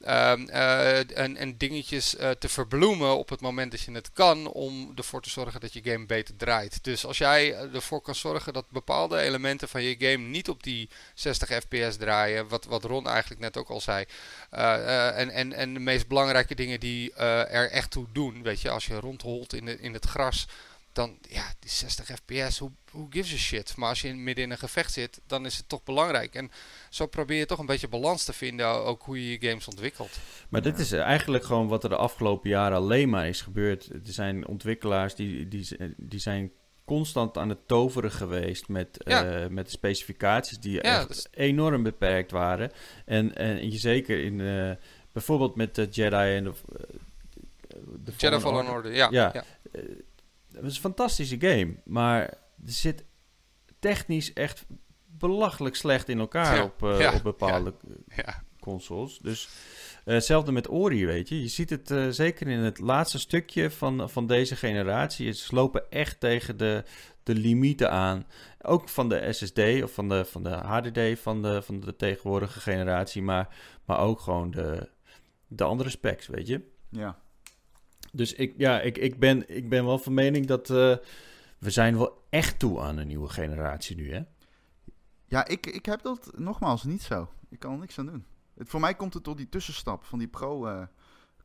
Um, 0.00 0.48
en, 0.48 1.36
en, 1.36 1.56
dingetjes 1.56 2.14
uh, 2.14 2.30
te 2.30 2.48
verbloemen 2.48 3.16
op 3.16 3.28
het 3.28 3.40
moment 3.40 3.70
dat 3.70 3.80
je 3.80 3.92
het 3.92 4.12
kan, 4.12 4.46
om 4.46 4.92
ervoor 4.94 5.22
te 5.22 5.30
zorgen 5.30 5.60
dat 5.60 5.72
je 5.72 5.80
game 5.84 6.06
beter 6.06 6.36
draait. 6.36 6.84
Dus 6.84 7.06
als 7.06 7.18
jij 7.18 7.54
ervoor 7.54 8.00
kan 8.00 8.14
zorgen 8.14 8.52
dat 8.52 8.70
bepaalde 8.70 9.18
elementen 9.18 9.68
van 9.68 9.82
je 9.82 9.94
game 9.98 10.28
niet 10.28 10.48
op 10.48 10.62
die 10.62 10.88
60 11.14 11.48
fps 11.48 11.96
draaien, 11.96 12.48
wat, 12.48 12.64
wat 12.64 12.84
Ron 12.84 13.08
eigenlijk 13.08 13.40
net 13.40 13.56
ook 13.56 13.68
al 13.68 13.80
zei, 13.80 14.04
en, 14.50 15.30
en, 15.30 15.52
en 15.52 15.74
de 15.74 15.80
meest 15.80 16.08
belangrijke 16.08 16.54
dingen 16.54 16.80
die 16.80 17.14
er 17.14 17.70
echt 17.70 17.90
toe 17.90 18.06
doen, 18.12 18.42
weet 18.42 18.60
je, 18.60 18.70
als 18.70 18.86
je 18.86 19.00
rondholt 19.00 19.54
in, 19.54 19.80
in 19.80 19.92
het 19.92 20.04
gras, 20.04 20.46
dan, 20.92 21.18
ja, 21.28 21.52
die 21.58 21.70
60 21.70 22.06
fps, 22.06 22.58
hoe, 22.58 22.70
hoe 22.90 23.06
gives 23.10 23.32
a 23.32 23.36
shit? 23.36 23.76
Maar 23.76 23.88
als 23.88 24.00
je 24.00 24.14
midden 24.14 24.44
in 24.44 24.50
een 24.50 24.58
gevecht 24.58 24.92
zit, 24.92 25.20
dan 25.26 25.46
is 25.46 25.56
het 25.56 25.68
toch 25.68 25.82
belangrijk. 25.82 26.34
En 26.34 26.50
zo 26.90 27.06
probeer 27.06 27.38
je 27.38 27.46
toch 27.46 27.58
een 27.58 27.66
beetje 27.66 27.88
balans 27.88 28.24
te 28.24 28.32
vinden, 28.32 28.66
ook 28.66 29.02
hoe 29.02 29.24
je 29.24 29.30
je 29.30 29.48
games 29.48 29.68
ontwikkelt. 29.68 30.18
Maar 30.48 30.62
dit 30.62 30.78
is 30.78 30.92
eigenlijk 30.92 31.44
gewoon 31.44 31.68
wat 31.68 31.82
er 31.82 31.88
de 31.88 31.96
afgelopen 31.96 32.50
jaren 32.50 32.76
alleen 32.76 33.08
maar 33.08 33.28
is 33.28 33.40
gebeurd. 33.40 33.88
Er 33.88 34.00
zijn 34.02 34.46
ontwikkelaars 34.46 35.14
die, 35.14 35.48
die, 35.48 35.68
die 35.96 36.20
zijn 36.20 36.52
constant 36.84 37.38
aan 37.38 37.48
het 37.48 37.68
toveren 37.68 38.10
geweest 38.10 38.68
met, 38.68 38.88
ja. 38.98 39.42
uh, 39.42 39.48
met 39.48 39.70
specificaties 39.70 40.58
die 40.58 40.80
echt 40.80 41.08
dus... 41.08 41.26
enorm 41.30 41.82
beperkt 41.82 42.30
waren. 42.30 42.70
En, 43.04 43.36
en 43.36 43.70
je 43.70 43.78
zeker 43.78 44.24
in, 44.24 44.38
uh, 44.38 44.72
bijvoorbeeld 45.12 45.56
met 45.56 45.74
de 45.74 45.88
Jedi 45.90 46.36
en 46.36 46.44
de, 46.44 46.52
de 48.04 48.12
Jedi 48.16 48.40
Fallen 48.40 48.68
Order, 48.68 48.94
ja. 48.94 49.08
ja. 49.10 49.30
ja 49.32 49.44
het 50.60 50.70
is 50.70 50.74
een 50.74 50.82
fantastische 50.82 51.36
game, 51.40 51.74
maar 51.84 52.20
er 52.22 52.72
zit 52.72 53.04
technisch 53.78 54.32
echt 54.32 54.66
belachelijk 55.06 55.76
slecht 55.76 56.08
in 56.08 56.18
elkaar 56.18 56.62
op, 56.62 56.82
uh, 56.82 57.12
op 57.14 57.22
bepaalde 57.22 57.74
ja. 58.16 58.42
consoles. 58.60 59.18
Dus 59.18 59.48
uh, 60.04 60.14
hetzelfde 60.14 60.52
met 60.52 60.68
Ori, 60.70 61.06
weet 61.06 61.28
je. 61.28 61.40
Je 61.40 61.48
ziet 61.48 61.70
het 61.70 61.90
uh, 61.90 62.08
zeker 62.08 62.48
in 62.48 62.58
het 62.58 62.78
laatste 62.78 63.18
stukje 63.18 63.70
van, 63.70 64.10
van 64.10 64.26
deze 64.26 64.56
generatie. 64.56 65.32
Ze 65.32 65.54
lopen 65.54 65.90
echt 65.90 66.20
tegen 66.20 66.56
de, 66.56 66.84
de 67.22 67.34
limieten 67.34 67.90
aan. 67.90 68.26
Ook 68.62 68.88
van 68.88 69.08
de 69.08 69.32
SSD 69.32 69.58
of 69.58 69.92
van 69.92 70.08
de, 70.08 70.24
van 70.24 70.42
de 70.42 70.50
HDD 70.50 71.20
van 71.20 71.42
de, 71.42 71.62
van 71.62 71.80
de 71.80 71.96
tegenwoordige 71.96 72.60
generatie. 72.60 73.22
Maar, 73.22 73.56
maar 73.84 73.98
ook 73.98 74.20
gewoon 74.20 74.50
de, 74.50 74.88
de 75.46 75.64
andere 75.64 75.90
specs, 75.90 76.26
weet 76.26 76.46
je. 76.46 76.62
Ja. 76.90 77.18
Dus 78.12 78.32
ik, 78.32 78.54
ja, 78.56 78.80
ik, 78.80 78.98
ik, 78.98 79.18
ben, 79.18 79.56
ik 79.56 79.68
ben 79.68 79.84
wel 79.84 79.98
van 79.98 80.14
mening 80.14 80.46
dat 80.46 80.70
uh, 80.70 80.96
we 81.58 81.70
zijn 81.70 81.98
wel 81.98 82.26
echt 82.30 82.58
toe 82.58 82.80
aan 82.80 82.96
een 82.96 83.06
nieuwe 83.06 83.28
generatie 83.28 83.96
nu, 83.96 84.12
hè? 84.12 84.22
Ja, 85.24 85.46
ik, 85.46 85.66
ik 85.66 85.86
heb 85.86 86.02
dat 86.02 86.30
nogmaals 86.36 86.84
niet 86.84 87.02
zo. 87.02 87.28
Ik 87.48 87.58
kan 87.58 87.72
er 87.72 87.78
niks 87.78 87.98
aan 87.98 88.06
doen. 88.06 88.24
Het, 88.54 88.68
voor 88.68 88.80
mij 88.80 88.94
komt 88.94 89.14
het 89.14 89.24
door 89.24 89.36
die 89.36 89.48
tussenstap 89.48 90.04
van 90.04 90.18
die 90.18 90.28
Pro 90.28 90.66
uh, 90.66 90.82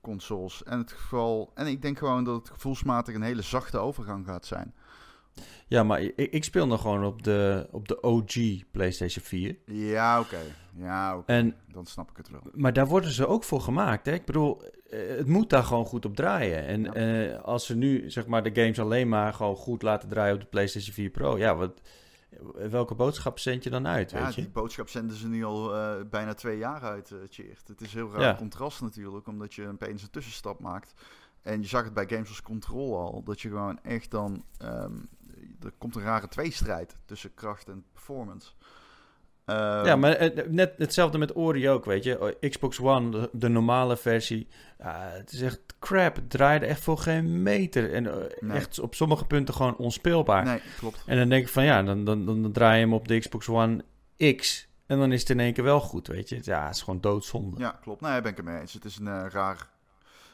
consoles. 0.01 0.63
En, 0.63 0.77
het 0.77 0.95
en 1.53 1.67
ik 1.67 1.81
denk 1.81 1.97
gewoon 1.97 2.23
dat 2.23 2.35
het 2.35 2.49
gevoelsmatig 2.49 3.15
een 3.15 3.21
hele 3.21 3.41
zachte 3.41 3.77
overgang 3.77 4.25
gaat 4.25 4.45
zijn. 4.45 4.73
Ja, 5.67 5.83
maar 5.83 6.01
ik, 6.01 6.15
ik 6.15 6.43
speel 6.43 6.67
nog 6.67 6.81
gewoon 6.81 7.05
op 7.05 7.23
de, 7.23 7.67
op 7.71 7.87
de 7.87 8.01
OG 8.01 8.35
PlayStation 8.71 9.25
4. 9.25 9.57
Ja, 9.65 10.19
oké. 10.19 10.39
Ja, 10.75 11.17
oké. 11.17 11.31
En 11.31 11.55
Dan 11.67 11.85
snap 11.85 12.09
ik 12.09 12.17
het 12.17 12.29
wel. 12.29 12.41
Maar 12.53 12.73
daar 12.73 12.87
worden 12.87 13.11
ze 13.11 13.27
ook 13.27 13.43
voor 13.43 13.61
gemaakt. 13.61 14.05
Hè? 14.05 14.13
Ik 14.13 14.25
bedoel, 14.25 14.63
eh, 14.89 14.99
het 15.07 15.27
moet 15.27 15.49
daar 15.49 15.63
gewoon 15.63 15.85
goed 15.85 16.05
op 16.05 16.15
draaien. 16.15 16.65
En 16.65 16.93
eh, 16.93 17.41
als 17.43 17.65
ze 17.65 17.75
nu 17.75 18.09
zeg 18.09 18.27
maar 18.27 18.43
de 18.43 18.61
games 18.61 18.79
alleen 18.79 19.09
maar 19.09 19.33
gewoon 19.33 19.55
goed 19.55 19.81
laten 19.81 20.09
draaien 20.09 20.33
op 20.33 20.41
de 20.41 20.47
PlayStation 20.47 20.93
4 20.93 21.09
Pro, 21.09 21.37
ja, 21.37 21.55
wat, 21.55 21.81
welke 22.69 22.95
boodschap 22.95 23.39
zend 23.39 23.63
je 23.63 23.69
dan 23.69 23.87
uit? 23.87 24.11
Ja, 24.11 24.23
weet 24.23 24.35
je? 24.35 24.41
die 24.41 24.49
boodschap 24.49 24.89
zenden 24.89 25.17
ze 25.17 25.27
nu 25.27 25.43
al 25.43 25.75
uh, 25.75 25.95
bijna 26.09 26.33
twee 26.33 26.57
jaar 26.57 26.81
uit, 26.81 27.09
uh, 27.09 27.45
Het 27.67 27.81
is 27.81 27.93
heel 27.93 28.11
raar 28.11 28.37
contrast 28.37 28.81
natuurlijk, 28.81 29.27
omdat 29.27 29.53
je 29.53 29.67
opeens 29.67 30.03
een 30.03 30.09
tussenstap 30.09 30.59
maakt. 30.59 30.93
En 31.41 31.61
je 31.61 31.67
zag 31.67 31.83
het 31.83 31.93
bij 31.93 32.07
games 32.07 32.27
als 32.29 32.41
Control 32.41 32.97
al, 32.97 33.23
dat 33.23 33.41
je 33.41 33.49
gewoon 33.49 33.79
echt 33.81 34.11
dan... 34.11 34.43
Um, 34.61 35.09
er 35.63 35.73
komt 35.77 35.95
een 35.95 36.01
rare 36.01 36.27
tweestrijd 36.27 36.95
tussen 37.05 37.33
kracht 37.33 37.67
en 37.67 37.85
performance. 37.93 38.51
Um, 39.45 39.85
ja, 39.85 39.95
maar 39.95 40.11
eh, 40.11 40.47
net 40.47 40.73
hetzelfde 40.77 41.17
met 41.17 41.35
Ori 41.35 41.69
ook, 41.69 41.85
weet 41.85 42.03
je. 42.03 42.21
Oh, 42.21 42.49
Xbox 42.49 42.79
One, 42.79 43.29
de, 43.31 43.49
normale 43.49 43.97
versie. 43.97 44.47
het 44.77 45.31
is 45.31 45.41
echt 45.41 45.61
crap. 45.79 46.15
Het 46.15 46.29
draaide 46.29 46.65
echt 46.65 46.81
voor 46.81 46.97
geen 46.97 47.41
meter. 47.41 47.93
En 47.93 48.05
uh, 48.41 48.55
echt 48.55 48.79
op 48.79 48.95
sommige 48.95 49.25
punten 49.25 49.53
gewoon 49.53 49.75
onspeelbaar. 49.75 50.43
Nee, 50.43 50.61
klopt. 50.77 51.03
En 51.05 51.17
dan 51.17 51.29
denk 51.29 51.43
ik 51.43 51.51
van 51.51 51.63
ja, 51.63 51.83
dan, 51.83 52.03
dan, 52.03 52.25
dan, 52.25 52.51
draai 52.51 52.75
je 52.79 52.83
hem 52.83 52.93
op 52.93 53.07
de 53.07 53.19
Xbox 53.19 53.49
One 53.49 53.83
X. 54.35 54.67
En 54.85 54.99
dan 54.99 55.11
is 55.11 55.19
het 55.19 55.29
in 55.29 55.39
één 55.39 55.53
keer 55.53 55.63
wel 55.63 55.79
goed, 55.79 56.07
weet 56.07 56.29
je. 56.29 56.39
Ja, 56.41 56.65
het 56.65 56.75
is 56.75 56.81
gewoon 56.81 57.01
doodzonde. 57.01 57.59
Ja, 57.59 57.79
klopt. 57.81 58.01
Nee, 58.01 58.21
ben 58.21 58.31
ik 58.31 58.37
het 58.37 58.45
mee 58.45 58.59
eens. 58.59 58.73
Het 58.73 58.85
is 58.85 58.97
een 58.97 59.07
uh, 59.07 59.25
raar 59.29 59.69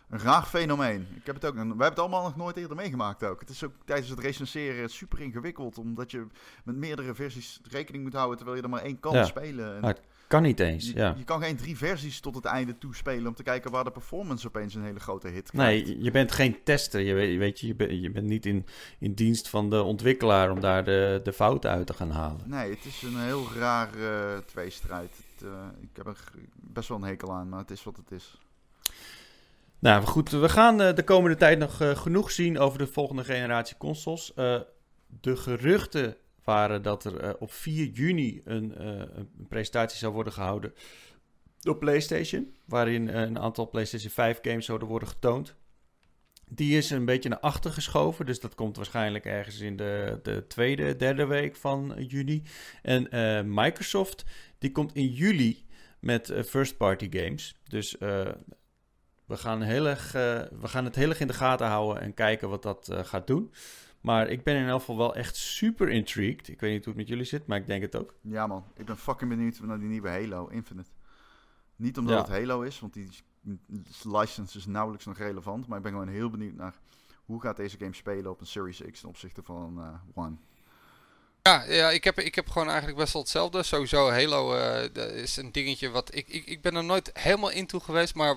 een 0.10 0.20
raar 0.20 0.44
fenomeen. 0.44 1.08
Ik 1.16 1.26
heb 1.26 1.36
het 1.36 1.46
ook, 1.46 1.54
we 1.54 1.60
hebben 1.60 1.86
het 1.86 2.00
allemaal 2.00 2.24
nog 2.24 2.36
nooit 2.36 2.58
eerder 2.58 2.76
meegemaakt 2.76 3.24
ook. 3.24 3.40
Het 3.40 3.50
is 3.50 3.64
ook 3.64 3.74
tijdens 3.86 4.10
het 4.10 4.20
recenseren 4.20 4.90
super 4.90 5.20
ingewikkeld, 5.20 5.78
omdat 5.78 6.12
je 6.12 6.26
met 6.64 6.76
meerdere 6.76 7.14
versies 7.14 7.62
rekening 7.70 8.04
moet 8.04 8.14
houden 8.14 8.38
terwijl 8.38 8.58
je 8.58 8.64
er 8.64 8.70
maar 8.70 8.82
één 8.82 9.00
kan 9.00 9.26
spelen. 9.26 9.76
En 9.76 9.86
het 9.86 10.02
kan 10.28 10.42
niet 10.42 10.60
eens, 10.60 10.88
je, 10.88 10.96
ja. 10.96 11.16
Je 11.18 11.24
kan 11.24 11.42
geen 11.42 11.56
drie 11.56 11.78
versies 11.78 12.20
tot 12.20 12.36
het 12.36 12.46
einde 12.46 12.78
toespelen 12.78 13.28
om 13.28 13.34
te 13.34 13.44
kijken 13.44 13.72
waar 13.72 13.84
de 13.84 13.92
performance 13.92 14.48
opeens 14.48 14.76
een 14.76 14.84
hele 14.84 15.00
grote 15.00 15.28
hit 15.28 15.52
krijgt. 15.52 15.86
Nee, 15.86 16.04
je 16.04 16.12
bent 16.12 16.32
geen 16.32 16.64
tester. 16.64 17.02
Je 17.02 17.14
weet, 17.14 17.38
weet 17.38 17.60
je, 17.60 17.68
je, 17.68 17.76
bent, 17.76 17.92
je 18.02 18.12
bent 18.12 18.28
niet 18.28 18.46
in, 18.46 18.66
in 19.00 19.14
dienst 19.14 19.50
van 19.50 19.70
de 19.70 19.82
ontwikkelaar 19.82 20.52
om 20.52 20.60
daar 20.60 20.84
de, 20.84 21.22
de 21.24 21.34
fouten 21.34 21.70
uit 21.70 21.88
te 21.88 21.94
gaan 21.94 22.12
halen. 22.12 22.42
Nee, 22.46 22.70
het 22.70 22.86
is 22.86 23.02
een 23.02 23.20
heel 23.20 23.48
raar 23.56 23.90
uh, 23.98 24.38
tweestrijd. 24.38 25.12
Het, 25.18 25.48
uh, 25.48 25.52
ik 25.82 25.90
heb 25.94 26.08
er 26.08 26.18
best 26.54 26.90
wel 26.90 26.98
een 26.98 27.04
hekel 27.04 27.34
aan, 27.34 27.50
maar 27.50 27.60
het 27.60 27.72
is 27.72 27.84
wat 27.84 27.98
het 27.98 28.12
is. 28.12 28.38
Nou 29.80 30.06
goed, 30.06 30.30
we 30.30 30.50
gaan 30.50 30.82
uh, 30.82 30.94
de 30.94 31.04
komende 31.04 31.38
tijd 31.38 31.60
nog 31.60 31.82
uh, 31.82 31.96
genoeg 31.96 32.32
zien 32.32 32.60
over 32.60 32.78
de 32.78 32.88
volgende 32.88 33.24
generatie 33.24 33.78
consoles. 33.78 34.32
Uh, 34.36 34.60
de 35.22 35.36
geruchten 35.36 36.16
waren 36.44 36.82
dat 36.82 37.06
er 37.06 37.38
op 37.38 37.52
4 37.54 37.86
juni 37.86 38.42
een, 38.46 38.86
een, 38.86 39.48
presentatie 39.50 39.98
zou 39.98 40.14
worden 40.14 40.34
gehouden 40.34 40.74
op 41.64 41.80
PlayStation. 41.80 42.56
Waarin 42.66 43.08
een 43.08 43.40
aantal 43.40 43.70
PlayStation 43.70 44.12
5 44.12 44.40
games 44.42 44.66
zouden 44.66 44.88
worden 44.88 45.08
getoond. 45.08 45.56
Die 46.50 46.78
is 46.78 46.90
een 46.90 47.06
beetje 47.06 47.30
naar 47.30 47.40
achter 47.40 47.72
geschoven. 47.72 48.26
Dus 48.26 48.40
dat 48.40 48.56
komt 48.56 48.76
waarschijnlijk 48.76 49.26
ergens 49.26 49.60
in 49.60 49.76
de, 49.76 50.20
de 50.24 50.48
tweede, 50.48 50.96
derde 50.96 51.26
week 51.26 51.56
van 51.56 51.96
juni. 52.08 52.44
En 52.82 53.08
Microsoft, 53.54 54.26
die 54.58 54.72
komt 54.72 54.96
in 54.96 55.08
juli 55.08 55.66
met 56.00 56.34
first 56.46 56.78
party 56.78 57.08
games. 57.12 57.56
Dus 57.68 57.98
we 59.30 59.38
gaan, 59.38 59.62
heel 59.62 59.88
erg, 59.88 60.06
uh, 60.06 60.12
we 60.62 60.68
gaan 60.68 60.86
het 60.86 60.96
heel 60.96 61.10
erg 61.10 61.20
in 61.20 61.28
de 61.28 61.34
gaten 61.34 61.68
houden 61.68 62.02
en 62.02 62.14
kijken 62.14 62.50
wat 62.50 62.64
dat 62.64 62.90
uh, 62.92 63.00
gaat 63.04 63.28
doen. 63.28 63.54
Maar 64.02 64.28
ik 64.28 64.44
ben 64.44 64.56
in 64.56 64.68
elk 64.68 64.80
geval 64.80 64.98
wel 64.98 65.16
echt 65.16 65.36
super 65.36 65.90
intrigued. 65.90 66.48
Ik 66.48 66.60
weet 66.60 66.72
niet 66.72 66.86
hoe 66.86 66.94
het 66.94 67.02
met 67.02 67.08
jullie 67.08 67.26
zit, 67.26 67.48
maar 67.48 67.58
ik 67.58 67.68
denk 67.68 67.82
het 67.82 67.96
ook. 67.96 68.14
Ja 68.22 68.48
man, 68.48 68.66
ik 68.76 68.86
ben 68.86 68.98
fucking 68.98 69.30
benieuwd 69.30 69.60
naar 69.60 69.80
die 69.80 69.88
nieuwe 69.88 70.10
Halo 70.10 70.48
Infinite. 70.48 70.90
Niet 71.76 71.98
omdat 71.98 72.28
het 72.28 72.38
Halo 72.38 72.62
is, 72.62 72.80
want 72.80 72.94
die 72.94 73.10
license 74.04 74.58
is 74.58 74.66
nauwelijks 74.66 75.06
nog 75.06 75.18
relevant. 75.18 75.68
Maar 75.68 75.78
ik 75.78 75.84
ben 75.84 75.92
gewoon 75.92 76.08
heel 76.08 76.30
benieuwd 76.30 76.56
naar 76.56 76.80
hoe 77.26 77.42
gaat 77.42 77.58
deze 77.58 77.78
game 77.78 77.94
spelen 77.94 78.32
op 78.32 78.40
een 78.40 78.48
Series 78.48 78.82
X 78.92 79.00
ten 79.00 79.10
opzichte 79.10 79.44
van 79.44 79.80
uh, 79.80 80.24
One. 80.24 80.36
Ja, 81.44 81.64
ja 81.64 81.90
ik, 81.90 82.04
heb, 82.04 82.20
ik 82.20 82.36
heb 82.36 82.50
gewoon 82.50 82.68
eigenlijk 82.68 82.98
best 82.98 83.14
wel 83.14 83.22
hetzelfde. 83.22 83.64
Sowieso 83.64 84.10
Halo 84.10 84.56
uh, 84.56 85.16
is 85.16 85.38
een 85.38 85.52
dingetje 85.52 85.90
wat... 85.90 86.16
Ik, 86.16 86.28
ik, 86.28 86.46
ik 86.46 86.62
ben 86.62 86.76
er 86.76 86.84
nooit 86.84 87.10
helemaal 87.14 87.50
in 87.50 87.68
toe 87.68 87.80
geweest, 87.80 88.16
maar 88.16 88.36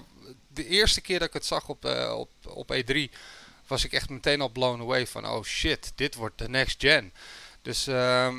de 0.48 0.66
eerste 0.66 1.00
keer 1.00 1.18
dat 1.18 1.28
ik 1.28 1.34
het 1.34 1.46
zag 1.46 1.68
op, 1.68 1.84
uh, 1.84 2.14
op, 2.18 2.30
op 2.48 2.74
E3 2.74 3.10
was 3.66 3.84
ik 3.84 3.92
echt 3.92 4.10
meteen 4.10 4.40
al 4.40 4.48
blown 4.48 4.80
away 4.80 5.06
van 5.06 5.26
oh 5.26 5.42
shit, 5.42 5.92
dit 5.94 6.14
wordt 6.14 6.38
de 6.38 6.48
next 6.48 6.80
gen. 6.80 7.12
Dus 7.62 7.88
uh, 7.88 8.34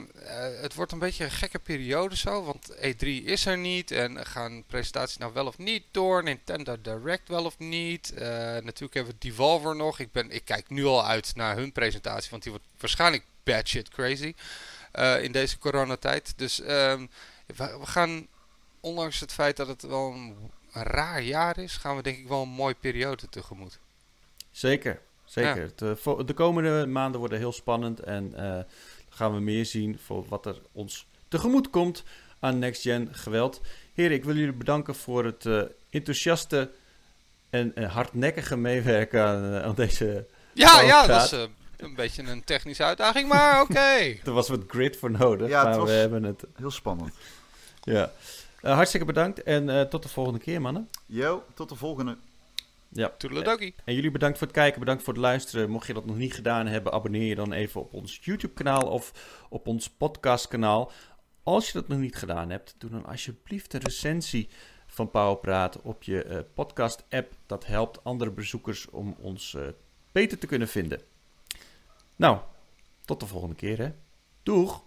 het 0.62 0.74
wordt 0.74 0.92
een 0.92 1.00
beetje 1.00 1.24
een 1.24 1.32
gekke 1.32 1.60
periode 1.60 2.18
zo, 2.18 2.44
want 2.44 2.76
E3 2.76 3.08
is 3.26 3.46
er 3.46 3.58
niet 3.58 3.92
en 3.92 4.26
gaan 4.26 4.64
presentaties 4.68 5.18
nou 5.18 5.34
wel 5.34 5.48
of 5.48 5.58
niet 5.58 5.84
door, 5.92 6.24
Nintendo 6.24 6.76
Direct 6.82 7.28
wel 7.28 7.46
of 7.46 7.60
niet. 7.60 8.12
Uh, 8.14 8.20
natuurlijk 8.20 8.94
hebben 8.94 9.14
we 9.14 9.28
Devolver 9.28 9.76
nog. 9.76 10.00
Ik, 10.00 10.12
ben, 10.12 10.32
ik 10.32 10.46
kijk 10.46 10.70
nu 10.70 10.86
al 10.86 11.06
uit 11.06 11.36
naar 11.36 11.56
hun 11.56 11.72
presentatie, 11.72 12.30
want 12.30 12.44
die 12.44 12.52
wordt 12.52 12.68
waarschijnlijk 12.80 13.24
bad 13.44 13.68
shit 13.68 13.90
crazy 13.90 14.34
uh, 14.96 15.24
in 15.24 15.32
deze 15.32 15.58
coronatijd. 15.58 16.34
Dus 16.36 16.60
um, 16.60 17.10
we, 17.46 17.78
we 17.80 17.86
gaan, 17.86 18.28
ondanks 18.80 19.20
het 19.20 19.34
feit 19.34 19.58
dat 19.58 19.68
het 19.68 19.82
wel 19.82 20.12
een 20.12 20.52
raar 20.72 21.22
jaar 21.22 21.58
is, 21.58 21.78
gaan 21.78 21.96
we 21.96 22.02
denk 22.04 22.18
ik 22.18 22.28
wel 22.28 22.42
een 22.42 22.50
mooie 22.50 22.76
periode 22.80 23.30
tegemoet. 23.30 23.80
Zeker, 24.52 25.00
zeker. 25.26 25.72
De, 25.76 26.24
de, 26.26 26.34
komende 26.34 26.86
maanden 26.86 27.20
worden 27.20 27.38
heel 27.38 27.52
spannend 27.52 28.00
en 28.00 28.34
uh, 28.36 28.60
gaan 29.16 29.34
we 29.34 29.40
meer 29.40 29.66
zien 29.66 30.00
voor 30.04 30.26
wat 30.28 30.46
er 30.46 30.62
ons 30.72 31.08
tegemoet 31.28 31.70
komt 31.70 32.04
aan 32.40 32.60
Next 32.60 32.82
Gen 32.82 33.10
geweld. 33.12 33.62
Heren, 33.94 34.18
ik 34.18 34.24
wil 34.24 34.36
jullie 34.36 34.54
bedanken 34.54 34.96
voor 34.96 35.26
het 35.26 35.46
uh, 35.46 35.62
enthousiaste 35.90 36.72
en 37.50 37.72
uh, 37.76 37.94
hardnekkige 37.94 38.58
meewerken 38.58 39.24
aan, 39.24 39.62
aan 39.62 39.76
deze. 39.76 40.26
Ja, 40.54 40.82
ja, 40.82 41.08
dat 41.08 41.24
is 41.24 41.32
een 41.78 41.96
beetje 41.96 42.24
een 42.24 42.44
technische 42.44 42.84
uitdaging, 42.84 43.28
maar 43.28 43.62
oké. 43.62 43.72
Okay. 43.72 44.22
er 44.24 44.32
was 44.32 44.50
wat 44.50 44.64
grid 44.68 44.98
voor 44.98 45.12
nodig, 45.12 45.50
ja, 45.50 45.64
maar 45.64 45.84
we 45.84 45.92
hebben 45.92 46.24
het. 46.24 46.44
Heel 46.56 46.72
spannend. 46.72 47.14
Ja. 47.84 48.12
Uh, 48.62 48.74
hartstikke 48.74 49.06
bedankt 49.06 49.44
en 49.44 49.70
uh, 49.70 49.82
tot 49.82 50.04
de 50.04 50.10
volgende 50.10 50.40
keer, 50.40 50.62
mannen. 50.62 50.90
Yo, 51.06 51.44
tot 51.54 51.70
de 51.70 51.76
volgende. 51.76 52.18
Ja. 52.94 53.14
Toedeledokie. 53.18 53.76
En 53.86 53.94
jullie 53.94 54.12
bedankt 54.12 54.38
voor 54.38 54.48
het 54.48 54.56
kijken, 54.56 54.80
bedankt 54.80 55.04
voor 55.04 55.14
het 55.14 55.22
luisteren. 55.22 55.70
Mocht 55.70 55.88
je 55.88 55.94
dat 55.94 56.06
nog 56.06 56.18
niet 56.18 56.34
gedaan 56.34 56.68
hebben, 56.68 56.94
abonneer 56.94 57.28
je 57.28 57.36
dan 57.36 57.52
even 57.52 57.82
op 57.82 57.94
ons 57.94 58.20
YouTube-kanaal 58.22 58.82
of 58.82 59.12
op 59.50 59.68
ons 59.68 59.90
podcast-kanaal. 59.90 60.92
Als 61.44 61.68
je 61.68 61.74
dat 61.74 61.88
nog 61.88 62.00
niet 62.00 62.16
gedaan 62.16 62.50
hebt, 62.50 62.76
doe 62.78 62.90
dan 62.90 63.06
alsjeblieft 63.06 63.72
de 63.72 63.78
recensie 63.78 64.50
van 64.88 65.10
Powerpraat 65.10 65.82
op 65.82 66.04
je 66.04 66.26
uh, 66.26 66.40
podcast-app. 66.54 67.34
Dat 67.46 67.66
helpt 67.66 68.04
andere 68.04 68.32
bezoekers 68.32 68.90
om 68.90 69.16
ons 69.20 69.58
beter 70.12 70.38
te 70.38 70.48
kunnen 70.48 70.68
vinden. 70.68 71.02
Nou, 72.16 72.40
tot 73.06 73.20
de 73.20 73.26
volgende 73.26 73.56
keer 73.56 73.78
hè. 73.78 73.92
Doeg! 74.44 74.84